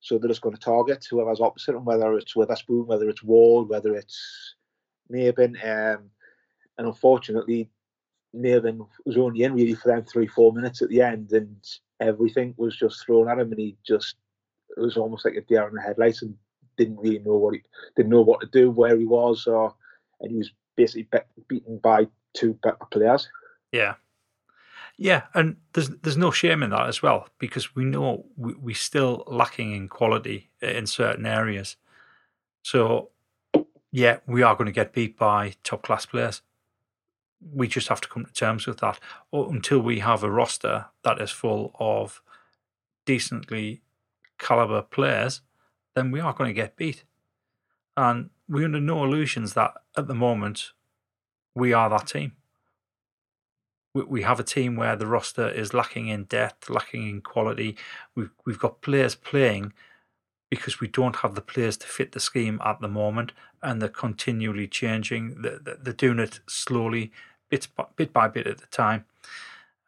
So 0.00 0.18
they're 0.18 0.28
just 0.28 0.40
going 0.40 0.54
to 0.54 0.60
target 0.60 1.06
whoever's 1.08 1.40
opposite 1.40 1.74
him, 1.74 1.84
whether 1.84 2.14
it's 2.14 2.36
Witherspoon, 2.36 2.86
whether 2.86 3.08
it's 3.08 3.22
Ward, 3.22 3.68
whether 3.68 3.94
it's 3.94 4.54
Mabin. 5.12 5.56
Um, 5.64 6.10
and 6.78 6.86
unfortunately, 6.86 7.70
Mabin 8.34 8.86
was 9.04 9.16
only 9.16 9.42
in 9.42 9.54
really 9.54 9.74
for 9.74 9.88
them 9.88 10.04
three, 10.04 10.26
four 10.26 10.52
minutes 10.52 10.82
at 10.82 10.88
the 10.88 11.02
end, 11.02 11.32
and 11.32 11.56
everything 12.00 12.54
was 12.56 12.76
just 12.76 13.04
thrown 13.04 13.28
at 13.28 13.38
him, 13.38 13.50
and 13.52 13.60
he 13.60 13.76
just 13.86 14.16
it 14.76 14.80
was 14.80 14.96
almost 14.96 15.24
like 15.24 15.34
a 15.34 15.40
deer 15.42 15.66
in 15.68 15.74
the 15.74 15.80
headlights, 15.80 16.22
and 16.22 16.34
didn't 16.76 16.98
really 16.98 17.18
know 17.20 17.36
what 17.36 17.54
he 17.54 17.62
didn't 17.96 18.10
know 18.10 18.22
what 18.22 18.40
to 18.40 18.46
do, 18.46 18.70
where 18.70 18.96
he 18.96 19.04
was, 19.04 19.46
or 19.46 19.74
and 20.20 20.30
he 20.30 20.36
was 20.38 20.50
basically 20.76 21.08
be- 21.10 21.42
beaten 21.48 21.78
by 21.78 22.06
two 22.34 22.54
better 22.62 22.76
players. 22.90 23.28
Yeah. 23.72 23.94
Yeah, 24.98 25.24
and 25.34 25.56
there's 25.74 25.90
there's 25.90 26.16
no 26.16 26.30
shame 26.30 26.62
in 26.62 26.70
that 26.70 26.86
as 26.86 27.02
well 27.02 27.28
because 27.38 27.74
we 27.76 27.84
know 27.84 28.24
we, 28.36 28.54
we're 28.54 28.74
still 28.74 29.24
lacking 29.26 29.72
in 29.72 29.88
quality 29.88 30.50
in 30.62 30.86
certain 30.86 31.26
areas. 31.26 31.76
So, 32.62 33.10
yeah, 33.92 34.18
we 34.26 34.42
are 34.42 34.54
going 34.54 34.66
to 34.66 34.72
get 34.72 34.94
beat 34.94 35.18
by 35.18 35.52
top 35.62 35.82
class 35.82 36.06
players. 36.06 36.40
We 37.54 37.68
just 37.68 37.88
have 37.88 38.00
to 38.00 38.08
come 38.08 38.24
to 38.24 38.32
terms 38.32 38.66
with 38.66 38.78
that. 38.78 38.98
Or 39.30 39.50
until 39.50 39.80
we 39.80 39.98
have 39.98 40.22
a 40.22 40.30
roster 40.30 40.86
that 41.04 41.20
is 41.20 41.30
full 41.30 41.76
of 41.78 42.22
decently 43.04 43.82
caliber 44.38 44.80
players, 44.80 45.42
then 45.96 46.12
we 46.12 46.20
are 46.20 46.32
going 46.32 46.48
to 46.48 46.54
get 46.54 46.76
beat. 46.76 47.02
And 47.96 48.30
we're 48.48 48.66
under 48.66 48.78
no 48.78 49.02
illusions 49.02 49.54
that 49.54 49.72
at 49.96 50.06
the 50.06 50.14
moment 50.14 50.72
we 51.56 51.72
are 51.72 51.90
that 51.90 52.06
team 52.06 52.32
we, 53.96 54.02
we 54.04 54.22
have 54.22 54.38
a 54.38 54.44
team 54.44 54.76
where 54.76 54.94
the 54.94 55.06
roster 55.06 55.48
is 55.48 55.72
lacking 55.72 56.08
in 56.08 56.24
depth, 56.24 56.68
lacking 56.68 57.08
in 57.08 57.20
quality. 57.22 57.76
We've 58.14 58.30
we've 58.44 58.58
got 58.58 58.82
players 58.82 59.14
playing 59.14 59.72
because 60.50 60.80
we 60.80 60.86
don't 60.86 61.16
have 61.16 61.34
the 61.34 61.40
players 61.40 61.76
to 61.78 61.86
fit 61.86 62.12
the 62.12 62.20
scheme 62.20 62.60
at 62.64 62.80
the 62.80 62.88
moment, 62.88 63.32
and 63.62 63.80
they're 63.80 63.88
continually 63.88 64.68
changing. 64.68 65.42
They're, 65.42 65.58
they're 65.58 65.92
doing 65.92 66.20
it 66.20 66.40
slowly, 66.46 67.10
bit 67.48 67.68
by, 67.74 67.86
bit 67.96 68.12
by 68.12 68.28
bit 68.28 68.46
at 68.46 68.58
the 68.58 68.66
time. 68.66 69.06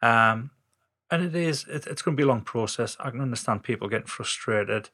Um, 0.02 0.50
and 1.10 1.22
it 1.22 1.34
is 1.34 1.64
it, 1.68 1.86
it's 1.86 2.02
going 2.02 2.16
to 2.16 2.20
be 2.20 2.24
a 2.24 2.32
long 2.32 2.40
process. 2.40 2.96
I 2.98 3.10
can 3.10 3.20
understand 3.20 3.62
people 3.62 3.88
getting 3.88 4.06
frustrated, 4.06 4.88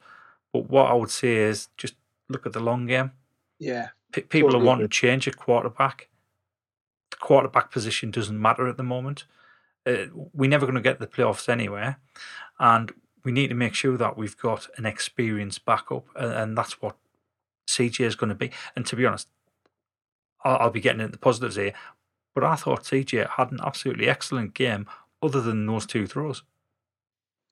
but 0.55 0.69
what 0.69 0.89
I 0.89 0.93
would 0.93 1.09
say 1.09 1.35
is 1.35 1.67
just 1.77 1.95
look 2.29 2.45
at 2.45 2.53
the 2.53 2.59
long 2.59 2.85
game. 2.85 3.11
Yeah, 3.59 3.89
P- 4.13 4.21
people 4.21 4.49
Totally 4.49 4.63
are 4.63 4.67
wanting 4.67 4.85
agree. 4.85 4.89
to 4.89 5.01
change 5.07 5.27
at 5.27 5.35
quarterback. 5.37 6.07
The 7.11 7.17
quarterback 7.17 7.71
position 7.71 8.11
doesn't 8.11 8.41
matter 8.41 8.67
at 8.67 8.77
the 8.77 8.83
moment. 8.83 9.25
Uh, 9.85 10.05
we're 10.33 10.49
never 10.49 10.65
going 10.65 10.75
to 10.75 10.81
get 10.89 10.99
the 10.99 11.07
playoffs 11.07 11.49
anywhere. 11.49 11.97
and 12.59 12.91
we 13.25 13.31
need 13.31 13.47
to 13.49 13.55
make 13.55 13.73
sure 13.73 13.97
that 13.97 14.15
we've 14.17 14.37
got 14.37 14.67
an 14.77 14.85
experienced 14.85 15.65
backup, 15.65 16.05
and, 16.15 16.31
and 16.31 16.57
that's 16.57 16.79
what 16.81 16.95
CJ 17.67 18.05
is 18.05 18.15
going 18.15 18.29
to 18.29 18.35
be. 18.35 18.51
And 18.75 18.85
to 18.85 18.95
be 18.95 19.05
honest, 19.05 19.27
I'll, 20.43 20.57
I'll 20.57 20.69
be 20.69 20.79
getting 20.79 21.01
into 21.01 21.11
the 21.11 21.17
positives 21.17 21.55
here, 21.55 21.73
but 22.35 22.43
I 22.43 22.55
thought 22.55 22.83
CJ 22.83 23.27
had 23.31 23.51
an 23.51 23.59
absolutely 23.63 24.07
excellent 24.07 24.53
game, 24.53 24.85
other 25.23 25.41
than 25.41 25.65
those 25.65 25.85
two 25.87 26.05
throws. 26.07 26.43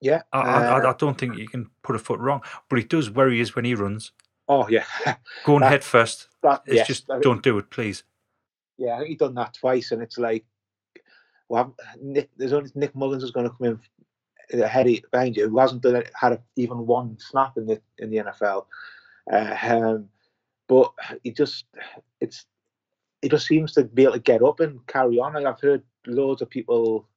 Yeah. 0.04 0.22
I, 0.34 0.40
I, 0.40 0.68
uh, 0.68 0.90
I 0.90 0.94
don't 0.98 1.18
think 1.18 1.38
you 1.38 1.48
can 1.48 1.70
put 1.82 1.96
a 1.96 2.00
foot 2.00 2.20
wrong, 2.20 2.42
but 2.70 2.78
he 2.78 2.86
does 2.86 3.10
where 3.10 3.30
he 3.30 3.40
is 3.40 3.56
when 3.56 3.66
he 3.66 3.74
runs. 3.74 4.12
oh 4.50 4.68
yeah, 4.68 4.86
Going 5.46 5.62
That- 5.62 5.72
head 5.72 5.84
first. 5.84 6.28
that 6.44 6.62
It's 6.66 6.76
yes, 6.76 6.88
just 6.88 7.08
don't 7.22 7.42
do 7.42 7.58
it, 7.58 7.70
please. 7.70 8.04
Yeah, 8.78 8.96
I 8.96 8.98
think 8.98 9.10
he's 9.10 9.18
done 9.20 9.36
that 9.36 9.54
twice, 9.54 9.92
and 9.92 10.02
it's 10.02 10.18
like, 10.18 10.44
well, 11.48 11.76
Nick, 12.02 12.30
there's 12.38 12.54
only 12.54 12.72
Nick 12.76 12.94
Mullens 12.96 13.24
is 13.24 13.32
going 13.32 13.50
to 13.50 13.56
come 13.56 13.80
in 14.52 14.62
ahead 14.62 14.88
of, 14.88 15.00
behind 15.12 15.38
you, 15.38 15.48
who 15.48 15.60
hasn't 15.60 15.84
done 15.84 15.96
it, 15.96 16.12
had 16.20 16.34
a, 16.34 16.42
even 16.58 16.86
one 16.86 17.18
snap 17.20 17.56
in 17.58 17.66
the 17.66 17.82
in 18.00 18.10
the 18.10 18.18
NFL. 18.18 18.66
Uh, 19.32 19.56
um, 19.70 20.10
but 20.68 20.92
he 21.24 21.32
just, 21.32 21.66
it's, 22.20 22.46
he 23.22 23.30
just 23.30 23.48
seems 23.48 23.74
to 23.74 23.84
be 23.86 24.04
able 24.04 24.14
to 24.14 24.20
get 24.20 24.42
up 24.42 24.60
and 24.60 24.86
carry 24.88 25.18
on. 25.20 25.34
Like 25.34 25.46
I've 25.46 25.62
heard 25.62 25.84
loads 26.08 26.42
of 26.42 26.50
people, 26.50 27.08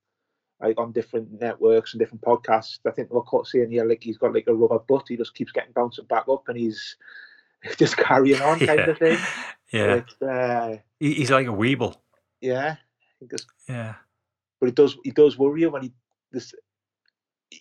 like 0.61 0.79
on 0.81 0.92
different 0.92 1.40
networks 1.40 1.92
and 1.92 2.01
different 2.01 2.23
podcasts. 2.23 2.79
I 2.87 2.90
think 2.90 3.11
we're 3.11 3.23
caught 3.23 3.47
saying 3.47 3.71
here 3.71 3.85
like 3.85 4.03
he's 4.03 4.19
got 4.19 4.35
like 4.35 4.47
a 4.49 4.55
rubber 4.55 4.79
butt. 4.79 5.07
He 5.09 5.16
just 5.16 5.35
keeps 5.35 5.53
getting 5.53 5.73
bouncing 5.73 6.07
back 6.07 6.25
up, 6.29 6.49
and 6.49 6.57
he's 6.59 6.97
just 7.79 7.97
carrying 7.97 8.40
on 8.42 8.59
kind 8.59 8.79
Yeah. 8.81 8.90
of 8.90 8.99
thing. 8.99 9.19
Yeah, 9.73 9.95
It's, 9.97 10.23
uh, 10.23 10.77
he's 11.01 11.31
like 11.31 11.47
a 11.49 11.51
weeble. 11.51 11.97
yeah, 12.40 12.77
just 13.31 13.47
Yeah, 13.69 13.95
but 14.61 14.69
it 14.69 14.75
does 14.77 14.97
it 15.05 15.14
does 15.14 15.37
worry 15.38 15.62
you 15.62 15.71
when 15.71 15.83
he 15.83 15.92
this 16.33 16.55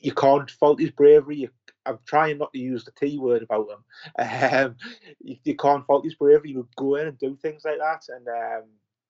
you 0.02 0.14
can't 0.14 0.50
fault 0.50 0.80
his 0.80 0.92
bravery. 0.92 1.38
You, 1.38 1.50
I'm 1.86 2.00
trying 2.06 2.40
not 2.40 2.52
to 2.54 2.60
use 2.60 2.84
the 2.84 2.92
T 2.92 3.20
word 3.20 3.44
about 3.44 3.68
him. 3.70 3.84
Um, 4.68 4.76
you, 5.20 5.38
you 5.44 5.56
can't 5.56 5.86
fault 5.86 6.04
his 6.04 6.16
bravery. 6.16 6.50
He 6.50 6.56
would 6.58 6.76
go 6.76 6.96
in 6.96 7.08
and 7.08 7.18
do 7.20 7.36
things 7.42 7.64
like 7.66 7.78
that, 7.80 8.04
and 8.10 8.28
um, 8.28 8.64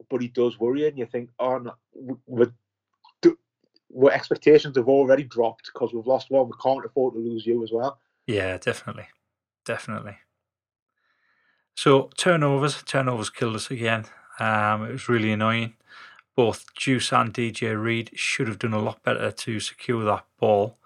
but 0.09 0.21
he 0.21 0.27
does 0.27 0.59
worry 0.59 0.87
and 0.87 0.97
you 0.97 1.05
think, 1.05 1.29
oh, 1.39 1.57
no, 1.59 1.73
we- 1.93 2.15
we're, 2.27 2.51
our 3.97 4.11
expectations 4.11 4.77
have 4.77 4.87
already 4.87 5.23
dropped 5.23 5.69
because 5.73 5.93
we've 5.93 6.07
lost 6.07 6.29
one. 6.29 6.47
We 6.47 6.53
can't 6.61 6.85
afford 6.85 7.13
to 7.13 7.19
lose 7.19 7.45
you 7.45 7.63
as 7.63 7.71
well. 7.71 7.99
yeah, 8.27 8.57
definitely, 8.57 9.07
definitely. 9.65 10.17
So 11.75 12.09
turnovers, 12.17 12.81
turnovers 12.83 13.29
killed 13.29 13.55
us 13.55 13.69
again. 13.69 14.05
Um, 14.39 14.85
it 14.85 14.91
was 14.91 15.09
really 15.09 15.31
annoying. 15.31 15.75
Both 16.35 16.73
Juice 16.75 17.13
and 17.13 17.33
DJ 17.33 17.81
Reed 17.81 18.11
should 18.13 18.47
have 18.47 18.59
done 18.59 18.73
a 18.73 18.81
lot 18.81 19.03
better 19.03 19.31
to 19.31 19.59
secure 19.59 20.03
that 20.05 20.25
ball. 20.39 20.77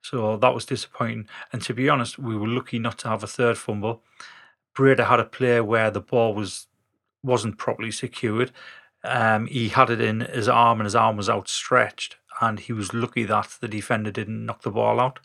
So 0.00 0.36
that 0.38 0.54
was 0.54 0.64
disappointing. 0.64 1.28
And 1.52 1.60
to 1.62 1.74
be 1.74 1.88
honest, 1.88 2.18
we 2.18 2.36
were 2.36 2.46
lucky 2.46 2.78
not 2.78 2.98
to 2.98 3.08
have 3.08 3.22
a 3.22 3.26
third 3.26 3.58
fumble. 3.58 4.02
Breida 4.74 5.06
had 5.06 5.20
a 5.20 5.24
play 5.24 5.60
where 5.60 5.90
the 5.90 6.00
ball 6.00 6.34
was 6.34 6.66
wasn't 7.22 7.58
properly 7.58 7.90
secured. 7.90 8.52
Um, 9.02 9.46
he 9.46 9.68
had 9.70 9.90
it 9.90 10.00
in 10.00 10.20
his 10.20 10.48
arm, 10.48 10.80
and 10.80 10.86
his 10.86 10.94
arm 10.94 11.16
was 11.16 11.28
outstretched, 11.28 12.16
and 12.40 12.60
he 12.60 12.72
was 12.72 12.94
lucky 12.94 13.24
that 13.24 13.56
the 13.60 13.68
defender 13.68 14.10
didn't 14.10 14.46
knock 14.46 14.62
the 14.62 14.70
ball 14.70 15.00
out. 15.00 15.20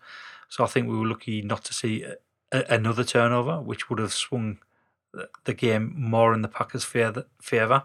So 0.49 0.63
I 0.63 0.67
think 0.67 0.88
we 0.88 0.97
were 0.97 1.08
lucky 1.08 1.41
not 1.41 1.63
to 1.65 1.73
see 1.73 2.04
a, 2.04 2.15
a- 2.52 2.76
another 2.76 3.04
turnover, 3.04 3.60
which 3.62 3.89
would 3.89 3.99
have 3.99 4.13
swung 4.13 4.60
the, 5.13 5.30
the 5.45 5.54
game 5.54 5.93
more 5.97 6.34
in 6.34 6.41
the 6.41 6.47
Packers' 6.47 6.84
favour. 6.84 7.84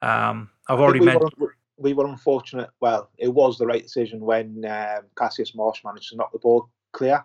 Um, 0.00 0.50
I've 0.68 0.80
already 0.80 1.00
we, 1.00 1.06
mentioned. 1.06 1.32
were, 1.38 1.56
we 1.76 1.92
were 1.92 2.06
unfortunate. 2.06 2.70
Well, 2.80 3.10
it 3.18 3.28
was 3.28 3.58
the 3.58 3.66
right 3.66 3.82
decision 3.82 4.20
when 4.20 4.64
um, 4.64 5.04
Cassius 5.16 5.54
Marsh 5.54 5.84
managed 5.84 6.10
to 6.10 6.16
knock 6.16 6.32
the 6.32 6.38
ball 6.38 6.68
clear 6.92 7.24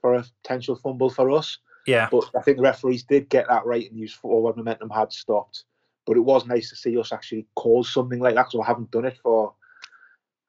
for 0.00 0.14
a 0.14 0.24
potential 0.42 0.76
fumble 0.76 1.10
for 1.10 1.30
us. 1.30 1.58
Yeah, 1.86 2.08
But 2.10 2.30
I 2.36 2.42
think 2.42 2.58
the 2.58 2.62
referees 2.62 3.02
did 3.02 3.28
get 3.28 3.48
that 3.48 3.66
right 3.66 3.90
and 3.90 3.98
used 3.98 4.14
forward 4.16 4.56
momentum 4.56 4.88
had 4.90 5.12
stopped. 5.12 5.64
But 6.06 6.16
it 6.16 6.20
was 6.20 6.46
nice 6.46 6.70
to 6.70 6.76
see 6.76 6.96
us 6.96 7.12
actually 7.12 7.46
cause 7.56 7.92
something 7.92 8.20
like 8.20 8.34
that 8.34 8.44
because 8.44 8.54
we 8.54 8.64
haven't 8.64 8.90
done 8.90 9.04
it 9.04 9.18
for 9.22 9.54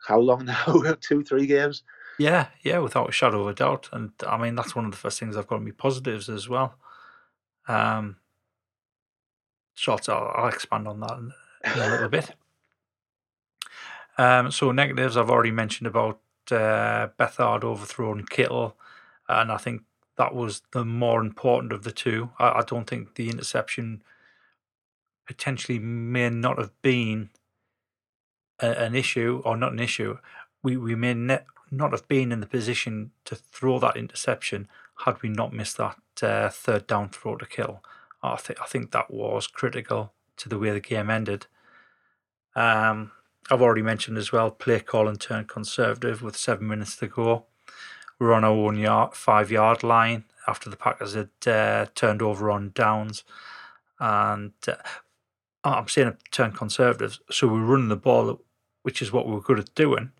how 0.05 0.19
long 0.19 0.45
now? 0.45 0.95
Two, 1.01 1.23
three 1.23 1.45
games. 1.45 1.83
yeah, 2.19 2.47
yeah, 2.61 2.79
without 2.79 3.09
a 3.09 3.11
shadow 3.11 3.41
of 3.41 3.47
a 3.47 3.53
doubt. 3.53 3.89
And 3.91 4.11
I 4.27 4.37
mean, 4.37 4.55
that's 4.55 4.75
one 4.75 4.85
of 4.85 4.91
the 4.91 4.97
first 4.97 5.19
things 5.19 5.35
I've 5.35 5.47
got 5.47 5.59
to 5.59 5.65
be 5.65 5.71
positives 5.71 6.29
as 6.29 6.47
well. 6.49 6.75
Um, 7.67 8.17
I'll, 9.87 9.99
I'll 10.09 10.47
expand 10.49 10.87
on 10.87 10.99
that 10.99 11.17
in, 11.17 11.31
in 11.65 11.79
a 11.81 11.89
little 11.89 12.09
bit. 12.09 12.31
Um, 14.17 14.51
so 14.51 14.71
negatives, 14.71 15.17
I've 15.17 15.29
already 15.29 15.51
mentioned 15.51 15.87
about 15.87 16.19
uh, 16.51 17.07
Beathard 17.17 17.63
overthrown 17.63 18.25
Kittle, 18.25 18.77
and 19.27 19.51
I 19.51 19.57
think 19.57 19.81
that 20.17 20.35
was 20.35 20.61
the 20.71 20.85
more 20.85 21.21
important 21.21 21.71
of 21.71 21.83
the 21.83 21.91
two. 21.91 22.29
I, 22.37 22.59
I 22.59 22.63
don't 22.65 22.85
think 22.87 23.15
the 23.15 23.29
interception 23.29 24.03
potentially 25.25 25.79
may 25.79 26.29
not 26.29 26.59
have 26.59 26.79
been 26.81 27.29
a, 28.63 28.83
an 28.85 28.95
issue 28.95 29.41
or 29.45 29.57
not 29.57 29.73
an 29.73 29.79
issue. 29.79 30.17
We 30.63 30.77
we 30.77 30.95
may 30.95 31.13
ne- 31.13 31.45
not 31.71 31.91
have 31.91 32.07
been 32.07 32.31
in 32.31 32.39
the 32.39 32.47
position 32.47 33.11
to 33.25 33.35
throw 33.35 33.79
that 33.79 33.97
interception 33.97 34.67
had 35.05 35.21
we 35.21 35.29
not 35.29 35.53
missed 35.53 35.77
that 35.77 35.97
uh, 36.21 36.49
third 36.49 36.87
down 36.87 37.09
throw 37.09 37.35
to 37.37 37.45
kill. 37.45 37.83
I 38.21 38.37
think 38.37 38.61
I 38.61 38.65
think 38.65 38.91
that 38.91 39.11
was 39.11 39.47
critical 39.47 40.13
to 40.37 40.49
the 40.49 40.59
way 40.59 40.71
the 40.71 40.79
game 40.79 41.09
ended. 41.09 41.47
Um, 42.55 43.11
I've 43.51 43.61
already 43.61 43.81
mentioned 43.81 44.17
as 44.17 44.31
well, 44.31 44.51
play 44.51 44.79
call 44.79 45.07
and 45.07 45.19
turn 45.19 45.45
conservative 45.45 46.21
with 46.21 46.37
seven 46.37 46.67
minutes 46.67 46.95
to 46.97 47.07
go. 47.07 47.45
We're 48.19 48.33
on 48.33 48.43
our 48.43 48.51
own 48.51 48.77
yard, 48.77 49.15
five 49.15 49.51
yard 49.51 49.83
line 49.83 50.23
after 50.47 50.69
the 50.69 50.77
Packers 50.77 51.15
had 51.15 51.29
uh, 51.47 51.87
turned 51.95 52.21
over 52.21 52.49
on 52.49 52.71
downs. 52.73 53.23
And 53.99 54.53
uh, 54.67 54.75
I'm 55.63 55.87
saying 55.87 56.17
turn 56.31 56.51
conservative, 56.51 57.19
so 57.29 57.47
we're 57.47 57.65
running 57.65 57.89
the 57.89 57.95
ball, 57.95 58.41
which 58.83 59.01
is 59.01 59.11
what 59.11 59.25
we 59.25 59.33
were 59.33 59.41
good 59.41 59.59
at 59.59 59.73
doing. 59.75 60.11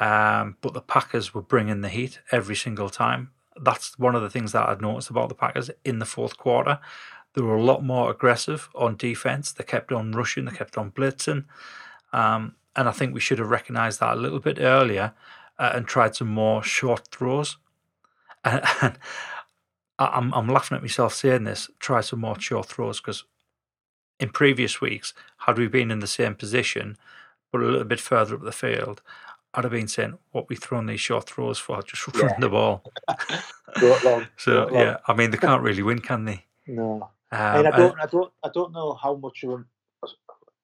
Um, 0.00 0.56
but 0.60 0.74
the 0.74 0.80
Packers 0.80 1.32
were 1.32 1.42
bringing 1.42 1.80
the 1.80 1.88
heat 1.88 2.18
every 2.32 2.56
single 2.56 2.90
time. 2.90 3.30
That's 3.60 3.98
one 3.98 4.14
of 4.14 4.22
the 4.22 4.30
things 4.30 4.52
that 4.52 4.68
I'd 4.68 4.80
noticed 4.80 5.10
about 5.10 5.28
the 5.28 5.34
Packers 5.34 5.70
in 5.84 5.98
the 5.98 6.06
fourth 6.06 6.36
quarter. 6.36 6.80
They 7.34 7.42
were 7.42 7.56
a 7.56 7.62
lot 7.62 7.84
more 7.84 8.10
aggressive 8.10 8.68
on 8.74 8.96
defense. 8.96 9.52
They 9.52 9.64
kept 9.64 9.92
on 9.92 10.12
rushing, 10.12 10.44
they 10.44 10.52
kept 10.52 10.76
on 10.76 10.90
blitzing. 10.90 11.44
Um, 12.12 12.56
and 12.74 12.88
I 12.88 12.92
think 12.92 13.14
we 13.14 13.20
should 13.20 13.38
have 13.38 13.50
recognised 13.50 14.00
that 14.00 14.16
a 14.16 14.20
little 14.20 14.40
bit 14.40 14.58
earlier 14.58 15.12
uh, 15.58 15.72
and 15.74 15.86
tried 15.86 16.16
some 16.16 16.28
more 16.28 16.62
short 16.62 17.08
throws. 17.08 17.56
And, 18.44 18.64
and 18.80 18.98
I'm, 20.00 20.34
I'm 20.34 20.48
laughing 20.48 20.74
at 20.74 20.82
myself 20.82 21.14
saying 21.14 21.44
this 21.44 21.70
try 21.78 22.00
some 22.00 22.18
more 22.18 22.40
short 22.40 22.66
throws 22.66 23.00
because 23.00 23.22
in 24.18 24.30
previous 24.30 24.80
weeks, 24.80 25.14
had 25.38 25.58
we 25.58 25.68
been 25.68 25.92
in 25.92 26.00
the 26.00 26.08
same 26.08 26.34
position 26.34 26.96
but 27.52 27.60
a 27.60 27.66
little 27.66 27.84
bit 27.84 28.00
further 28.00 28.34
up 28.34 28.42
the 28.42 28.50
field, 28.52 29.02
I'd 29.54 29.64
have 29.64 29.72
been 29.72 29.88
saying, 29.88 30.18
What 30.32 30.48
we 30.48 30.56
throwing 30.56 30.86
these 30.86 31.00
short 31.00 31.28
throws 31.28 31.58
for? 31.58 31.82
Just 31.82 32.06
run 32.16 32.30
Yeah. 32.30 32.40
the 32.40 32.48
ball. 32.48 32.82
Long. 34.04 34.26
So, 34.36 34.68
yeah, 34.72 34.96
I 35.06 35.14
mean, 35.14 35.30
they 35.30 35.36
can't 35.38 35.62
really 35.62 35.82
win, 35.82 36.00
can 36.00 36.24
they? 36.24 36.44
No. 36.66 37.10
Um, 37.30 37.56
and 37.56 37.68
I 37.68 37.76
don't, 37.76 38.00
I 38.00 38.06
don't, 38.06 38.32
I 38.42 38.50
don't 38.52 38.72
know 38.72 38.94
how 38.94 39.14
much 39.14 39.44
of 39.44 39.50
a, 39.52 39.64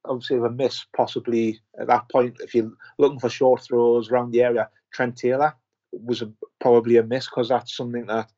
obviously 0.04 0.36
of 0.36 0.44
a 0.44 0.50
miss 0.50 0.84
possibly 0.94 1.60
at 1.80 1.86
that 1.86 2.08
point. 2.10 2.36
If 2.40 2.54
you're 2.54 2.72
looking 2.98 3.18
for 3.18 3.30
short 3.30 3.62
throws 3.62 4.10
around 4.10 4.32
the 4.32 4.42
area, 4.42 4.68
Trent 4.92 5.16
Taylor 5.16 5.54
was 5.92 6.20
a, 6.22 6.30
probably 6.60 6.98
a 6.98 7.02
miss 7.02 7.26
because 7.26 7.48
that's 7.48 7.74
something 7.76 8.06
that 8.06 8.30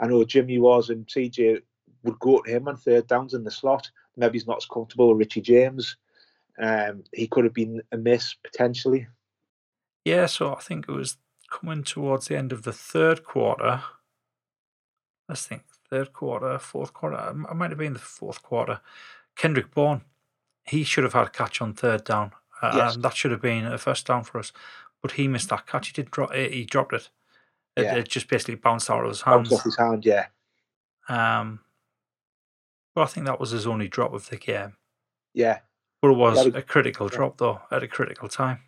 I 0.00 0.06
know 0.06 0.24
Jimmy 0.24 0.58
was 0.58 0.88
and 0.90 1.06
TJ 1.06 1.60
would 2.04 2.18
go 2.20 2.40
to 2.40 2.50
him 2.56 2.68
on 2.68 2.76
third 2.76 3.06
downs 3.06 3.34
in 3.34 3.44
the 3.44 3.50
slot. 3.50 3.90
Maybe 4.16 4.38
he's 4.38 4.46
not 4.46 4.58
as 4.58 4.66
comfortable 4.66 5.08
with 5.10 5.18
Richie 5.18 5.42
James. 5.42 5.96
Um, 6.60 7.04
he 7.12 7.26
could 7.28 7.44
have 7.44 7.54
been 7.54 7.82
a 7.92 7.96
miss 7.96 8.34
potentially. 8.34 9.06
Yeah, 10.04 10.26
so 10.26 10.54
I 10.54 10.60
think 10.60 10.86
it 10.88 10.92
was 10.92 11.16
coming 11.50 11.84
towards 11.84 12.26
the 12.28 12.36
end 12.36 12.52
of 12.52 12.62
the 12.62 12.72
third 12.72 13.24
quarter. 13.24 13.82
Let's 15.28 15.46
think, 15.46 15.62
third 15.90 16.12
quarter, 16.12 16.58
fourth 16.58 16.92
quarter. 16.94 17.16
It 17.30 17.54
might 17.54 17.70
have 17.70 17.78
been 17.78 17.92
the 17.92 17.98
fourth 17.98 18.42
quarter. 18.42 18.80
Kendrick 19.36 19.72
Bourne, 19.74 20.02
he 20.64 20.84
should 20.84 21.04
have 21.04 21.12
had 21.12 21.26
a 21.26 21.30
catch 21.30 21.60
on 21.60 21.74
third 21.74 22.04
down. 22.04 22.32
Uh, 22.60 22.72
Yes. 22.74 22.94
and 22.96 23.04
that 23.04 23.14
should 23.16 23.30
have 23.30 23.42
been 23.42 23.66
a 23.66 23.78
first 23.78 24.06
down 24.06 24.24
for 24.24 24.38
us. 24.38 24.52
But 25.00 25.12
he 25.12 25.28
missed 25.28 25.50
that 25.50 25.66
catch. 25.66 25.88
He 25.88 25.92
did 25.92 26.10
drop 26.10 26.34
it. 26.34 26.52
He 26.52 26.64
dropped 26.64 26.92
it. 26.92 27.08
It, 27.76 27.82
Yeah. 27.84 27.94
it 27.96 28.08
just 28.08 28.28
basically 28.28 28.56
bounced 28.56 28.90
out 28.90 29.04
of 29.04 29.10
his 29.10 29.22
Bounced 29.22 29.50
hands. 29.50 29.60
off 29.60 29.64
his 29.64 29.76
hand, 29.76 30.04
yeah, 30.04 30.26
Um, 31.08 31.60
but 32.94 33.02
I 33.02 33.06
think 33.06 33.26
that 33.26 33.38
was 33.38 33.50
his 33.50 33.66
only 33.66 33.86
drop 33.86 34.12
of 34.12 34.28
the 34.28 34.36
game. 34.36 34.76
yeah, 35.34 35.60
But 36.00 36.12
it 36.12 36.16
was 36.16 36.46
a 36.46 36.62
critical 36.62 37.08
drop, 37.08 37.38
though, 37.38 37.60
at 37.70 37.82
a 37.82 37.88
critical 37.88 38.28
time. 38.28 38.60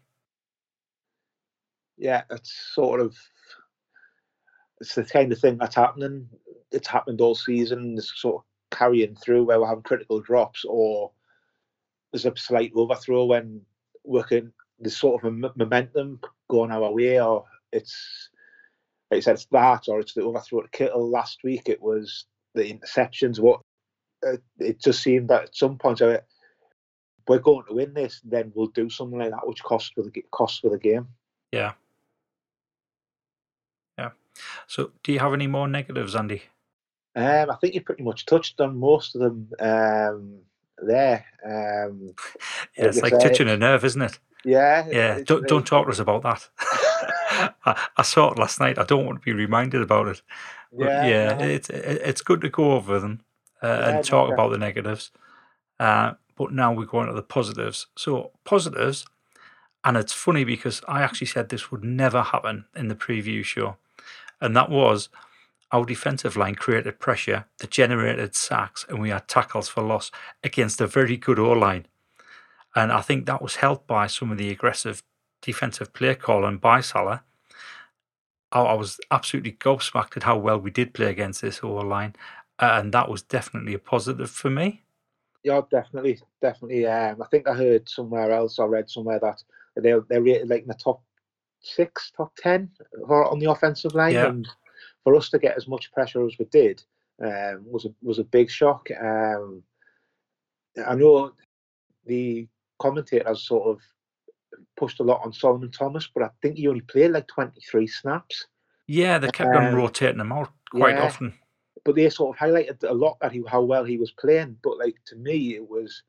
yeah. 1.96 2.22
It's 2.30 2.52
sort 2.74 3.00
of 3.00 3.16
it's 4.80 4.94
the 4.94 5.04
kind 5.04 5.30
of 5.32 5.38
thing 5.38 5.58
that's 5.58 5.76
happening. 5.76 6.28
It's 6.72 6.88
happened 6.88 7.20
all 7.20 7.34
season. 7.34 7.96
It's 7.98 8.20
sort 8.20 8.36
of 8.36 8.76
carrying 8.76 9.14
through 9.14 9.44
where 9.44 9.60
we're 9.60 9.66
having 9.68 9.82
critical 9.82 10.20
drops, 10.20 10.64
or 10.66 11.12
there's 12.12 12.24
a 12.26 12.32
slight 12.36 12.72
overthrow 12.74 13.26
when 13.26 13.60
working. 14.04 14.52
There's 14.78 14.96
sort 14.96 15.22
of 15.22 15.32
a 15.32 15.46
m- 15.46 15.52
momentum 15.56 16.20
going 16.48 16.70
our 16.70 16.90
way, 16.92 17.20
or 17.20 17.44
it's 17.72 18.30
like 19.10 19.18
I 19.18 19.20
said, 19.20 19.34
it's 19.34 19.46
that, 19.46 19.88
or 19.88 20.00
it's 20.00 20.14
the 20.14 20.22
overthrow 20.22 20.62
to 20.62 20.68
Kittle 20.68 21.10
last 21.10 21.40
week. 21.44 21.68
It 21.68 21.82
was 21.82 22.24
the 22.54 22.72
interceptions. 22.72 23.38
What 23.38 23.60
uh, 24.26 24.36
it 24.58 24.80
just 24.80 25.02
seemed 25.02 25.28
that 25.28 25.42
at 25.44 25.56
some 25.56 25.76
point, 25.76 26.00
uh, 26.00 26.20
we're 27.30 27.38
going 27.38 27.64
to 27.68 27.74
win 27.74 27.94
this, 27.94 28.20
then 28.24 28.50
we'll 28.56 28.66
do 28.66 28.90
something 28.90 29.18
like 29.20 29.30
that, 29.30 29.46
which 29.46 29.62
costs 29.62 29.92
for 29.94 30.02
the 30.02 30.10
costs 30.32 30.58
for 30.58 30.68
the 30.68 30.78
game. 30.78 31.06
Yeah. 31.52 31.72
Yeah. 33.96 34.10
So, 34.66 34.90
do 35.04 35.12
you 35.12 35.20
have 35.20 35.32
any 35.32 35.46
more 35.46 35.68
negatives, 35.68 36.16
Andy? 36.16 36.42
Um, 37.14 37.50
I 37.50 37.54
think 37.60 37.74
you 37.74 37.82
pretty 37.82 38.02
much 38.02 38.26
touched 38.26 38.60
on 38.60 38.76
most 38.76 39.14
of 39.14 39.20
them 39.20 39.48
um, 39.60 40.38
there. 40.78 41.24
Um, 41.46 42.14
Yeah, 42.76 42.86
it's 42.86 43.00
Like 43.00 43.12
say, 43.12 43.28
touching 43.28 43.48
a 43.48 43.56
nerve, 43.56 43.84
isn't 43.84 44.02
it? 44.02 44.18
yeah, 44.44 44.86
Yeah. 44.88 45.14
it's 45.18 45.28
Don't 45.28 45.46
don't 45.46 45.66
talk 45.66 45.86
to 45.86 45.92
us 45.92 46.00
about 46.00 46.22
that. 46.22 46.48
I, 47.64 47.88
I 47.96 48.02
saw 48.02 48.32
it 48.32 48.38
last 48.38 48.58
night. 48.58 48.76
I 48.78 48.84
don't 48.84 49.06
want 49.06 49.20
to 49.20 49.24
be 49.24 49.32
reminded 49.32 49.82
about 49.82 50.08
it. 50.08 50.22
But 50.76 50.88
Yeah, 50.88 51.06
yeah, 51.08 51.38
no. 51.38 51.44
it's 51.44 51.70
it, 51.70 52.02
it's 52.04 52.22
good 52.22 52.40
to 52.40 52.48
go 52.48 52.72
over 52.72 52.98
them 52.98 53.20
uh, 53.62 53.66
Yeah, 53.68 53.88
and 53.88 54.04
talk 54.04 54.30
definitely. 54.30 54.34
about 54.34 54.50
the 54.50 54.58
negatives. 54.58 55.10
Uh, 55.78 56.12
but 56.40 56.54
now 56.54 56.72
we 56.72 56.86
go 56.86 57.02
into 57.02 57.12
the 57.12 57.22
positives. 57.22 57.86
So 57.98 58.30
positives, 58.44 59.04
and 59.84 59.94
it's 59.98 60.14
funny 60.14 60.42
because 60.42 60.80
I 60.88 61.02
actually 61.02 61.26
said 61.26 61.50
this 61.50 61.70
would 61.70 61.84
never 61.84 62.22
happen 62.22 62.64
in 62.74 62.88
the 62.88 62.94
preview 62.94 63.44
show, 63.44 63.76
and 64.40 64.56
that 64.56 64.70
was 64.70 65.10
our 65.70 65.84
defensive 65.84 66.38
line 66.38 66.54
created 66.54 66.98
pressure 66.98 67.44
that 67.58 67.70
generated 67.70 68.34
sacks, 68.34 68.86
and 68.88 68.98
we 69.02 69.10
had 69.10 69.28
tackles 69.28 69.68
for 69.68 69.82
loss 69.82 70.10
against 70.42 70.80
a 70.80 70.86
very 70.86 71.18
good 71.18 71.38
O 71.38 71.52
line. 71.52 71.84
And 72.74 72.90
I 72.90 73.02
think 73.02 73.26
that 73.26 73.42
was 73.42 73.56
helped 73.56 73.86
by 73.86 74.06
some 74.06 74.32
of 74.32 74.38
the 74.38 74.50
aggressive 74.50 75.02
defensive 75.42 75.92
play 75.92 76.14
calling 76.14 76.56
by 76.56 76.80
Salah. 76.80 77.22
I, 78.50 78.72
was 78.72 78.98
absolutely 79.10 79.52
gobsmacked 79.52 80.16
at 80.16 80.22
how 80.22 80.38
well 80.38 80.58
we 80.58 80.70
did 80.70 80.94
play 80.94 81.10
against 81.10 81.42
this 81.42 81.60
O 81.62 81.74
line, 81.74 82.16
and 82.58 82.94
that 82.94 83.10
was 83.10 83.20
definitely 83.20 83.74
a 83.74 83.78
positive 83.78 84.30
for 84.30 84.48
me. 84.48 84.84
Yeah, 85.42 85.60
definitely, 85.70 86.20
definitely. 86.42 86.86
Um, 86.86 87.22
I 87.22 87.26
think 87.28 87.48
I 87.48 87.54
heard 87.54 87.88
somewhere 87.88 88.30
else, 88.30 88.58
I 88.58 88.64
read 88.64 88.90
somewhere 88.90 89.18
that 89.20 89.42
they're 89.76 90.02
they're 90.08 90.22
rated 90.22 90.48
like 90.50 90.62
in 90.62 90.68
the 90.68 90.74
top 90.74 91.02
six, 91.60 92.10
top 92.16 92.34
ten 92.36 92.70
on 93.08 93.38
the 93.38 93.50
offensive 93.50 93.94
line, 93.94 94.14
Yeah. 94.14 94.28
and 94.28 94.46
for 95.04 95.14
us 95.16 95.30
to 95.30 95.38
get 95.38 95.56
as 95.56 95.66
much 95.66 95.92
pressure 95.92 96.26
as 96.26 96.36
we 96.38 96.44
did 96.46 96.82
um, 97.22 97.64
was 97.66 97.86
a 97.86 97.94
was 98.02 98.18
a 98.18 98.24
big 98.24 98.50
shock. 98.50 98.88
Um, 99.00 99.62
I 100.86 100.94
know 100.94 101.32
the 102.06 102.48
commentators 102.78 103.46
sort 103.46 103.68
of 103.68 103.80
pushed 104.76 105.00
a 105.00 105.04
lot 105.04 105.22
on 105.24 105.32
Solomon 105.32 105.70
Thomas, 105.70 106.08
but 106.14 106.22
I 106.22 106.30
think 106.42 106.56
he 106.58 106.68
only 106.68 106.82
played 106.82 107.12
like 107.12 107.28
twenty 107.28 107.60
three 107.62 107.86
snaps. 107.86 108.46
Yeah, 108.86 109.18
they 109.18 109.30
kept 109.30 109.54
on 109.56 109.66
Um, 109.68 109.74
rotating 109.74 110.20
him 110.20 110.32
out 110.32 110.50
quite 110.70 110.96
yeah. 110.96 111.04
often. 111.04 111.32
But 111.84 111.94
they 111.94 112.08
sort 112.10 112.36
of 112.36 112.40
highlighted 112.40 112.82
a 112.88 112.92
lot 112.92 113.18
that 113.20 113.32
he 113.32 113.42
how 113.48 113.62
well 113.62 113.84
he 113.84 113.96
was 113.98 114.12
playing. 114.12 114.56
But 114.62 114.78
like 114.78 114.96
to 115.06 115.16
me, 115.16 115.54
it 115.54 115.68
was 115.68 116.02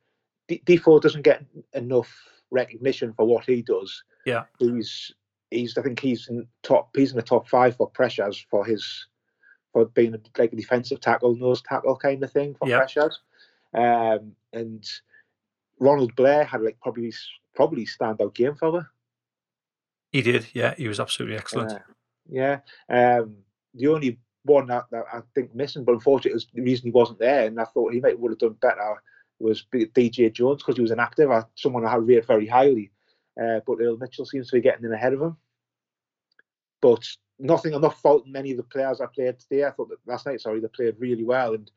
D- 0.48 0.62
D4 0.66 1.02
doesn't 1.02 1.22
get 1.24 1.44
enough 1.74 2.12
recognition 2.52 3.14
for 3.14 3.26
what 3.26 3.46
he 3.46 3.62
does. 3.62 4.04
Yeah. 4.26 4.44
he's 4.60 5.12
he's 5.50 5.78
I 5.78 5.82
think 5.82 6.00
he's 6.00 6.28
in 6.30 6.48
top 6.64 6.90
he's 6.96 7.12
in 7.12 7.18
the 7.18 7.24
top 7.24 7.48
five 7.48 7.76
for 7.76 7.90
pressures 7.90 8.46
for 8.50 8.66
his 8.66 9.08
for 9.74 9.86
being 9.86 10.14
a, 10.14 10.20
like 10.38 10.52
a 10.52 10.56
defensive 10.56 11.00
tackle, 11.00 11.36
nose 11.36 11.62
tackle 11.62 11.96
kind 11.96 12.22
of 12.24 12.32
thing 12.32 12.56
for 12.56 12.68
Yeah. 12.68 12.78
pressures. 12.78 13.20
Um, 13.74 14.34
and 14.52 14.86
Ronald 15.80 16.14
Blair 16.16 16.44
had 16.44 16.62
like 16.62 16.78
probably 16.82 17.14
probably 17.56 17.86
standout 17.86 18.34
game 18.36 18.56
for 18.56 18.72
her. 18.82 18.88
He 20.12 20.22
did, 20.22 20.48
yeah, 20.54 20.76
he 20.76 20.90
was 20.90 21.00
absolutely 21.00 21.38
excellent. 21.38 21.72
Uh, 21.72 21.80
yeah. 22.30 22.60
Um, 22.90 23.38
the 23.74 23.88
only 23.88 24.20
one 24.44 24.68
that, 24.68 24.86
that 24.92 25.06
I 25.14 25.22
think 25.36 25.54
missing, 25.54 25.84
but 25.84 25.94
unfortunately, 25.94 26.32
it 26.32 26.36
was 26.36 26.48
the 26.54 26.62
reason 26.62 26.86
he 26.86 26.92
wasn't 26.92 27.20
there, 27.20 27.46
and 27.46 27.60
I 27.60 27.66
thought 27.66 27.94
he 27.94 28.02
might 28.02 28.20
would 28.20 28.32
have 28.32 28.40
done 28.40 28.58
better 28.62 29.02
was 29.42 29.66
DJ 29.72 30.32
Jones 30.32 30.62
because 30.62 30.76
he 30.76 30.82
was 30.82 30.92
inactive. 30.92 31.32
I, 31.32 31.38
uh, 31.38 31.44
someone 31.56 31.86
I 31.86 31.92
had 31.92 32.08
rate 32.08 32.26
very 32.26 32.48
highly, 32.48 32.92
uh, 33.42 33.60
but 33.66 33.82
Earl 33.82 33.98
Mitchell 33.98 34.26
seems 34.26 34.50
to 34.50 34.58
be 34.58 34.62
getting 34.62 34.86
in 34.86 34.94
ahead 34.94 35.14
of 35.14 35.22
him. 35.22 35.38
But 36.82 37.08
nothing, 37.40 37.74
I'm 37.74 37.82
not 37.82 38.00
faulting 38.00 38.36
any 38.36 38.52
of 38.52 38.58
the 38.58 38.64
players 38.64 39.02
I 39.02 39.08
played 39.08 39.40
today. 39.40 39.66
I 39.66 39.72
thought 39.72 39.90
that 39.90 39.98
last 40.06 40.26
night, 40.26 40.42
sorry, 40.42 40.60
they 40.60 40.68
played 40.68 40.96
really 41.00 41.24
well, 41.24 41.54
and 41.54 41.70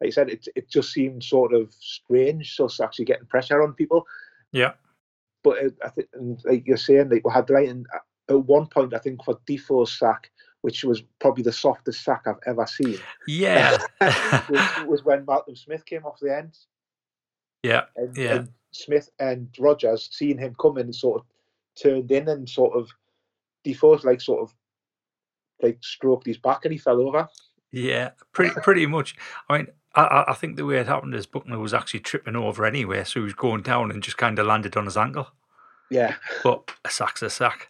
like 0.00 0.08
I 0.08 0.10
said, 0.10 0.30
it 0.30 0.46
it 0.54 0.68
just 0.68 0.92
seemed 0.92 1.22
sort 1.22 1.54
of 1.54 1.72
strange, 1.72 2.56
just 2.56 2.80
actually 2.80 3.06
getting 3.06 3.26
pressure 3.26 3.62
on 3.62 3.74
people. 3.74 4.06
Yeah. 4.50 4.72
But 5.44 5.58
it, 5.58 5.74
I 5.84 5.88
think, 5.88 6.08
like 6.44 6.66
you're 6.66 6.76
saying, 6.76 7.10
like 7.10 7.24
we 7.24 7.32
had 7.32 7.46
the 7.46 7.54
right 7.54 7.68
in, 7.68 7.84
uh, 7.94 7.98
at 8.32 8.44
one 8.44 8.66
point, 8.66 8.94
I 8.94 8.98
think 8.98 9.24
for 9.24 9.40
Defoe's 9.46 9.98
sack, 9.98 10.30
which 10.62 10.84
was 10.84 11.02
probably 11.20 11.42
the 11.42 11.52
softest 11.52 12.02
sack 12.02 12.22
I've 12.26 12.36
ever 12.46 12.66
seen. 12.66 12.98
Yeah. 13.26 13.78
was, 14.00 14.86
was, 14.86 15.04
when 15.04 15.24
Malcolm 15.26 15.56
Smith 15.56 15.84
came 15.84 16.04
off 16.04 16.18
the 16.20 16.36
end. 16.36 16.56
Yeah. 17.62 17.82
And, 17.96 18.16
yeah. 18.16 18.34
And 18.34 18.48
Smith 18.72 19.10
and 19.18 19.48
Rodgers, 19.58 20.08
seeing 20.12 20.38
him 20.38 20.56
coming, 20.60 20.84
and 20.84 20.94
sort 20.94 21.20
of 21.20 21.26
turned 21.80 22.10
in 22.10 22.28
and 22.28 22.48
sort 22.48 22.74
of 22.74 22.90
Defoe's 23.64 24.04
like 24.04 24.20
sort 24.20 24.42
of 24.42 24.54
like 25.62 25.78
stroked 25.82 26.26
his 26.26 26.38
back 26.38 26.64
and 26.64 26.72
he 26.72 26.78
fell 26.78 27.00
over. 27.00 27.28
Yeah, 27.70 28.10
pretty 28.32 28.54
pretty 28.60 28.86
much. 28.86 29.16
I 29.48 29.58
mean, 29.58 29.66
I, 29.94 30.24
I 30.28 30.34
think 30.34 30.56
the 30.56 30.64
way 30.64 30.78
it 30.78 30.86
happened 30.86 31.14
is 31.14 31.26
Buckner 31.26 31.58
was 31.58 31.72
actually 31.72 32.00
tripping 32.00 32.36
over 32.36 32.64
anyway, 32.64 33.04
so 33.04 33.20
he 33.20 33.24
was 33.24 33.34
going 33.34 33.62
down 33.62 33.90
and 33.90 34.02
just 34.02 34.18
kind 34.18 34.38
of 34.38 34.46
landed 34.46 34.76
on 34.76 34.84
his 34.84 34.96
ankle. 34.96 35.28
Yeah. 35.90 36.16
But 36.42 36.70
a 36.84 36.90
sack's 36.90 37.22
a 37.22 37.30
sack. 37.30 37.68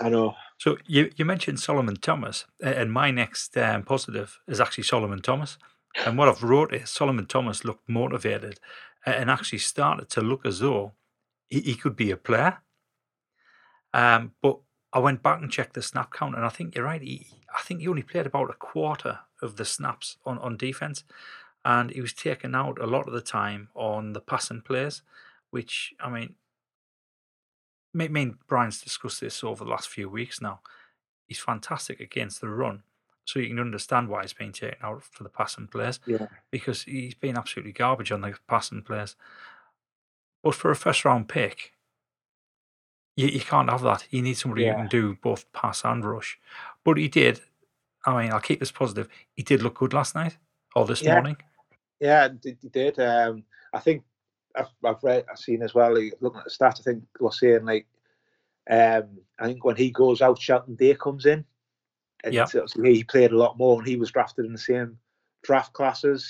I 0.00 0.08
know. 0.08 0.34
So 0.58 0.76
you, 0.86 1.10
you 1.16 1.24
mentioned 1.24 1.60
Solomon 1.60 1.96
Thomas, 1.96 2.44
and 2.60 2.92
my 2.92 3.12
next 3.12 3.56
um, 3.56 3.84
positive 3.84 4.40
is 4.48 4.60
actually 4.60 4.84
Solomon 4.84 5.22
Thomas. 5.22 5.56
And 6.04 6.18
what 6.18 6.28
I've 6.28 6.42
wrote 6.42 6.74
is 6.74 6.90
Solomon 6.90 7.26
Thomas 7.26 7.64
looked 7.64 7.88
motivated 7.88 8.58
and 9.06 9.30
actually 9.30 9.58
started 9.60 10.10
to 10.10 10.20
look 10.20 10.44
as 10.44 10.58
though 10.58 10.92
he, 11.48 11.60
he 11.60 11.74
could 11.76 11.96
be 11.96 12.10
a 12.10 12.16
player. 12.16 12.58
Um, 13.94 14.32
but 14.42 14.58
I 14.92 14.98
went 14.98 15.22
back 15.22 15.40
and 15.40 15.50
checked 15.50 15.74
the 15.74 15.82
snap 15.82 16.12
count, 16.12 16.34
and 16.34 16.44
I 16.44 16.48
think 16.48 16.74
you're 16.74 16.84
right. 16.84 17.02
He, 17.02 17.26
I 17.56 17.62
think 17.62 17.80
he 17.80 17.88
only 17.88 18.02
played 18.02 18.26
about 18.26 18.50
a 18.50 18.54
quarter 18.54 19.20
of 19.40 19.56
the 19.56 19.64
snaps 19.64 20.16
on, 20.26 20.38
on 20.38 20.56
defense, 20.56 21.04
and 21.64 21.90
he 21.90 22.00
was 22.00 22.12
taken 22.12 22.54
out 22.54 22.80
a 22.80 22.86
lot 22.86 23.06
of 23.06 23.14
the 23.14 23.20
time 23.20 23.68
on 23.74 24.12
the 24.12 24.20
passing 24.20 24.60
plays, 24.60 25.02
which 25.50 25.94
I 26.00 26.10
mean, 26.10 26.34
me, 27.94 28.08
me 28.08 28.22
and 28.22 28.46
Brian's 28.46 28.80
discussed 28.82 29.20
this 29.20 29.42
over 29.42 29.64
the 29.64 29.70
last 29.70 29.88
few 29.88 30.08
weeks 30.08 30.40
now. 30.40 30.60
He's 31.26 31.38
fantastic 31.38 32.00
against 32.00 32.40
the 32.40 32.48
run, 32.48 32.82
so 33.24 33.38
you 33.38 33.48
can 33.48 33.58
understand 33.58 34.08
why 34.08 34.22
he's 34.22 34.32
been 34.32 34.52
taken 34.52 34.78
out 34.82 35.02
for 35.02 35.22
the 35.22 35.28
passing 35.28 35.66
plays. 35.66 36.00
Yeah. 36.06 36.26
Because 36.50 36.82
he's 36.82 37.14
been 37.14 37.36
absolutely 37.36 37.72
garbage 37.72 38.12
on 38.12 38.20
the 38.22 38.34
passing 38.48 38.82
plays. 38.82 39.16
But 40.42 40.54
for 40.54 40.70
a 40.70 40.76
first 40.76 41.04
round 41.04 41.28
pick, 41.28 41.72
you, 43.16 43.26
you 43.26 43.40
can't 43.40 43.68
have 43.70 43.82
that. 43.82 44.06
You 44.10 44.22
need 44.22 44.34
somebody 44.38 44.62
Yeah. 44.64 44.72
who 44.72 44.78
can 44.78 44.88
do 44.88 45.18
both 45.20 45.50
pass 45.52 45.84
and 45.84 46.04
rush. 46.04 46.38
But 46.84 46.96
he 46.96 47.08
did. 47.08 47.40
I 48.06 48.22
mean, 48.22 48.32
I'll 48.32 48.40
keep 48.40 48.60
this 48.60 48.70
positive. 48.70 49.08
He 49.34 49.42
did 49.42 49.62
look 49.62 49.74
good 49.74 49.92
last 49.92 50.14
night 50.14 50.38
or 50.74 50.86
this 50.86 51.02
Yeah. 51.02 51.14
morning. 51.14 51.36
Yeah, 52.00 52.28
he 52.42 52.56
he 52.62 52.68
did. 52.68 52.98
Um, 53.00 53.44
I 53.72 53.80
think 53.80 54.04
I've, 54.58 54.68
I've 54.84 55.02
read, 55.02 55.24
I've 55.30 55.38
seen 55.38 55.62
as 55.62 55.74
well. 55.74 55.94
like, 55.94 56.14
Looking 56.20 56.40
at 56.40 56.44
the 56.44 56.50
stats, 56.50 56.80
I 56.80 56.82
think 56.82 57.04
we're 57.20 57.30
saying 57.30 57.64
like, 57.64 57.86
um, 58.70 59.18
I 59.38 59.46
think 59.46 59.64
when 59.64 59.76
he 59.76 59.90
goes 59.90 60.20
out, 60.20 60.40
Sheldon 60.40 60.74
Day 60.74 60.94
comes 60.94 61.26
in, 61.26 61.44
and 62.24 62.34
Yeah. 62.34 62.46
he 62.82 63.04
played 63.04 63.32
a 63.32 63.38
lot 63.38 63.56
more, 63.58 63.78
and 63.78 63.88
he 63.88 63.96
was 63.96 64.10
drafted 64.10 64.44
in 64.44 64.52
the 64.52 64.58
same 64.58 64.98
draft 65.42 65.72
classes 65.72 66.28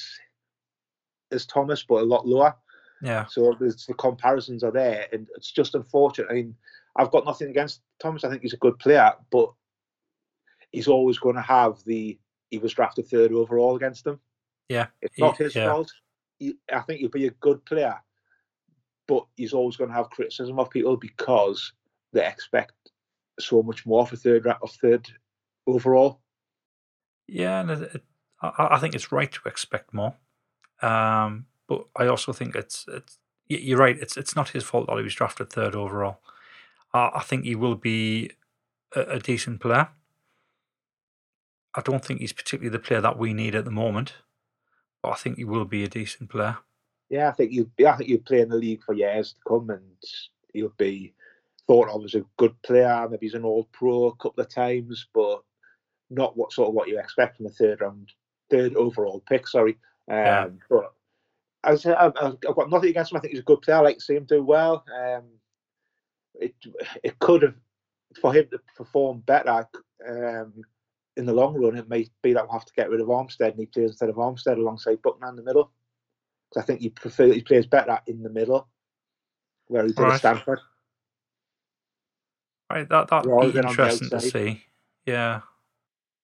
as 1.32 1.46
Thomas, 1.46 1.82
but 1.82 2.02
a 2.02 2.04
lot 2.04 2.26
lower. 2.26 2.54
Yeah. 3.02 3.26
So 3.26 3.54
the 3.58 3.94
comparisons 3.98 4.62
are 4.64 4.70
there, 4.70 5.06
and 5.12 5.26
it's 5.36 5.50
just 5.50 5.74
unfortunate. 5.74 6.28
I 6.30 6.34
mean, 6.34 6.54
I've 6.96 7.10
got 7.10 7.24
nothing 7.24 7.48
against 7.48 7.80
Thomas. 8.00 8.24
I 8.24 8.30
think 8.30 8.42
he's 8.42 8.54
a 8.54 8.58
good 8.58 8.78
player, 8.78 9.12
but 9.30 9.52
he's 10.72 10.88
always 10.88 11.18
going 11.18 11.36
to 11.36 11.42
have 11.42 11.82
the 11.84 12.18
he 12.50 12.58
was 12.58 12.72
drafted 12.72 13.06
third 13.06 13.32
overall 13.32 13.76
against 13.76 14.06
him. 14.06 14.18
Yeah. 14.68 14.86
It's 15.02 15.18
not 15.18 15.36
his 15.36 15.54
yeah. 15.54 15.68
fault. 15.70 15.92
I 16.72 16.80
think 16.80 17.00
he'll 17.00 17.10
be 17.10 17.26
a 17.26 17.30
good 17.32 17.64
player, 17.66 17.96
but 19.08 19.26
he's 19.36 19.54
always 19.54 19.76
going 19.76 19.90
to 19.90 19.96
have 19.96 20.10
criticism 20.10 20.58
of 20.60 20.70
people 20.70 20.96
because 20.96 21.72
they 22.12 22.24
expect 22.24 22.74
so 23.40 23.62
much 23.62 23.84
more 23.86 24.06
for 24.06 24.16
third 24.16 24.46
of 24.46 24.70
third 24.70 25.08
overall. 25.66 26.20
Yeah, 27.26 27.60
and 27.60 27.70
it, 27.70 27.94
it, 27.94 28.04
I, 28.40 28.68
I 28.72 28.78
think 28.78 28.94
it's 28.94 29.10
right 29.10 29.32
to 29.32 29.40
expect 29.48 29.92
more. 29.92 30.14
Um, 30.82 31.46
but 31.66 31.86
I 31.96 32.06
also 32.06 32.32
think 32.32 32.54
it's 32.54 32.84
it's 32.88 33.18
you're 33.48 33.78
right. 33.78 33.98
It's 33.98 34.16
it's 34.16 34.36
not 34.36 34.50
his 34.50 34.64
fault 34.64 34.86
that 34.86 34.96
he 34.96 35.02
was 35.02 35.14
drafted 35.14 35.50
third 35.50 35.74
overall. 35.74 36.20
I, 36.92 37.10
I 37.16 37.22
think 37.22 37.44
he 37.44 37.54
will 37.54 37.74
be 37.74 38.30
a, 38.94 39.00
a 39.00 39.18
decent 39.18 39.60
player. 39.60 39.88
I 41.74 41.80
don't 41.80 42.04
think 42.04 42.20
he's 42.20 42.32
particularly 42.32 42.70
the 42.70 42.82
player 42.82 43.00
that 43.00 43.18
we 43.18 43.32
need 43.32 43.54
at 43.54 43.64
the 43.64 43.70
moment, 43.70 44.14
but 45.02 45.10
I 45.10 45.14
think 45.14 45.36
he 45.36 45.44
will 45.44 45.64
be 45.64 45.84
a 45.84 45.88
decent 45.88 46.30
player. 46.30 46.58
Yeah, 47.10 47.28
I 47.28 47.32
think 47.32 47.52
you. 47.52 47.70
I 47.86 47.96
think 47.96 48.10
you'll 48.10 48.20
play 48.20 48.40
in 48.40 48.48
the 48.50 48.56
league 48.56 48.82
for 48.84 48.94
years 48.94 49.32
to 49.32 49.40
come, 49.46 49.70
and 49.70 49.82
he'll 50.52 50.72
be 50.76 51.14
thought 51.66 51.88
of 51.88 52.04
as 52.04 52.14
a 52.14 52.24
good 52.36 52.60
player. 52.62 53.06
Maybe 53.10 53.26
he's 53.26 53.34
an 53.34 53.44
All 53.44 53.68
Pro 53.72 54.06
a 54.06 54.16
couple 54.16 54.42
of 54.42 54.48
times, 54.52 55.06
but 55.14 55.42
not 56.10 56.36
what 56.36 56.52
sort 56.52 56.68
of 56.68 56.74
what 56.74 56.88
you 56.88 56.98
expect 56.98 57.36
from 57.36 57.46
a 57.46 57.50
third 57.50 57.80
round, 57.80 58.10
third 58.50 58.74
overall 58.76 59.22
pick. 59.28 59.46
Sorry, 59.48 59.78
um, 60.10 60.16
Yeah. 60.16 60.48
but 60.68 60.92
as 61.64 61.84
I, 61.86 62.06
I've, 62.06 62.12
I've 62.20 62.40
got 62.56 62.70
nothing 62.70 62.90
against 62.90 63.12
him. 63.12 63.16
I 63.18 63.20
think 63.20 63.32
he's 63.32 63.40
a 63.40 63.44
good 63.44 63.62
player. 63.62 63.78
I 63.78 63.80
like 63.80 63.98
to 63.98 64.04
see 64.04 64.16
him 64.16 64.24
do 64.24 64.42
well. 64.42 64.84
Um, 64.94 65.24
it 66.34 66.54
it 67.02 67.18
could 67.18 67.42
have 67.42 67.54
for 68.20 68.32
him 68.32 68.46
to 68.50 68.60
perform 68.76 69.20
better 69.26 69.66
um, 70.06 70.52
in 71.16 71.26
the 71.26 71.32
long 71.32 71.54
run. 71.54 71.76
It 71.76 71.88
may 71.88 72.08
be 72.22 72.32
that 72.32 72.44
we'll 72.44 72.52
have 72.58 72.64
to 72.66 72.72
get 72.74 72.90
rid 72.90 73.00
of 73.00 73.08
Armstead 73.08 73.50
and 73.52 73.60
he 73.60 73.66
plays 73.66 73.90
instead 73.90 74.08
of 74.08 74.16
Armstead 74.16 74.56
alongside 74.56 75.02
Buckner 75.02 75.28
in 75.28 75.36
the 75.36 75.42
middle. 75.42 75.70
'Cause 76.52 76.62
I 76.62 76.66
think 76.66 76.80
he 76.80 76.90
prefer 76.90 77.32
he 77.32 77.42
plays 77.42 77.66
better 77.66 78.00
in 78.06 78.22
the 78.22 78.30
middle, 78.30 78.68
where 79.66 79.82
he 79.84 79.92
did 79.92 80.00
Right. 80.00 80.14
at 80.14 80.18
Stanford. 80.18 80.60
Right, 82.70 82.88
that 82.88 83.08
that'd 83.08 83.24
be 83.24 83.30
than 83.30 83.38
on 83.38 83.52
the 83.52 83.58
interesting 83.82 84.10
to 84.10 84.20
see. 84.20 84.64
Yeah, 85.06 85.40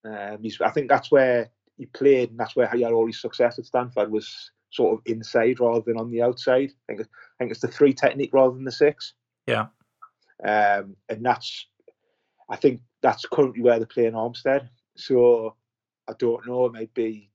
Um, 0.04 0.42
I 0.60 0.70
think 0.70 0.88
that's 0.90 1.10
where 1.10 1.50
he 1.78 1.86
played, 1.86 2.30
and 2.30 2.38
that's 2.38 2.54
where 2.54 2.68
he 2.68 2.82
had 2.82 2.92
all 2.92 3.06
his 3.06 3.20
success 3.20 3.58
at 3.58 3.64
Stanford 3.64 4.10
was 4.10 4.50
sort 4.70 4.92
of 4.98 5.02
inside 5.06 5.60
rather 5.60 5.80
than 5.80 5.98
on 5.98 6.10
the 6.10 6.20
outside. 6.20 6.70
I 6.70 6.92
think 6.94 7.00
I 7.00 7.06
think 7.38 7.50
it's 7.50 7.60
the 7.60 7.68
three 7.68 7.94
technique 7.94 8.34
rather 8.34 8.54
than 8.54 8.64
the 8.64 8.72
six. 8.72 9.14
Yeah. 9.46 9.68
Um, 10.44 10.96
and 11.08 11.24
that's, 11.24 11.68
I 12.50 12.56
think 12.56 12.82
that's 13.00 13.24
currently 13.24 13.62
where 13.62 13.78
they're 13.78 13.86
playing 13.86 14.12
Armstead. 14.12 14.68
So 14.96 15.56
I 16.08 16.12
don't 16.18 16.46
know. 16.46 16.66
It 16.66 16.72
might 16.72 16.92
be 16.92 17.30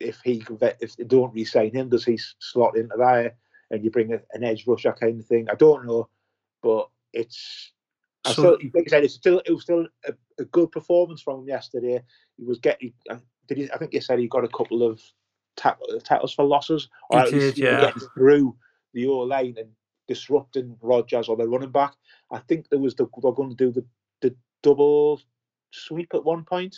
if 0.00 0.20
he 0.24 0.42
if 0.80 0.96
they 0.96 1.04
don't 1.04 1.32
re-sign 1.34 1.72
him, 1.74 1.88
does 1.88 2.04
he 2.04 2.18
slot 2.38 2.76
into 2.76 2.96
there 2.96 3.34
and 3.70 3.84
you 3.84 3.90
bring 3.90 4.12
a, 4.12 4.18
an 4.32 4.44
edge 4.44 4.66
rusher 4.66 4.92
kind 4.92 5.18
of 5.20 5.26
thing? 5.26 5.46
I 5.50 5.54
don't 5.54 5.86
know, 5.86 6.08
but 6.62 6.88
it's. 7.12 7.72
I 8.24 8.32
So- 8.32 8.56
still, 8.56 8.70
like 8.74 8.84
I 8.86 8.90
said, 8.90 9.04
it's 9.04 9.14
still 9.14 9.40
it 9.46 9.52
was 9.52 9.62
still 9.62 9.86
a, 10.06 10.12
a 10.38 10.44
good 10.46 10.70
performance 10.72 11.22
from 11.22 11.40
him 11.40 11.48
yesterday. 11.48 12.02
He 12.36 12.44
was 12.44 12.58
getting. 12.58 12.92
uh, 13.10 13.18
Did 13.48 13.58
he? 13.58 13.70
I 13.72 13.78
think 13.78 13.92
you 13.94 14.00
said 14.00 14.18
he 14.18 14.28
got 14.28 14.44
a 14.44 14.48
couple 14.48 14.82
of 14.82 15.00
tackle, 15.56 15.86
tackles 16.04 16.34
for 16.34 16.44
losses, 16.44 16.88
He 17.10 17.16
at 17.16 17.32
least 17.32 17.56
did, 17.56 17.64
yeah. 17.64 17.80
getting 17.80 18.02
through 18.14 18.56
the 18.92 19.06
O 19.06 19.18
line 19.20 19.54
and 19.58 19.70
disrupting 20.08 20.76
Rodgers 20.82 21.28
or 21.28 21.36
the 21.36 21.48
running 21.48 21.70
back. 21.72 21.94
I 22.30 22.38
think 22.38 22.68
there 22.68 22.78
was 22.78 22.94
the 22.94 23.06
they're 23.22 23.32
going 23.32 23.50
to 23.50 23.56
do 23.56 23.70
the 23.72 23.84
the 24.20 24.34
double 24.62 25.20
sweep 25.72 26.12
at 26.14 26.24
one 26.24 26.44
point, 26.44 26.76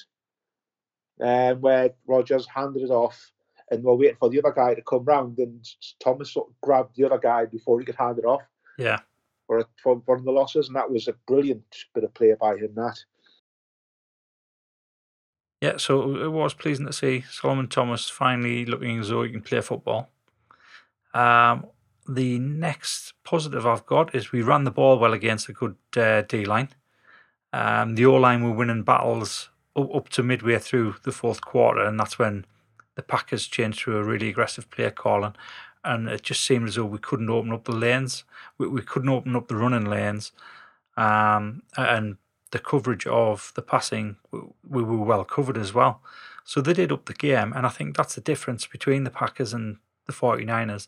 um, 1.21 1.61
where 1.61 1.91
Rodgers 2.07 2.47
handed 2.47 2.83
it 2.83 2.91
off 2.91 3.33
and 3.71 3.83
we're 3.83 3.95
waiting 3.95 4.17
for 4.19 4.31
the 4.31 4.39
other 4.39 4.53
guy 4.53 4.75
to 4.75 4.83
come 4.83 5.05
round, 5.05 5.39
and 5.39 5.67
Thomas 6.01 6.33
sort 6.33 6.49
of 6.49 6.61
grabbed 6.61 6.97
the 6.97 7.05
other 7.05 7.19
guy 7.19 7.45
before 7.45 7.79
he 7.79 7.87
could 7.87 7.97
hand 7.97 8.19
it 8.19 8.25
off 8.25 8.43
yeah. 8.79 8.99
for, 9.47 9.59
a, 9.59 9.65
for 9.83 9.97
one 9.97 10.19
of 10.19 10.25
the 10.25 10.33
losses, 10.33 10.69
and 10.69 10.77
that 10.77 10.91
was 10.91 11.09
a 11.09 11.15
brilliant 11.27 11.65
bit 11.95 12.05
of 12.05 12.15
play 12.15 12.35
by 12.41 12.57
him. 12.57 12.75
That 12.75 12.99
Yeah, 15.61 15.77
so 15.77 16.17
it 16.17 16.33
was 16.33 16.55
pleasing 16.55 16.87
to 16.87 16.93
see 16.93 17.25
Solomon 17.31 17.69
Thomas 17.69 18.09
finally 18.09 18.65
looking 18.65 18.99
as 19.01 19.09
though 19.11 19.25
he 19.25 19.31
can 19.31 19.43
play 19.43 19.61
football. 19.61 20.09
Um, 21.13 21.67
the 22.09 22.39
next 22.39 23.13
positive 23.23 23.67
I've 23.67 23.85
got 23.85 24.15
is 24.15 24.33
we 24.33 24.41
ran 24.41 24.65
the 24.65 24.71
ball 24.71 24.99
well 24.99 25.13
against 25.13 25.49
a 25.49 25.53
good 25.53 25.77
uh, 25.97 26.23
D 26.23 26.45
line. 26.47 26.71
Um, 27.53 27.95
the 27.97 28.07
O 28.07 28.15
line 28.15 28.45
were 28.45 28.53
winning 28.53 28.83
battles 28.83 29.51
up, 29.79 30.09
to 30.11 30.23
midway 30.23 30.59
through 30.59 30.97
the 31.05 31.13
fourth 31.13 31.41
quarter, 31.41 31.85
and 31.85 31.99
that's 31.99 32.19
when 32.19 32.45
the 32.97 33.03
Packers 33.03 33.47
changed 33.47 33.81
to 33.81 33.97
a 33.97 34.03
really 34.03 34.29
aggressive 34.29 34.71
play 34.71 34.91
calling. 34.91 35.35
And 35.85 36.09
it 36.09 36.23
just 36.23 36.45
seemed 36.45 36.69
as 36.69 36.75
though 36.75 36.85
we 36.85 36.99
couldn't 36.99 37.31
open 37.31 37.53
up 37.53 37.65
the 37.65 37.73
lanes. 37.73 38.25
We, 38.59 38.69
we 38.69 38.83
couldn't 38.83 39.09
open 39.09 39.37
up 39.37 39.49
the 39.49 39.57
running 39.57 39.85
lanes. 39.85 40.33
Um, 40.97 41.63
and 41.77 42.17
the 42.51 42.59
coverage 42.59 43.07
of 43.07 43.53
the 43.55 43.63
passing, 43.63 44.17
we 44.33 44.83
were 44.83 45.05
well 45.05 45.25
covered 45.25 45.57
as 45.57 45.73
well. 45.73 46.03
So 46.45 46.61
they 46.61 46.73
did 46.73 46.93
up 46.93 47.07
the 47.07 47.15
game, 47.15 47.53
and 47.55 47.67
I 47.67 47.69
think 47.69 47.97
that's 47.97 48.15
the 48.15 48.21
difference 48.21 48.67
between 48.67 49.05
the 49.05 49.11
Packers 49.11 49.53
and 49.53 49.77
the 50.07 50.13
49ers. 50.13 50.87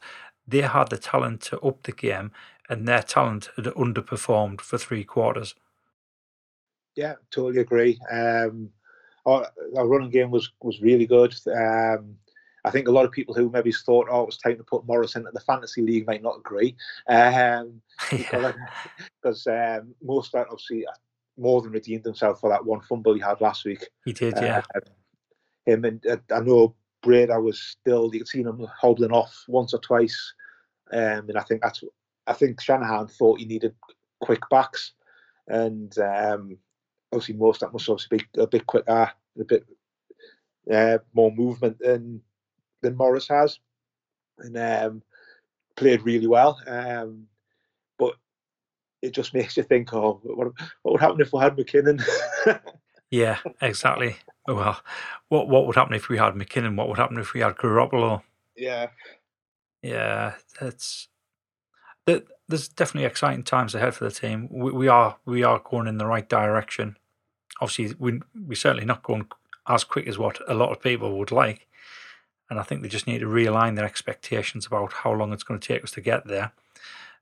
They 0.48 0.62
had 0.62 0.88
the 0.88 0.98
talent 0.98 1.42
to 1.42 1.60
up 1.60 1.82
the 1.82 1.92
game, 1.92 2.32
and 2.68 2.88
their 2.88 3.02
talent 3.02 3.50
had 3.56 3.66
underperformed 3.66 4.60
for 4.60 4.78
three 4.78 5.04
quarters. 5.04 5.54
Yeah, 6.96 7.14
totally 7.30 7.60
agree. 7.60 7.98
Um, 8.10 8.70
our, 9.26 9.46
our 9.76 9.86
running 9.86 10.10
game 10.10 10.30
was 10.30 10.50
was 10.62 10.80
really 10.80 11.06
good. 11.06 11.34
Um, 11.46 12.16
I 12.64 12.70
think 12.70 12.88
a 12.88 12.92
lot 12.92 13.04
of 13.04 13.12
people 13.12 13.34
who 13.34 13.50
maybe 13.50 13.72
thought, 13.72 14.08
oh, 14.10 14.22
it 14.22 14.26
was 14.26 14.38
time 14.38 14.56
to 14.58 14.64
put 14.64 14.86
Morris 14.86 15.16
in 15.16 15.26
at 15.26 15.32
the 15.32 15.40
fantasy 15.40 15.82
league 15.82 16.06
might 16.06 16.22
not 16.22 16.38
agree. 16.38 16.76
Um, 17.08 17.80
yeah. 18.12 18.52
Because 19.22 19.46
um, 19.46 19.94
Mostert 20.06 20.46
obviously 20.50 20.86
uh, 20.86 20.92
more 21.36 21.60
than 21.60 21.72
redeemed 21.72 22.04
himself 22.04 22.40
for 22.40 22.50
that 22.50 22.64
one 22.64 22.80
fumble 22.80 23.14
he 23.14 23.20
had 23.20 23.40
last 23.40 23.64
week. 23.64 23.86
He 24.04 24.12
did, 24.12 24.34
yeah. 24.36 24.62
Uh, 24.74 24.80
him 25.66 25.84
and 25.84 26.06
uh, 26.06 26.16
I 26.34 26.40
know 26.40 26.74
Breida 27.04 27.42
was 27.42 27.60
still, 27.60 28.10
you 28.12 28.20
could 28.20 28.28
see 28.28 28.42
him 28.42 28.66
hobbling 28.78 29.12
off 29.12 29.44
once 29.48 29.74
or 29.74 29.80
twice. 29.80 30.34
Um, 30.92 31.28
and 31.28 31.36
I 31.36 31.42
think 31.42 31.62
that's, 31.62 31.82
I 32.26 32.32
think 32.32 32.60
Shanahan 32.60 33.08
thought 33.08 33.40
he 33.40 33.44
needed 33.44 33.74
quick 34.20 34.42
backs. 34.50 34.92
And 35.48 35.96
um, 35.98 36.58
obviously, 37.12 37.34
Mostert 37.34 37.72
must 37.72 37.88
obviously 37.88 38.18
be 38.18 38.40
a 38.40 38.46
bit 38.46 38.66
quicker, 38.66 39.10
a 39.38 39.44
bit 39.44 39.66
uh, 40.72 40.98
more 41.14 41.32
movement 41.32 41.78
than 41.78 42.20
than 42.82 42.96
Morris 42.96 43.28
has, 43.28 43.58
and 44.38 44.56
um, 44.56 45.02
played 45.76 46.02
really 46.02 46.26
well. 46.26 46.60
Um, 46.66 47.26
but 47.98 48.14
it 49.02 49.12
just 49.12 49.34
makes 49.34 49.56
you 49.56 49.62
think, 49.62 49.92
oh, 49.92 50.20
what, 50.22 50.52
what 50.82 50.92
would 50.92 51.00
happen 51.00 51.20
if 51.20 51.32
we 51.32 51.40
had 51.40 51.56
McKinnon? 51.56 52.02
yeah, 53.10 53.38
exactly. 53.60 54.16
Well, 54.46 54.80
what 55.28 55.48
what 55.48 55.66
would 55.66 55.76
happen 55.76 55.94
if 55.94 56.08
we 56.08 56.18
had 56.18 56.34
McKinnon? 56.34 56.76
What 56.76 56.88
would 56.88 56.98
happen 56.98 57.18
if 57.18 57.34
we 57.34 57.40
had 57.40 57.56
Garoppolo? 57.56 58.22
Yeah, 58.56 58.88
yeah, 59.82 60.34
that's 60.60 61.08
that. 62.06 62.24
There's 62.50 62.68
definitely 62.68 63.06
exciting 63.06 63.44
times 63.44 63.74
ahead 63.74 63.94
for 63.94 64.04
the 64.04 64.10
team. 64.10 64.48
We, 64.50 64.72
we 64.72 64.88
are 64.88 65.16
we 65.24 65.42
are 65.44 65.60
going 65.60 65.86
in 65.86 65.98
the 65.98 66.06
right 66.06 66.28
direction. 66.28 66.96
Obviously, 67.60 67.96
we 67.98 68.20
we're 68.34 68.54
certainly 68.54 68.84
not 68.84 69.02
going 69.02 69.28
as 69.68 69.84
quick 69.84 70.06
as 70.06 70.18
what 70.18 70.38
a 70.48 70.54
lot 70.54 70.72
of 70.72 70.82
people 70.82 71.16
would 71.18 71.30
like, 71.30 71.68
and 72.48 72.58
I 72.58 72.62
think 72.62 72.82
they 72.82 72.88
just 72.88 73.06
need 73.06 73.20
to 73.20 73.26
realign 73.26 73.76
their 73.76 73.84
expectations 73.84 74.66
about 74.66 74.92
how 74.92 75.12
long 75.12 75.32
it's 75.32 75.44
going 75.44 75.60
to 75.60 75.68
take 75.68 75.84
us 75.84 75.92
to 75.92 76.00
get 76.00 76.26
there. 76.26 76.52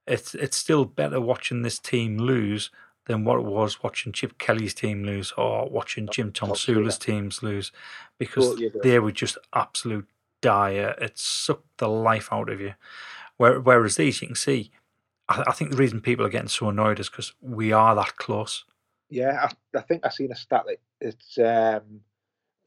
It's 0.06 0.34
it's 0.34 0.56
still 0.56 0.84
better 0.84 1.20
watching 1.20 1.62
this 1.62 1.78
team 1.78 2.18
lose 2.18 2.70
than 3.06 3.24
what 3.24 3.38
it 3.38 3.44
was 3.44 3.82
watching 3.82 4.12
Chip 4.12 4.38
Kelly's 4.38 4.74
team 4.74 5.02
lose 5.02 5.32
or 5.36 5.68
watching 5.68 6.08
Jim 6.10 6.32
Tomsula's 6.32 6.98
teams 6.98 7.42
lose, 7.42 7.72
because 8.18 8.60
they 8.82 8.98
were 8.98 9.12
just 9.12 9.38
absolute 9.52 10.08
dire. 10.40 10.94
It 11.00 11.18
sucked 11.18 11.78
the 11.78 11.88
life 11.88 12.28
out 12.32 12.50
of 12.50 12.60
you. 12.60 12.74
Whereas 13.38 13.96
these, 13.96 14.20
you 14.20 14.28
can 14.28 14.36
see, 14.36 14.72
I 15.28 15.52
think 15.52 15.70
the 15.70 15.76
reason 15.76 16.00
people 16.00 16.24
are 16.24 16.30
getting 16.30 16.48
so 16.48 16.68
annoyed 16.68 17.00
is 17.00 17.10
because 17.10 17.34
we 17.42 17.72
are 17.72 17.94
that 17.94 18.16
close. 18.16 18.64
Yeah, 19.10 19.48
I, 19.74 19.78
I 19.78 19.82
think 19.82 20.04
I 20.04 20.10
seen 20.10 20.32
a 20.32 20.36
stat 20.36 20.64
that 20.66 20.78
it's 21.00 21.38
um, 21.38 22.00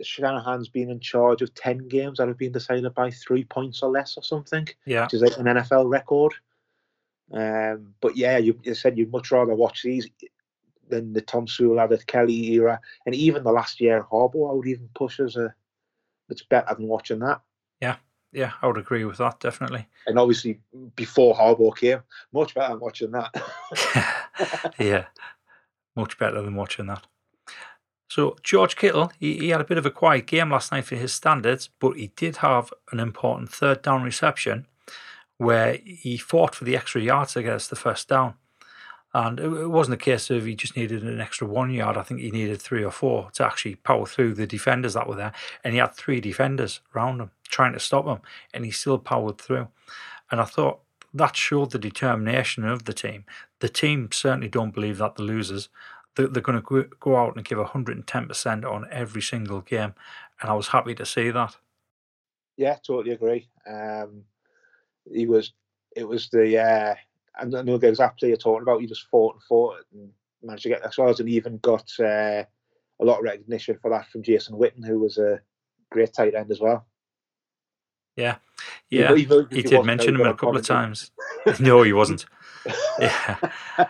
Shanahan's 0.01 0.69
been 0.69 0.89
in 0.89 0.99
charge 0.99 1.41
of 1.41 1.53
10 1.53 1.87
games 1.87 2.17
that 2.17 2.27
have 2.27 2.37
been 2.37 2.51
decided 2.51 2.93
by 2.93 3.11
three 3.11 3.43
points 3.43 3.81
or 3.81 3.89
less 3.89 4.17
or 4.17 4.23
something. 4.23 4.67
Yeah. 4.85 5.03
Which 5.03 5.15
is 5.15 5.21
like 5.21 5.37
an 5.37 5.45
NFL 5.45 5.89
record. 5.89 6.33
Um, 7.31 7.93
but 8.01 8.17
yeah, 8.17 8.37
you, 8.37 8.59
you, 8.63 8.75
said 8.75 8.97
you'd 8.97 9.11
much 9.11 9.31
rather 9.31 9.55
watch 9.55 9.83
these 9.83 10.07
than 10.89 11.13
the 11.13 11.21
Tom 11.21 11.45
Tomsula, 11.45 11.89
the 11.89 11.97
Kelly 11.99 12.51
era, 12.51 12.79
and 13.05 13.15
even 13.15 13.43
the 13.43 13.51
last 13.51 13.79
year 13.79 14.05
Harbaugh. 14.11 14.51
I 14.51 14.53
would 14.53 14.67
even 14.67 14.89
push 14.93 15.19
as 15.19 15.37
a 15.37 15.53
it's 16.29 16.43
better 16.43 16.75
than 16.75 16.87
watching 16.87 17.19
that. 17.19 17.41
Yeah, 17.81 17.95
yeah, 18.31 18.53
I 18.61 18.67
would 18.67 18.77
agree 18.77 19.05
with 19.05 19.17
that 19.17 19.39
definitely. 19.39 19.87
And 20.07 20.17
obviously, 20.17 20.59
before 20.95 21.35
Harbaugh 21.35 21.75
came, 21.75 22.01
much 22.33 22.53
better 22.53 22.73
than 22.73 22.79
watching 22.79 23.11
that. 23.11 24.73
yeah, 24.79 25.05
much 25.95 26.17
better 26.17 26.41
than 26.41 26.55
watching 26.55 26.87
that. 26.87 27.05
So 28.09 28.35
George 28.43 28.75
Kittle, 28.75 29.11
he, 29.19 29.37
he 29.37 29.49
had 29.49 29.61
a 29.61 29.65
bit 29.65 29.77
of 29.77 29.85
a 29.85 29.91
quiet 29.91 30.27
game 30.27 30.51
last 30.51 30.71
night 30.71 30.85
for 30.85 30.95
his 30.95 31.13
standards, 31.13 31.69
but 31.79 31.95
he 31.95 32.11
did 32.15 32.37
have 32.37 32.73
an 32.91 32.99
important 32.99 33.49
third 33.49 33.81
down 33.81 34.03
reception 34.03 34.67
where 35.37 35.79
he 35.83 36.17
fought 36.17 36.53
for 36.53 36.65
the 36.65 36.75
extra 36.75 37.01
yards 37.01 37.35
against 37.35 37.69
the 37.69 37.75
first 37.75 38.07
down. 38.07 38.35
And 39.13 39.39
it 39.39 39.69
wasn't 39.69 39.95
a 39.95 40.03
case 40.03 40.29
of 40.29 40.45
he 40.45 40.55
just 40.55 40.77
needed 40.77 41.03
an 41.03 41.19
extra 41.19 41.45
one 41.45 41.69
yard. 41.69 41.97
I 41.97 42.03
think 42.03 42.21
he 42.21 42.31
needed 42.31 42.61
three 42.61 42.83
or 42.83 42.91
four 42.91 43.29
to 43.33 43.45
actually 43.45 43.75
power 43.75 44.05
through 44.05 44.35
the 44.35 44.47
defenders 44.47 44.93
that 44.93 45.07
were 45.07 45.17
there. 45.17 45.33
And 45.63 45.73
he 45.73 45.79
had 45.79 45.93
three 45.93 46.21
defenders 46.21 46.79
around 46.95 47.19
him 47.19 47.31
trying 47.49 47.73
to 47.73 47.79
stop 47.79 48.05
him, 48.05 48.19
and 48.53 48.63
he 48.63 48.71
still 48.71 48.97
powered 48.97 49.37
through. 49.37 49.67
And 50.31 50.39
I 50.39 50.45
thought 50.45 50.79
that 51.13 51.35
showed 51.35 51.71
the 51.71 51.79
determination 51.79 52.63
of 52.63 52.85
the 52.85 52.93
team. 52.93 53.25
The 53.59 53.67
team 53.67 54.09
certainly 54.13 54.47
don't 54.47 54.73
believe 54.73 54.97
that 54.99 55.15
the 55.15 55.23
losers 55.23 55.67
they're, 56.15 56.27
going 56.27 56.61
to 56.61 56.89
go 56.99 57.15
out 57.15 57.35
and 57.35 57.45
give 57.45 57.57
110% 57.57 58.65
on 58.65 58.87
every 58.91 59.21
single 59.21 59.61
game. 59.61 59.93
And 60.41 60.49
I 60.49 60.53
was 60.53 60.69
happy 60.69 60.95
to 60.95 61.05
see 61.05 61.31
that. 61.31 61.55
Yeah, 62.57 62.75
totally 62.85 63.13
agree. 63.13 63.47
Um, 63.65 64.23
he 65.11 65.25
was, 65.25 65.53
it 65.95 66.07
was 66.07 66.29
the, 66.29 66.57
uh, 66.59 66.95
I 67.39 67.45
know 67.45 67.77
the 67.77 67.87
exact 67.87 68.19
player 68.19 68.29
you're 68.29 68.37
talking 68.37 68.63
about. 68.63 68.81
He 68.81 68.87
just 68.87 69.07
fought 69.09 69.35
and 69.35 69.43
fought 69.43 69.77
and 69.93 70.09
managed 70.43 70.63
to 70.63 70.69
get 70.69 70.85
as 70.85 70.97
well 70.97 71.09
as 71.09 71.19
and 71.19 71.29
even 71.29 71.57
got 71.59 71.89
uh, 71.99 72.43
a 72.43 73.05
lot 73.05 73.19
of 73.19 73.23
recognition 73.23 73.77
for 73.81 73.89
that 73.91 74.07
from 74.09 74.23
Jason 74.23 74.55
Witten, 74.55 74.85
who 74.85 74.99
was 74.99 75.17
a 75.17 75.39
great 75.91 76.13
tight 76.13 76.35
end 76.35 76.51
as 76.51 76.59
well. 76.59 76.85
Yeah, 78.15 78.37
yeah, 78.89 79.15
he, 79.15 79.23
he, 79.23 79.43
he 79.51 79.61
did 79.61 79.85
mention 79.85 80.15
him 80.15 80.27
a 80.27 80.33
couple 80.33 80.57
of 80.57 80.65
times. 80.65 81.11
no, 81.59 81.81
he 81.83 81.93
wasn't. 81.93 82.25
yeah, 82.99 83.37
uh, 83.79 83.87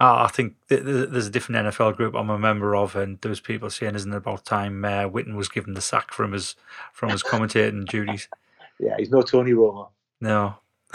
I 0.00 0.28
think 0.28 0.54
th- 0.68 0.82
th- 0.82 1.10
there's 1.10 1.26
a 1.26 1.30
different 1.30 1.66
NFL 1.66 1.96
group 1.96 2.14
I'm 2.14 2.30
a 2.30 2.38
member 2.38 2.74
of, 2.74 2.96
and 2.96 3.20
those 3.20 3.40
people 3.40 3.68
saying, 3.68 3.94
"Isn't 3.94 4.12
it 4.12 4.16
about 4.16 4.44
time 4.44 4.84
uh, 4.84 5.08
Witten 5.08 5.34
was 5.34 5.48
given 5.48 5.74
the 5.74 5.82
sack 5.82 6.12
from 6.12 6.32
his 6.32 6.56
from 6.92 7.10
his 7.10 7.22
commentating 7.22 7.86
duties?" 7.86 8.28
Yeah, 8.80 8.94
he's 8.96 9.10
no 9.10 9.22
Tony 9.22 9.50
Romo. 9.50 9.88
No. 10.20 10.54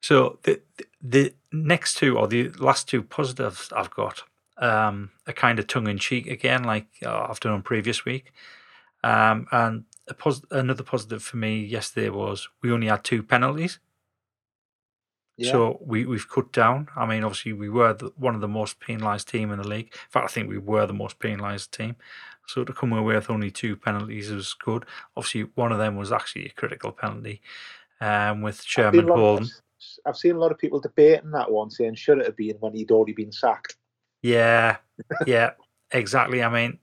so 0.00 0.38
the 0.42 0.60
the 1.02 1.34
next 1.52 1.96
two 1.96 2.18
or 2.18 2.26
the 2.26 2.50
last 2.58 2.88
two 2.88 3.02
positives 3.02 3.72
I've 3.74 3.90
got 3.90 4.22
um, 4.58 5.10
are 5.26 5.32
kind 5.32 5.58
of 5.58 5.66
tongue 5.66 5.88
in 5.88 5.98
cheek 5.98 6.26
again, 6.26 6.64
like 6.64 6.86
uh, 7.04 7.26
I've 7.28 7.40
done 7.40 7.52
on 7.52 7.62
previous 7.62 8.04
week. 8.04 8.32
Um, 9.04 9.46
and 9.52 9.84
pos- 10.18 10.44
another 10.50 10.82
positive 10.82 11.22
for 11.22 11.36
me 11.36 11.64
yesterday 11.64 12.08
was 12.08 12.48
we 12.62 12.72
only 12.72 12.88
had 12.88 13.04
two 13.04 13.22
penalties. 13.22 13.78
Yeah. 15.36 15.52
So 15.52 15.78
we, 15.84 16.06
we've 16.06 16.28
cut 16.28 16.50
down. 16.52 16.88
I 16.96 17.04
mean, 17.04 17.22
obviously, 17.22 17.52
we 17.52 17.68
were 17.68 17.92
the, 17.92 18.10
one 18.16 18.34
of 18.34 18.40
the 18.40 18.48
most 18.48 18.80
penalised 18.80 19.28
team 19.28 19.52
in 19.52 19.58
the 19.58 19.68
league. 19.68 19.86
In 19.92 20.10
fact, 20.10 20.24
I 20.24 20.28
think 20.28 20.48
we 20.48 20.58
were 20.58 20.86
the 20.86 20.94
most 20.94 21.18
penalised 21.18 21.72
team. 21.72 21.96
So 22.46 22.64
to 22.64 22.72
come 22.72 22.92
away 22.92 23.16
with 23.16 23.28
only 23.28 23.50
two 23.50 23.76
penalties 23.76 24.30
was 24.30 24.54
good. 24.54 24.86
Obviously, 25.16 25.42
one 25.54 25.72
of 25.72 25.78
them 25.78 25.96
was 25.96 26.10
actually 26.10 26.46
a 26.46 26.50
critical 26.50 26.90
penalty 26.90 27.42
um, 28.00 28.40
with 28.40 28.62
Sherman 28.62 29.06
Holden. 29.08 29.48
I've 30.06 30.16
seen 30.16 30.36
a 30.36 30.38
lot 30.38 30.52
of 30.52 30.58
people 30.58 30.80
debating 30.80 31.30
that 31.32 31.50
one, 31.50 31.70
saying 31.70 31.96
should 31.96 32.18
it 32.18 32.26
have 32.26 32.36
been 32.36 32.56
when 32.60 32.74
he'd 32.74 32.90
already 32.90 33.12
been 33.12 33.32
sacked. 33.32 33.76
Yeah, 34.22 34.78
yeah, 35.26 35.52
exactly. 35.90 36.42
I 36.42 36.48
mean, 36.48 36.78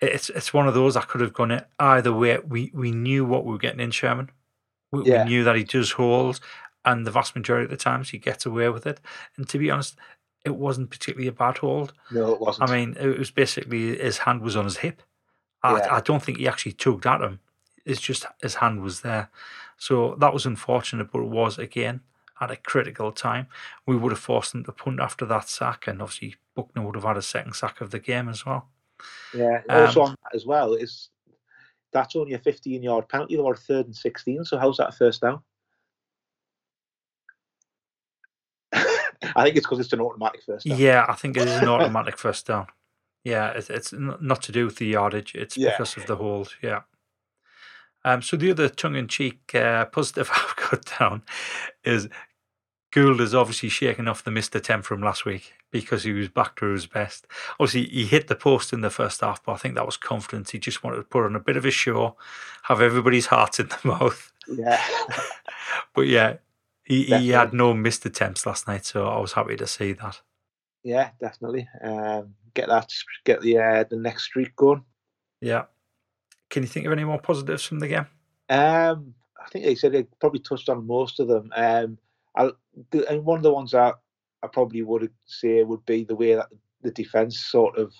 it's 0.00 0.30
it's 0.30 0.54
one 0.54 0.68
of 0.68 0.74
those 0.74 0.96
I 0.96 1.02
could 1.02 1.20
have 1.20 1.32
gone 1.32 1.62
either 1.78 2.12
way. 2.12 2.38
We 2.38 2.70
we 2.74 2.92
knew 2.92 3.24
what 3.24 3.44
we 3.44 3.52
were 3.52 3.58
getting 3.58 3.80
in 3.80 3.90
Sherman. 3.90 4.30
We, 4.92 5.04
yeah. 5.04 5.24
we 5.24 5.30
knew 5.30 5.44
that 5.44 5.56
he 5.56 5.64
does 5.64 5.92
hold, 5.92 6.40
and 6.84 7.06
the 7.06 7.10
vast 7.10 7.34
majority 7.34 7.64
of 7.64 7.70
the 7.70 7.76
times 7.76 8.10
he 8.10 8.18
gets 8.18 8.46
away 8.46 8.68
with 8.68 8.86
it. 8.86 9.00
And 9.36 9.48
to 9.48 9.58
be 9.58 9.70
honest, 9.70 9.96
it 10.44 10.54
wasn't 10.54 10.90
particularly 10.90 11.28
a 11.28 11.32
bad 11.32 11.58
hold. 11.58 11.92
No, 12.10 12.32
it 12.32 12.40
wasn't. 12.40 12.70
I 12.70 12.74
mean, 12.74 12.96
it 12.98 13.18
was 13.18 13.30
basically 13.30 13.98
his 13.98 14.18
hand 14.18 14.42
was 14.42 14.56
on 14.56 14.64
his 14.64 14.78
hip. 14.78 15.02
I, 15.62 15.78
yeah. 15.78 15.94
I 15.94 16.00
don't 16.00 16.22
think 16.22 16.38
he 16.38 16.46
actually 16.46 16.72
tugged 16.72 17.06
at 17.06 17.20
him. 17.20 17.40
It's 17.84 18.00
just 18.00 18.26
his 18.40 18.56
hand 18.56 18.82
was 18.82 19.00
there. 19.00 19.28
So 19.76 20.16
that 20.20 20.32
was 20.32 20.46
unfortunate, 20.46 21.10
but 21.12 21.20
it 21.20 21.28
was 21.28 21.58
again 21.58 22.00
at 22.40 22.50
a 22.50 22.56
critical 22.56 23.12
time. 23.12 23.46
We 23.86 23.96
would 23.96 24.12
have 24.12 24.20
forced 24.20 24.52
them 24.52 24.64
to 24.64 24.72
punt 24.72 25.00
after 25.00 25.24
that 25.26 25.48
sack, 25.48 25.86
and 25.86 26.02
obviously 26.02 26.36
Buckner 26.54 26.82
would 26.82 26.94
have 26.94 27.04
had 27.04 27.16
a 27.16 27.22
second 27.22 27.54
sack 27.54 27.80
of 27.80 27.90
the 27.90 27.98
game 27.98 28.28
as 28.28 28.44
well. 28.44 28.68
Yeah, 29.34 29.62
also 29.68 30.02
um, 30.02 30.08
on 30.08 30.16
that 30.22 30.34
as 30.34 30.46
well 30.46 30.74
is 30.74 31.10
that's 31.92 32.16
only 32.16 32.34
a 32.34 32.38
15 32.38 32.82
yard 32.82 33.08
penalty. 33.08 33.36
They 33.36 33.42
were 33.42 33.56
third 33.56 33.86
and 33.86 33.96
16, 33.96 34.44
so 34.44 34.58
how's 34.58 34.78
that 34.78 34.94
first 34.94 35.20
down? 35.22 35.40
I 38.72 39.44
think 39.44 39.56
it's 39.56 39.66
because 39.66 39.80
it's 39.80 39.92
an 39.92 40.00
automatic 40.00 40.42
first 40.42 40.66
down. 40.66 40.78
Yeah, 40.78 41.06
I 41.08 41.14
think 41.14 41.36
it 41.36 41.48
is 41.48 41.62
an 41.62 41.68
automatic 41.68 42.18
first 42.18 42.46
down. 42.46 42.66
Yeah, 43.24 43.50
it's, 43.50 43.70
it's 43.70 43.92
not 43.92 44.42
to 44.42 44.52
do 44.52 44.66
with 44.66 44.76
the 44.76 44.86
yardage. 44.86 45.34
It's 45.34 45.56
yeah. 45.56 45.70
because 45.70 45.96
of 45.96 46.06
the 46.06 46.16
hold. 46.16 46.54
Yeah. 46.62 46.82
Um, 48.06 48.22
so 48.22 48.36
the 48.36 48.52
other 48.52 48.68
tongue-in-cheek 48.68 49.52
uh, 49.56 49.84
positive 49.92 50.30
I've 50.34 50.70
got 50.70 50.98
down 50.98 51.22
is 51.84 52.08
Gould 52.92 53.20
is 53.20 53.34
obviously 53.34 53.68
shaking 53.68 54.06
off 54.06 54.22
the 54.22 54.30
Mr. 54.30 54.62
Temp 54.62 54.84
from 54.84 55.02
last 55.02 55.24
week 55.24 55.52
because 55.72 56.04
he 56.04 56.12
was 56.12 56.28
back 56.28 56.54
to 56.56 56.66
his 56.66 56.86
best. 56.86 57.26
Obviously, 57.58 57.84
he 57.86 58.06
hit 58.06 58.28
the 58.28 58.36
post 58.36 58.72
in 58.72 58.80
the 58.80 58.90
first 58.90 59.20
half, 59.20 59.42
but 59.44 59.52
I 59.52 59.56
think 59.56 59.74
that 59.74 59.84
was 59.84 59.96
confidence. 59.96 60.52
He 60.52 60.60
just 60.60 60.84
wanted 60.84 60.98
to 60.98 61.02
put 61.02 61.24
on 61.24 61.34
a 61.34 61.40
bit 61.40 61.56
of 61.56 61.66
a 61.66 61.70
show, 61.72 62.16
have 62.62 62.80
everybody's 62.80 63.26
hearts 63.34 63.58
in 63.58 63.68
the 63.68 63.78
mouth. 63.84 64.32
Yeah. 64.48 64.80
But 65.92 66.06
yeah, 66.06 66.36
he, 66.84 67.04
he 67.04 67.30
had 67.30 67.52
no 67.52 67.74
missed 67.74 68.06
attempts 68.06 68.46
last 68.46 68.68
night, 68.68 68.86
so 68.86 69.08
I 69.08 69.18
was 69.18 69.32
happy 69.32 69.56
to 69.56 69.66
see 69.66 69.92
that. 69.94 70.20
yeah, 70.84 71.10
definitely. 71.20 71.68
Um, 71.82 72.34
get 72.54 72.68
that, 72.68 72.92
get 73.24 73.40
the 73.40 73.58
uh, 73.58 73.84
the 73.90 73.96
next 73.96 74.24
streak 74.24 74.54
going. 74.54 74.84
Yeah. 75.40 75.64
Can 76.50 76.62
you 76.62 76.68
think 76.68 76.86
of 76.86 76.92
any 76.92 77.04
more 77.04 77.20
positives 77.20 77.64
from 77.64 77.80
the 77.80 77.88
game? 77.88 78.06
Um, 78.48 79.14
I 79.44 79.48
think 79.50 79.64
they 79.64 79.74
said 79.74 79.92
they 79.92 80.04
probably 80.20 80.40
touched 80.40 80.68
on 80.68 80.86
most 80.86 81.20
of 81.20 81.28
them. 81.28 81.52
Um, 81.56 81.98
I, 82.36 82.50
and 83.08 83.24
one 83.24 83.38
of 83.38 83.42
the 83.42 83.52
ones 83.52 83.72
that 83.72 83.94
I 84.42 84.46
probably 84.46 84.82
would 84.82 85.10
say 85.24 85.62
would 85.62 85.84
be 85.86 86.04
the 86.04 86.14
way 86.14 86.34
that 86.34 86.48
the 86.82 86.90
defense 86.90 87.38
sort 87.40 87.76
of 87.76 87.92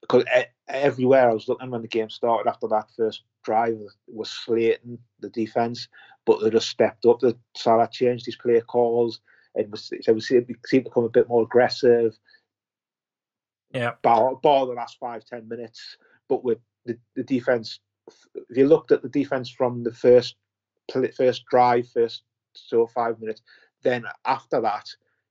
because 0.00 0.24
everywhere 0.68 1.30
I 1.30 1.32
was 1.32 1.48
looking 1.48 1.70
when 1.70 1.82
the 1.82 1.88
game 1.88 2.10
started 2.10 2.48
after 2.48 2.66
that 2.68 2.88
first 2.96 3.22
drive 3.44 3.78
was 4.08 4.30
slating 4.30 4.98
the 5.20 5.28
defense, 5.30 5.88
but 6.24 6.42
they 6.42 6.50
just 6.50 6.68
stepped 6.68 7.06
up. 7.06 7.20
The 7.20 7.36
Saleh 7.56 7.90
changed 7.92 8.26
his 8.26 8.36
play 8.36 8.60
calls 8.60 9.20
and 9.54 9.70
was 9.70 9.92
so 10.00 10.12
we 10.12 10.20
seemed 10.20 10.46
to 10.48 10.80
become 10.82 11.04
a 11.04 11.08
bit 11.08 11.28
more 11.28 11.42
aggressive. 11.42 12.18
Yeah. 13.72 13.92
Bar, 14.02 14.36
bar 14.36 14.66
the 14.66 14.72
last 14.72 14.98
five 14.98 15.24
ten 15.24 15.46
minutes, 15.48 15.96
but 16.28 16.42
with 16.42 16.58
the, 16.86 16.98
the 17.16 17.22
defense, 17.22 17.80
if 18.08 18.56
you 18.56 18.66
looked 18.66 18.92
at 18.92 19.02
the 19.02 19.08
defense 19.08 19.50
from 19.50 19.82
the 19.82 19.92
first 19.92 20.36
first 21.16 21.44
drive, 21.46 21.88
first 21.88 22.22
so 22.54 22.86
five 22.86 23.20
minutes, 23.20 23.42
then 23.82 24.04
after 24.26 24.60
that, 24.60 24.88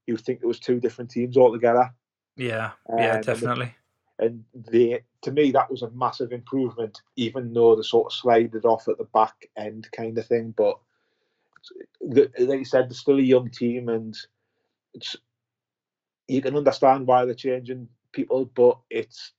you'd 0.07 0.21
think 0.21 0.39
it 0.41 0.47
was 0.47 0.59
two 0.59 0.79
different 0.79 1.11
teams 1.11 1.35
altogether. 1.37 1.89
Yeah, 2.37 2.71
Um, 2.91 2.99
yeah, 2.99 3.15
and 3.15 3.23
the- 3.23 3.33
definitely. 3.33 3.75
and 4.19 4.43
they 4.53 5.01
to 5.21 5.31
me 5.31 5.51
that 5.51 5.69
was 5.69 5.81
a 5.81 5.89
massive 5.91 6.31
improvement 6.31 7.01
even 7.15 7.53
though 7.53 7.75
they 7.75 7.81
sort 7.83 8.05
of 8.05 8.13
slided 8.17 8.65
off 8.65 8.87
at 8.87 8.97
the 8.97 9.07
back 9.13 9.49
end 9.57 9.87
kind 9.91 10.17
of 10.17 10.25
thing 10.25 10.53
but 10.57 10.77
the, 12.01 12.31
like 12.39 12.59
you 12.59 12.65
said 12.65 12.89
they're 12.89 12.93
still 12.93 13.17
a 13.17 13.21
young 13.21 13.49
team 13.49 13.89
and 13.89 14.17
it's 14.93 15.15
you 16.27 16.41
can 16.41 16.55
understand 16.55 17.07
why 17.07 17.25
they're 17.25 17.33
changing 17.33 17.87
people 18.11 18.45
but 18.55 18.77
it's 18.89 19.33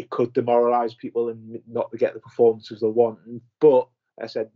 it 0.00 0.10
could 0.10 0.32
demoralize 0.32 0.94
people 0.94 1.28
and 1.28 1.60
not 1.68 1.90
get 1.98 2.14
the 2.14 2.20
performances 2.20 2.80
they 2.80 2.86
want 2.86 3.18
but 3.60 3.88
I 4.20 4.26
said 4.26 4.50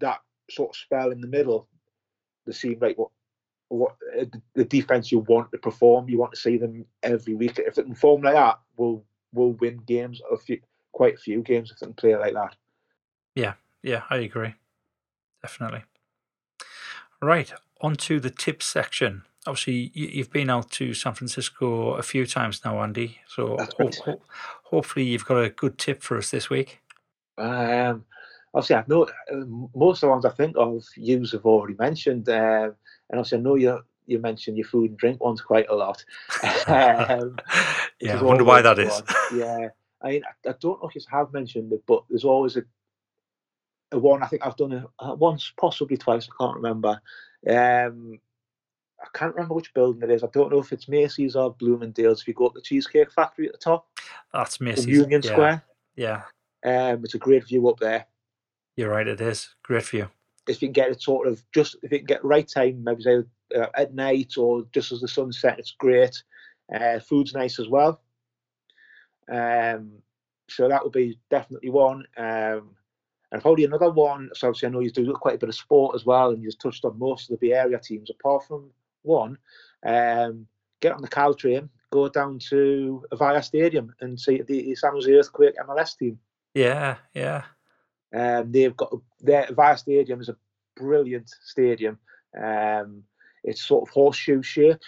that 0.00 0.20
sort 0.50 0.70
of 0.70 0.76
spell 0.76 1.10
in 1.10 1.20
the 1.20 1.26
middle 1.26 1.68
the 2.46 2.52
seem 2.52 2.78
like 2.80 2.98
what 2.98 3.10
what 3.68 3.96
uh, 4.18 4.24
the 4.54 4.64
defense 4.64 5.12
you 5.12 5.20
want 5.20 5.52
to 5.52 5.58
perform. 5.58 6.08
You 6.08 6.18
want 6.18 6.32
to 6.32 6.40
see 6.40 6.56
them 6.56 6.84
every 7.02 7.34
week. 7.34 7.58
If 7.58 7.74
they 7.74 7.82
can 7.82 7.92
perform 7.92 8.22
like 8.22 8.34
that, 8.34 8.58
we'll 8.76 9.04
we'll 9.32 9.52
win 9.52 9.82
games. 9.86 10.20
A 10.32 10.36
few, 10.36 10.60
quite 10.92 11.14
a 11.14 11.18
few 11.18 11.42
games 11.42 11.70
if 11.70 11.78
they 11.78 11.86
can 11.86 11.94
play 11.94 12.16
like 12.16 12.34
that. 12.34 12.56
Yeah, 13.34 13.54
yeah, 13.82 14.02
I 14.10 14.16
agree. 14.16 14.54
Definitely. 15.42 15.84
Right, 17.20 17.52
on 17.80 17.96
to 17.96 18.20
the 18.20 18.30
tip 18.30 18.62
section. 18.62 19.24
Obviously, 19.48 19.90
you- 19.94 20.08
you've 20.08 20.30
been 20.32 20.50
out 20.50 20.70
to 20.72 20.94
San 20.94 21.14
Francisco 21.14 21.94
a 21.94 22.02
few 22.02 22.26
times 22.26 22.64
now, 22.64 22.82
Andy. 22.82 23.18
So 23.26 23.56
ho- 23.56 23.90
ho- 24.04 24.22
hopefully, 24.64 25.06
you've 25.06 25.24
got 25.24 25.38
a 25.42 25.50
good 25.50 25.78
tip 25.78 26.02
for 26.02 26.16
us 26.18 26.30
this 26.30 26.50
week. 26.50 26.80
Um, 27.38 28.04
obviously, 28.54 28.76
I 28.76 28.84
know 28.86 29.04
uh, 29.04 29.44
most 29.74 30.02
of 30.02 30.08
the 30.08 30.10
ones 30.10 30.24
I 30.24 30.30
think 30.30 30.54
of 30.56 30.84
you 30.96 31.24
have 31.32 31.46
already 31.46 31.74
mentioned, 31.78 32.28
um, 32.28 32.74
and 33.10 33.18
obviously 33.18 33.38
I 33.38 33.40
know 33.40 33.54
you 33.56 33.80
you 34.06 34.18
mentioned 34.18 34.56
your 34.56 34.66
food 34.66 34.90
and 34.90 34.98
drink 34.98 35.22
ones 35.22 35.40
quite 35.42 35.68
a 35.68 35.74
lot. 35.74 36.02
um, 36.66 37.36
yeah, 38.00 38.18
I 38.18 38.22
wonder 38.22 38.42
why 38.44 38.62
that 38.62 38.78
is. 38.78 38.90
one. 38.90 39.04
Yeah, 39.34 39.68
I 40.02 40.08
mean, 40.10 40.22
I, 40.24 40.48
I 40.50 40.54
don't 40.60 40.80
know 40.82 40.88
if 40.88 40.94
you 40.94 41.02
have 41.10 41.32
mentioned 41.32 41.72
it, 41.72 41.82
but 41.86 42.04
there's 42.08 42.24
always 42.24 42.56
a, 42.56 42.62
a 43.92 43.98
one. 43.98 44.22
I 44.22 44.26
think 44.26 44.44
I've 44.46 44.56
done 44.56 44.72
it 44.72 44.84
uh, 44.98 45.14
once, 45.18 45.52
possibly 45.60 45.96
twice. 45.96 46.26
I 46.28 46.34
can't 46.42 46.56
remember. 46.56 47.00
Um, 47.48 48.18
I 49.00 49.06
can't 49.14 49.34
remember 49.34 49.54
which 49.54 49.72
building 49.74 50.02
it 50.02 50.10
is. 50.12 50.24
I 50.24 50.28
don't 50.32 50.50
know 50.50 50.60
if 50.60 50.72
it's 50.72 50.88
Macy's 50.88 51.36
or 51.36 51.52
Bloomingdale's. 51.54 52.22
If 52.22 52.28
you 52.28 52.34
go 52.34 52.46
up 52.46 52.54
the 52.54 52.60
Cheesecake 52.60 53.12
Factory 53.12 53.46
at 53.46 53.52
the 53.52 53.58
top, 53.58 53.86
That's 54.32 54.60
Macy's. 54.60 54.86
Union 54.86 55.22
yeah, 55.24 55.30
Square, 55.30 55.62
Yeah, 55.96 56.22
um, 56.64 57.04
it's 57.04 57.14
a 57.14 57.18
great 57.18 57.46
view 57.46 57.68
up 57.68 57.78
there. 57.78 58.06
you're 58.76 58.90
right. 58.90 59.06
It 59.06 59.20
is 59.20 59.54
great 59.62 59.84
view. 59.84 60.08
If 60.48 60.62
you 60.62 60.68
can 60.68 60.72
get 60.72 60.90
it 60.90 61.02
sort 61.02 61.28
of 61.28 61.42
just, 61.52 61.76
if 61.82 61.92
you 61.92 61.98
can 61.98 62.06
get 62.06 62.22
the 62.22 62.28
right 62.28 62.48
time, 62.48 62.82
maybe 62.82 63.02
say 63.02 63.18
uh, 63.54 63.66
at 63.74 63.94
night 63.94 64.36
or 64.36 64.64
just 64.72 64.92
as 64.92 65.00
the 65.00 65.08
sun's 65.08 65.40
set, 65.40 65.58
it's 65.58 65.74
great. 65.78 66.22
Uh, 66.74 66.98
food's 66.98 67.34
nice 67.34 67.58
as 67.58 67.68
well. 67.68 68.00
Um, 69.30 69.92
so 70.48 70.68
that 70.68 70.82
would 70.82 70.92
be 70.92 71.18
definitely 71.30 71.70
one. 71.70 72.04
Um, 72.16 72.70
and 73.30 73.42
probably 73.42 73.64
another 73.64 73.90
one. 73.90 74.30
So 74.34 74.48
obviously, 74.48 74.68
I 74.68 74.70
know 74.72 74.80
you 74.80 74.90
do 74.90 75.12
quite 75.12 75.34
a 75.34 75.38
bit 75.38 75.50
of 75.50 75.54
sport 75.54 75.94
as 75.94 76.06
well, 76.06 76.30
and 76.30 76.42
you 76.42 76.48
just 76.48 76.60
touched 76.60 76.84
on 76.84 76.98
most 76.98 77.30
of 77.30 77.38
the 77.38 77.46
Bay 77.46 77.54
Area 77.54 77.78
teams. 77.78 78.10
Apart 78.10 78.46
from 78.46 78.70
one, 79.02 79.38
um, 79.84 80.46
get 80.80 80.92
on 80.92 81.02
the 81.02 81.08
Caltrain, 81.08 81.68
go 81.90 82.08
down 82.08 82.38
to 82.50 83.04
Avaya 83.12 83.42
Stadium, 83.42 83.94
and 84.00 84.20
see 84.20 84.42
the 84.42 84.74
San 84.74 84.92
Jose 84.92 85.12
Earthquake 85.12 85.54
MLS 85.66 85.96
team. 85.96 86.18
Yeah, 86.54 86.96
yeah, 87.14 87.44
Um, 88.14 88.50
they've 88.50 88.76
got 88.76 88.92
their 89.20 89.46
Avaya 89.46 89.78
Stadium 89.78 90.20
is 90.20 90.28
a 90.28 90.36
brilliant 90.76 91.30
stadium. 91.42 91.98
Um, 92.40 93.04
it's 93.44 93.62
sort 93.62 93.88
of 93.88 93.92
horseshoe 93.92 94.42
shape, 94.42 94.80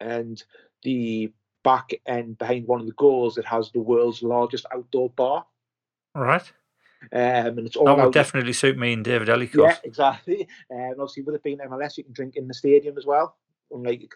and 0.00 0.42
the 0.82 1.32
back 1.62 1.90
end 2.06 2.38
behind 2.38 2.66
one 2.66 2.80
of 2.80 2.86
the 2.86 2.92
goals 2.92 3.38
it 3.38 3.46
has 3.46 3.70
the 3.72 3.80
world's 3.80 4.22
largest 4.22 4.66
outdoor 4.72 5.10
bar. 5.10 5.46
right. 6.14 6.52
Um, 7.12 7.58
and 7.58 7.66
it's 7.66 7.76
all 7.76 7.86
That 7.86 7.98
would 7.98 8.12
definitely 8.14 8.52
suit 8.52 8.76
me 8.78 8.92
and 8.92 9.04
David 9.04 9.28
Ellicott. 9.28 9.60
yeah, 9.64 9.76
exactly. 9.84 10.48
And 10.70 10.92
obviously, 10.92 11.22
with 11.22 11.34
it 11.36 11.42
being 11.42 11.58
MLS, 11.58 11.96
you 11.98 12.04
can 12.04 12.12
drink 12.12 12.36
in 12.36 12.48
the 12.48 12.54
stadium 12.54 12.96
as 12.98 13.06
well, 13.06 13.36
unlike 13.70 14.10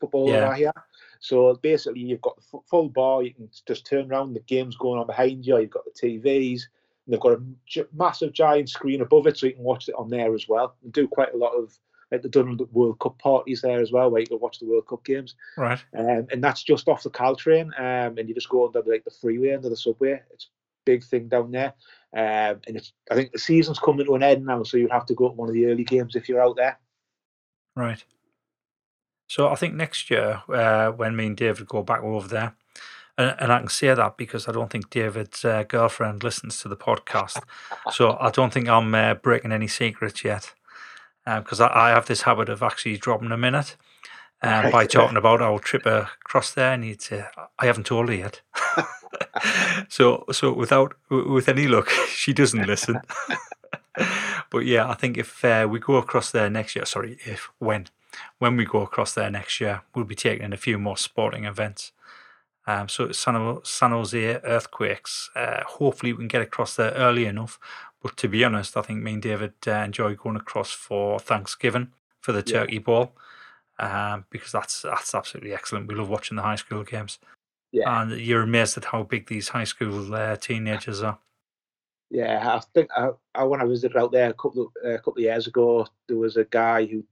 football 0.00 0.28
Yeah. 0.28 0.46
over 0.46 0.54
here. 0.54 0.72
So 1.20 1.54
basically, 1.56 2.00
you've 2.00 2.20
got 2.20 2.36
the 2.36 2.42
fu- 2.42 2.64
full 2.68 2.88
bar. 2.90 3.22
You 3.22 3.32
can 3.32 3.48
just 3.66 3.86
turn 3.86 4.10
around. 4.10 4.34
The 4.34 4.40
game's 4.40 4.76
going 4.76 5.00
on 5.00 5.06
behind 5.06 5.46
you. 5.46 5.58
You've 5.58 5.70
got 5.70 5.84
the 5.84 5.90
TVs. 6.08 6.62
And 7.06 7.12
they've 7.12 7.20
got 7.20 7.38
a 7.38 7.86
massive 7.94 8.32
giant 8.32 8.68
screen 8.70 9.02
above 9.02 9.26
it, 9.26 9.36
so 9.36 9.46
you 9.46 9.52
can 9.52 9.62
watch 9.62 9.88
it 9.88 9.94
on 9.96 10.08
there 10.08 10.34
as 10.34 10.48
well. 10.48 10.74
And 10.82 10.92
do 10.92 11.06
quite 11.06 11.34
a 11.34 11.36
lot 11.36 11.52
of 11.52 11.78
like 12.10 12.20
they've 12.22 12.30
done 12.30 12.56
the 12.56 12.64
World 12.72 12.98
Cup 13.00 13.18
parties 13.18 13.62
there 13.62 13.80
as 13.80 13.90
well, 13.92 14.10
where 14.10 14.20
you 14.20 14.26
can 14.26 14.38
watch 14.38 14.58
the 14.58 14.66
World 14.66 14.86
Cup 14.86 15.04
games. 15.04 15.34
Right. 15.56 15.82
Um, 15.96 16.26
and 16.30 16.42
that's 16.44 16.62
just 16.62 16.86
off 16.88 17.02
the 17.02 17.10
Caltrain, 17.10 17.66
um, 17.78 18.18
and 18.18 18.28
you 18.28 18.34
just 18.34 18.48
go 18.50 18.66
under 18.66 18.82
like 18.86 19.04
the 19.04 19.10
freeway 19.10 19.52
under 19.54 19.68
the 19.70 19.76
subway. 19.76 20.22
It's 20.32 20.44
a 20.46 20.48
big 20.84 21.02
thing 21.04 21.28
down 21.28 21.50
there, 21.50 21.72
um, 22.16 22.60
and 22.66 22.76
it's 22.76 22.92
I 23.10 23.16
think 23.16 23.32
the 23.32 23.38
season's 23.38 23.80
coming 23.80 24.06
to 24.06 24.14
an 24.14 24.22
end 24.22 24.46
now, 24.46 24.62
so 24.62 24.76
you'd 24.76 24.92
have 24.92 25.06
to 25.06 25.14
go 25.14 25.28
to 25.28 25.34
one 25.34 25.48
of 25.48 25.54
the 25.54 25.66
early 25.66 25.82
games 25.82 26.14
if 26.14 26.28
you're 26.28 26.42
out 26.42 26.56
there. 26.56 26.78
Right. 27.74 28.04
So 29.26 29.48
I 29.48 29.56
think 29.56 29.74
next 29.74 30.10
year, 30.10 30.42
uh, 30.48 30.90
when 30.90 31.16
me 31.16 31.26
and 31.26 31.36
David 31.36 31.66
go 31.66 31.82
back 31.82 32.02
over 32.02 32.28
there, 32.28 32.54
and, 33.18 33.34
and 33.40 33.52
I 33.52 33.58
can 33.58 33.68
say 33.68 33.92
that 33.92 34.16
because 34.16 34.46
I 34.46 34.52
don't 34.52 34.70
think 34.70 34.90
David's 34.90 35.44
uh, 35.44 35.64
girlfriend 35.64 36.22
listens 36.22 36.60
to 36.60 36.68
the 36.68 36.76
podcast, 36.76 37.42
so 37.90 38.16
I 38.20 38.30
don't 38.30 38.52
think 38.52 38.68
I'm 38.68 38.94
uh, 38.94 39.14
breaking 39.14 39.50
any 39.50 39.66
secrets 39.66 40.22
yet, 40.22 40.54
because 41.26 41.60
I, 41.60 41.68
I 41.74 41.88
have 41.90 42.06
this 42.06 42.22
habit 42.22 42.48
of 42.48 42.62
actually 42.62 42.96
dropping 42.96 43.32
a 43.32 43.36
minute. 43.36 43.76
Um, 44.42 44.70
by 44.70 44.84
talking 44.84 45.16
about 45.16 45.40
our 45.40 45.58
trip 45.58 45.86
across 45.86 46.52
there, 46.52 46.74
and 46.74 46.84
he'd 46.84 47.00
say, 47.00 47.24
"I 47.58 47.64
haven't 47.64 47.86
told 47.86 48.10
her 48.10 48.14
yet." 48.14 48.42
so, 49.88 50.24
so 50.32 50.52
without 50.52 50.94
with 51.10 51.48
any 51.48 51.66
luck, 51.66 51.88
she 52.08 52.32
doesn't 52.32 52.66
listen. 52.66 53.00
but 54.50 54.64
yeah, 54.64 54.88
I 54.88 54.94
think 54.94 55.16
if 55.18 55.44
uh, 55.44 55.66
we 55.70 55.78
go 55.78 55.96
across 55.96 56.30
there 56.30 56.50
next 56.50 56.76
year, 56.76 56.84
sorry, 56.84 57.18
if 57.24 57.50
when 57.58 57.86
when 58.38 58.56
we 58.56 58.64
go 58.64 58.82
across 58.82 59.14
there 59.14 59.30
next 59.30 59.60
year, 59.60 59.82
we'll 59.94 60.04
be 60.04 60.14
taking 60.14 60.44
in 60.44 60.52
a 60.52 60.56
few 60.56 60.78
more 60.78 60.96
sporting 60.96 61.44
events. 61.44 61.92
Um, 62.66 62.88
so 62.88 63.12
San, 63.12 63.58
San 63.64 63.90
Jose 63.90 64.40
Earthquakes. 64.42 65.30
Uh, 65.34 65.62
hopefully, 65.66 66.12
we 66.12 66.18
can 66.18 66.28
get 66.28 66.42
across 66.42 66.76
there 66.76 66.92
early 66.92 67.26
enough. 67.26 67.58
But 68.02 68.16
to 68.18 68.28
be 68.28 68.44
honest, 68.44 68.76
I 68.76 68.82
think 68.82 69.02
me 69.02 69.14
and 69.14 69.22
David 69.22 69.54
uh, 69.66 69.72
enjoy 69.72 70.14
going 70.14 70.36
across 70.36 70.70
for 70.70 71.18
Thanksgiving 71.18 71.92
for 72.20 72.32
the 72.32 72.42
Yeah. 72.46 72.60
turkey 72.60 72.78
ball 72.78 73.16
um, 73.78 74.24
because 74.30 74.52
that's 74.52 74.82
that's 74.82 75.14
absolutely 75.14 75.52
excellent. 75.52 75.88
We 75.88 75.94
love 75.94 76.08
watching 76.08 76.36
the 76.36 76.42
high 76.42 76.56
school 76.56 76.84
games, 76.84 77.18
Yeah, 77.74 78.02
and 78.02 78.12
you're 78.20 78.42
amazed 78.42 78.78
at 78.78 78.84
how 78.84 79.02
big 79.02 79.26
these 79.26 79.48
high 79.48 79.64
school 79.64 80.14
uh, 80.14 80.36
teenagers 80.36 81.02
are. 81.02 81.18
yeah. 82.08 82.54
I 82.56 82.60
think 82.72 82.88
I, 82.96 83.08
I 83.34 83.42
when 83.42 83.60
I 83.60 83.66
visited 83.66 83.96
out 83.96 84.12
there 84.12 84.30
a 84.30 84.34
couple 84.34 84.62
of, 84.66 84.68
a 84.88 84.98
couple 84.98 85.14
of 85.14 85.18
years 85.30 85.48
ago, 85.48 85.86
there 86.06 86.16
was 86.16 86.36
a 86.36 86.44
guy 86.44 86.86
who 86.86 87.04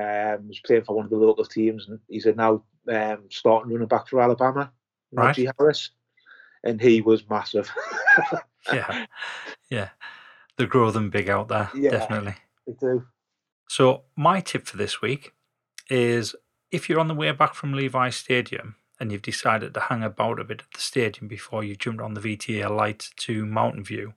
um, 0.00 0.46
was 0.48 0.60
playing 0.64 0.84
for 0.84 0.94
one 0.94 1.06
of 1.06 1.10
the 1.10 1.16
local 1.16 1.44
teams, 1.44 1.88
and 1.88 1.98
he's 2.08 2.26
a 2.26 2.34
now 2.34 2.62
um, 2.88 3.24
starting 3.30 3.72
running 3.72 3.88
back 3.88 4.06
for 4.08 4.20
Alabama, 4.20 4.70
Right. 5.12 5.34
Najee 5.34 5.50
Harris, 5.58 5.90
and 6.62 6.80
he 6.80 7.00
was 7.00 7.28
massive. 7.28 7.68
Yeah, 8.72 9.06
yeah, 9.70 9.88
they 10.56 10.66
grow 10.66 10.90
them 10.92 11.10
big 11.10 11.28
out 11.28 11.48
there, 11.48 11.68
Yeah. 11.74 11.90
definitely. 11.90 12.36
They 12.66 12.74
do. 12.80 13.04
So, 13.68 14.04
my 14.16 14.40
tip 14.40 14.66
for 14.66 14.76
this 14.76 15.02
week 15.02 15.32
is 15.90 16.36
if 16.70 16.88
you're 16.88 17.00
on 17.00 17.08
the 17.08 17.14
way 17.14 17.32
back 17.32 17.54
from 17.54 17.72
Levi 17.72 18.10
Stadium 18.10 18.76
and 18.98 19.10
you've 19.10 19.22
decided 19.22 19.74
to 19.74 19.80
hang 19.80 20.02
about 20.02 20.40
a 20.40 20.44
bit 20.44 20.62
at 20.62 20.72
the 20.72 20.80
stadium 20.80 21.28
before 21.28 21.64
you 21.64 21.74
jump 21.76 22.00
on 22.00 22.14
the 22.14 22.20
VTA 22.20 22.74
light 22.74 23.10
to 23.18 23.44
Mountain 23.44 23.84
View, 23.84 24.14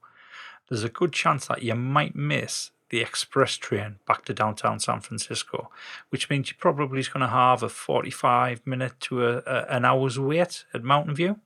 there's 0.70 0.84
a 0.84 0.90
good 0.90 1.14
chance 1.14 1.48
that 1.48 1.64
you 1.64 1.76
might 1.76 2.16
miss 2.16 2.72
the 2.90 3.02
express 3.02 3.56
train 3.56 3.98
back 4.08 4.24
to 4.26 4.34
downtown 4.34 4.80
San 4.80 5.02
Francisco, 5.02 5.70
which 6.10 6.30
means 6.30 6.50
you're 6.50 6.58
probably 6.60 7.04
going 7.04 7.22
to 7.22 7.28
have 7.28 7.64
a 7.64 7.70
45 7.70 8.66
minute 8.66 8.94
to 9.02 9.26
a, 9.26 9.38
a, 9.46 9.66
an 9.70 9.86
hour's 9.86 10.20
wait 10.20 10.66
at 10.74 10.84
Mountain 10.84 11.16
View. 11.16 11.40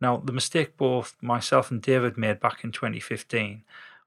Now, 0.00 0.18
the 0.18 0.32
mistake 0.32 0.76
both 0.76 1.16
myself 1.20 1.70
and 1.70 1.80
David 1.80 2.16
made 2.16 2.38
back 2.38 2.62
in 2.62 2.70
2015 2.70 3.64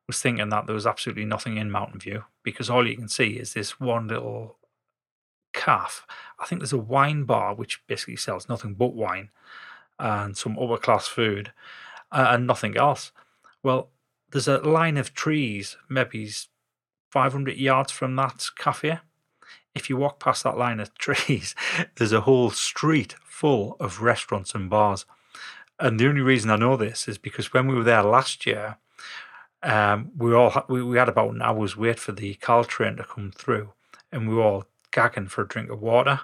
was 0.07 0.21
thinking 0.21 0.49
that 0.49 0.65
there 0.65 0.75
was 0.75 0.87
absolutely 0.87 1.25
nothing 1.25 1.57
in 1.57 1.71
Mountain 1.71 1.99
View 1.99 2.23
because 2.43 2.69
all 2.69 2.87
you 2.87 2.95
can 2.95 3.09
see 3.09 3.31
is 3.31 3.53
this 3.53 3.79
one 3.79 4.07
little 4.07 4.55
calf. 5.53 6.05
I 6.39 6.45
think 6.45 6.61
there's 6.61 6.73
a 6.73 6.77
wine 6.77 7.23
bar 7.23 7.53
which 7.53 7.85
basically 7.87 8.15
sells 8.15 8.49
nothing 8.49 8.73
but 8.73 8.93
wine 8.93 9.29
and 9.97 10.37
some 10.37 10.57
upper 10.57 10.77
class 10.77 11.07
food 11.07 11.51
uh, 12.11 12.27
and 12.29 12.47
nothing 12.47 12.77
else. 12.77 13.11
Well, 13.61 13.89
there's 14.31 14.47
a 14.47 14.59
line 14.59 14.97
of 14.97 15.13
trees, 15.13 15.77
maybe 15.89 16.29
500 17.11 17.57
yards 17.57 17.91
from 17.91 18.15
that 18.15 18.45
cafe. 18.57 18.99
If 19.75 19.89
you 19.89 19.97
walk 19.97 20.19
past 20.19 20.43
that 20.43 20.57
line 20.57 20.79
of 20.79 20.93
trees, 20.97 21.55
there's 21.95 22.13
a 22.13 22.21
whole 22.21 22.51
street 22.51 23.15
full 23.23 23.75
of 23.79 24.01
restaurants 24.01 24.53
and 24.53 24.69
bars. 24.69 25.05
And 25.79 25.99
the 25.99 26.07
only 26.07 26.21
reason 26.21 26.51
I 26.51 26.57
know 26.57 26.75
this 26.75 27.07
is 27.07 27.17
because 27.17 27.53
when 27.53 27.67
we 27.67 27.75
were 27.75 27.83
there 27.83 28.03
last 28.03 28.45
year, 28.45 28.77
um, 29.63 30.11
we 30.17 30.33
all 30.33 30.65
we, 30.67 30.83
we 30.83 30.97
had 30.97 31.09
about 31.09 31.33
an 31.33 31.41
hour's 31.41 31.75
wait 31.75 31.99
for 31.99 32.11
the 32.11 32.35
Caltrain 32.35 32.97
to 32.97 33.03
come 33.03 33.31
through, 33.31 33.73
and 34.11 34.27
we 34.27 34.35
all 34.35 34.65
gagging 34.91 35.27
for 35.27 35.41
a 35.41 35.47
drink 35.47 35.69
of 35.69 35.81
water. 35.81 36.21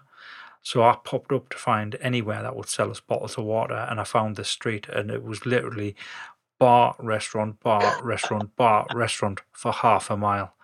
So 0.61 0.81
I 0.81 0.97
popped 1.03 1.31
up 1.31 1.49
to 1.49 1.57
find 1.57 1.95
anywhere 2.01 2.41
that 2.41 2.55
would 2.55 2.69
sell 2.69 2.89
us 2.89 2.99
bottles 2.99 3.37
of 3.37 3.45
water, 3.45 3.85
and 3.89 3.99
I 3.99 4.03
found 4.03 4.35
this 4.35 4.49
street, 4.49 4.87
and 4.89 5.11
it 5.11 5.23
was 5.23 5.45
literally 5.45 5.95
bar, 6.57 6.95
restaurant, 6.97 7.59
bar, 7.59 8.01
restaurant, 8.03 8.55
bar, 8.55 8.87
restaurant 8.93 9.41
for 9.51 9.71
half 9.71 10.09
a 10.09 10.17
mile. 10.17 10.55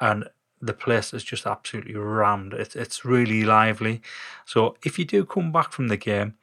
And 0.00 0.28
the 0.60 0.72
place 0.72 1.12
is 1.12 1.24
just 1.24 1.44
absolutely 1.44 1.94
rammed. 1.94 2.54
It's 2.54 2.76
it's 2.76 3.04
really 3.04 3.42
lively. 3.42 4.00
So 4.46 4.76
if 4.84 4.98
you 4.98 5.04
do 5.04 5.24
come 5.24 5.52
back 5.52 5.72
from 5.72 5.88
the 5.88 5.96
game 5.96 6.34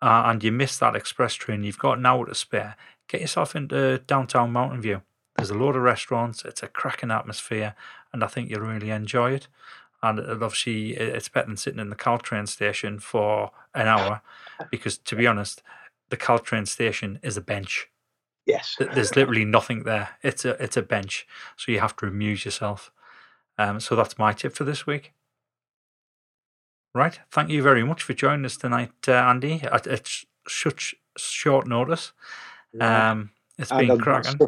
uh, 0.00 0.22
and 0.26 0.42
you 0.42 0.52
miss 0.52 0.78
that 0.78 0.96
express 0.96 1.34
train, 1.34 1.64
you've 1.64 1.78
got 1.78 1.98
an 1.98 2.06
hour 2.06 2.26
to 2.26 2.34
spare. 2.34 2.76
Get 3.08 3.20
yourself 3.20 3.54
into 3.54 3.98
downtown 4.06 4.52
Mountain 4.52 4.80
View. 4.80 5.02
There's 5.36 5.50
a 5.50 5.54
load 5.54 5.76
of 5.76 5.82
restaurants. 5.82 6.44
It's 6.44 6.62
a 6.62 6.68
cracking 6.68 7.10
atmosphere, 7.10 7.74
and 8.12 8.24
I 8.24 8.28
think 8.28 8.48
you'll 8.48 8.60
really 8.60 8.90
enjoy 8.90 9.32
it. 9.32 9.48
And 10.08 10.20
obviously, 10.42 10.92
it's 10.92 11.28
better 11.28 11.46
than 11.46 11.56
sitting 11.56 11.80
in 11.80 11.90
the 11.90 11.96
Caltrain 11.96 12.48
station 12.48 12.98
for 12.98 13.50
an 13.74 13.88
hour, 13.88 14.22
because 14.70 14.98
to 14.98 15.16
be 15.16 15.26
honest, 15.26 15.62
the 16.10 16.16
Caltrain 16.16 16.66
station 16.66 17.18
is 17.22 17.36
a 17.36 17.40
bench. 17.40 17.88
Yes. 18.46 18.76
There's 18.78 19.16
literally 19.16 19.44
nothing 19.44 19.82
there. 19.82 20.10
It's 20.22 20.44
a 20.44 20.50
it's 20.62 20.76
a 20.76 20.82
bench, 20.82 21.26
so 21.56 21.72
you 21.72 21.80
have 21.80 21.96
to 21.96 22.06
amuse 22.06 22.44
yourself. 22.44 22.92
Um, 23.58 23.80
so 23.80 23.96
that's 23.96 24.18
my 24.18 24.32
tip 24.32 24.54
for 24.54 24.64
this 24.64 24.86
week. 24.86 25.12
Right. 26.94 27.18
Thank 27.30 27.50
you 27.50 27.62
very 27.62 27.84
much 27.84 28.02
for 28.02 28.14
joining 28.14 28.44
us 28.46 28.56
tonight, 28.56 28.92
uh, 29.08 29.12
Andy. 29.12 29.62
At, 29.62 29.86
at 29.86 30.08
such 30.48 30.94
short 31.16 31.66
notice. 31.66 32.12
Yeah. 32.72 33.10
Um, 33.10 33.30
it's 33.58 33.70
And 33.70 33.88
been 33.88 33.98
cracking. 33.98 34.38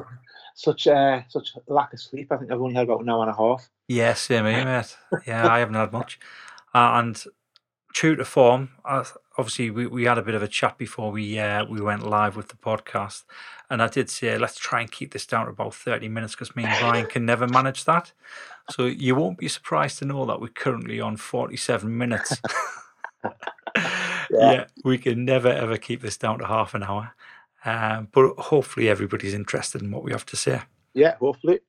Such 0.54 0.86
uh, 0.86 1.22
such 1.28 1.50
lack 1.66 1.92
of 1.92 2.00
sleep. 2.00 2.32
I 2.32 2.36
think 2.36 2.50
I've 2.50 2.60
only 2.60 2.74
had 2.74 2.84
about 2.84 3.00
an 3.02 3.08
hour 3.08 3.22
and 3.22 3.30
a 3.30 3.36
half. 3.36 3.68
Yeah, 3.88 4.12
same 4.12 4.44
here, 4.44 4.64
mate. 4.64 4.96
Yeah, 5.26 5.50
I 5.50 5.60
haven't 5.60 5.74
had 5.74 5.92
much. 5.92 6.20
Uh, 6.74 6.92
and 6.94 7.24
true 7.94 8.14
to 8.16 8.24
form, 8.24 8.68
uh, 8.84 9.02
obviously 9.38 9.70
we, 9.70 9.86
we 9.86 10.04
had 10.04 10.18
a 10.18 10.22
bit 10.22 10.34
of 10.34 10.42
a 10.42 10.48
chat 10.48 10.76
before 10.76 11.10
we 11.10 11.38
uh, 11.38 11.64
we 11.64 11.80
went 11.80 12.06
live 12.06 12.36
with 12.36 12.48
the 12.48 12.56
podcast, 12.56 13.24
and 13.70 13.82
I 13.82 13.88
did 13.88 14.10
say 14.10 14.36
let's 14.36 14.58
try 14.58 14.82
and 14.82 14.92
keep 14.92 15.12
this 15.12 15.26
down 15.26 15.46
to 15.46 15.52
about 15.52 15.74
thirty 15.74 16.08
minutes 16.08 16.34
because 16.34 16.54
me 16.54 16.64
and 16.64 16.78
Brian 16.80 17.06
can 17.06 17.24
never 17.24 17.48
manage 17.48 17.86
that. 17.86 18.12
So 18.70 18.84
you 18.84 19.14
won't 19.14 19.38
be 19.38 19.48
surprised 19.48 19.98
to 20.00 20.04
know 20.04 20.26
that 20.26 20.40
we're 20.40 20.48
currently 20.48 21.00
on 21.00 21.16
forty-seven 21.16 21.96
minutes. 21.96 22.36
yeah. 24.30 24.66
we 24.84 24.98
can 24.98 25.24
never 25.24 25.48
ever 25.48 25.78
keep 25.78 26.02
this 26.02 26.18
down 26.18 26.38
to 26.40 26.46
half 26.46 26.74
an 26.74 26.82
hour. 26.82 27.14
Um, 27.64 28.08
but 28.12 28.34
hopefully 28.36 28.88
everybody's 28.88 29.34
interested 29.34 29.82
in 29.82 29.90
what 29.90 30.04
we 30.04 30.12
have 30.12 30.26
to 30.26 30.36
say. 30.36 30.60
Yeah, 30.94 31.16
hopefully. 31.16 31.60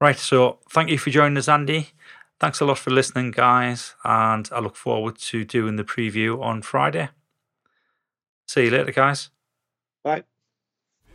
Right, 0.00 0.18
so 0.18 0.58
thank 0.68 0.90
you 0.90 0.98
for 0.98 1.10
joining 1.10 1.38
us, 1.38 1.48
Andy. 1.48 1.88
Thanks 2.38 2.60
a 2.60 2.66
lot 2.66 2.78
for 2.78 2.90
listening, 2.90 3.30
guys, 3.30 3.94
and 4.04 4.46
I 4.52 4.60
look 4.60 4.76
forward 4.76 5.16
to 5.18 5.44
doing 5.44 5.76
the 5.76 5.84
preview 5.84 6.42
on 6.42 6.60
Friday. 6.60 7.08
See 8.46 8.64
you 8.64 8.70
later, 8.70 8.92
guys. 8.92 9.30
Bye. 10.04 10.24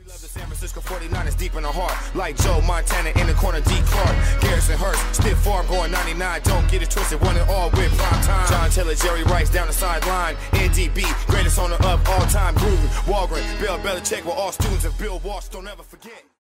Love 0.08 0.20
the 0.20 0.28
San 0.28 0.46
Francisco 0.48 0.82
49ers 0.82 1.38
deep 1.38 1.54
in 1.56 1.62
the 1.62 1.72
heart. 1.72 1.94
Like 2.16 2.36
Joe 2.38 2.60
Montana 2.62 3.12
in 3.12 3.28
the 3.28 3.34
corner, 3.36 3.62
D. 3.62 3.70
Clark. 3.86 4.42
Garrison 4.42 4.78
Hearst, 4.80 5.16
stiff 5.16 5.38
farm 5.38 5.68
going 5.68 5.92
99. 5.92 6.42
Don't 6.44 6.70
get 6.72 6.82
it 6.82 6.90
twisted, 6.90 7.22
one 7.22 7.38
and 7.38 7.48
all 7.52 7.70
with 7.70 7.96
prime 7.96 8.24
time. 8.24 8.50
John 8.50 8.70
Taylor, 8.72 8.96
Jerry 8.96 9.24
Rice 9.26 9.52
down 9.52 9.68
the 9.68 9.74
sideline. 9.74 10.36
NDB, 10.52 11.06
greatest 11.28 11.60
owner 11.60 11.76
of 11.76 12.10
all 12.10 12.26
time. 12.28 12.56
Gruden, 12.56 12.88
Holmgren, 13.06 13.60
Bill 13.62 13.78
Belichick 13.78 14.26
were 14.26 14.34
all 14.34 14.52
students 14.52 14.86
of 14.86 14.98
Bill 14.98 15.20
Walsh. 15.20 15.50
Don't 15.50 15.68
ever 15.68 15.84
forget. 15.84 16.24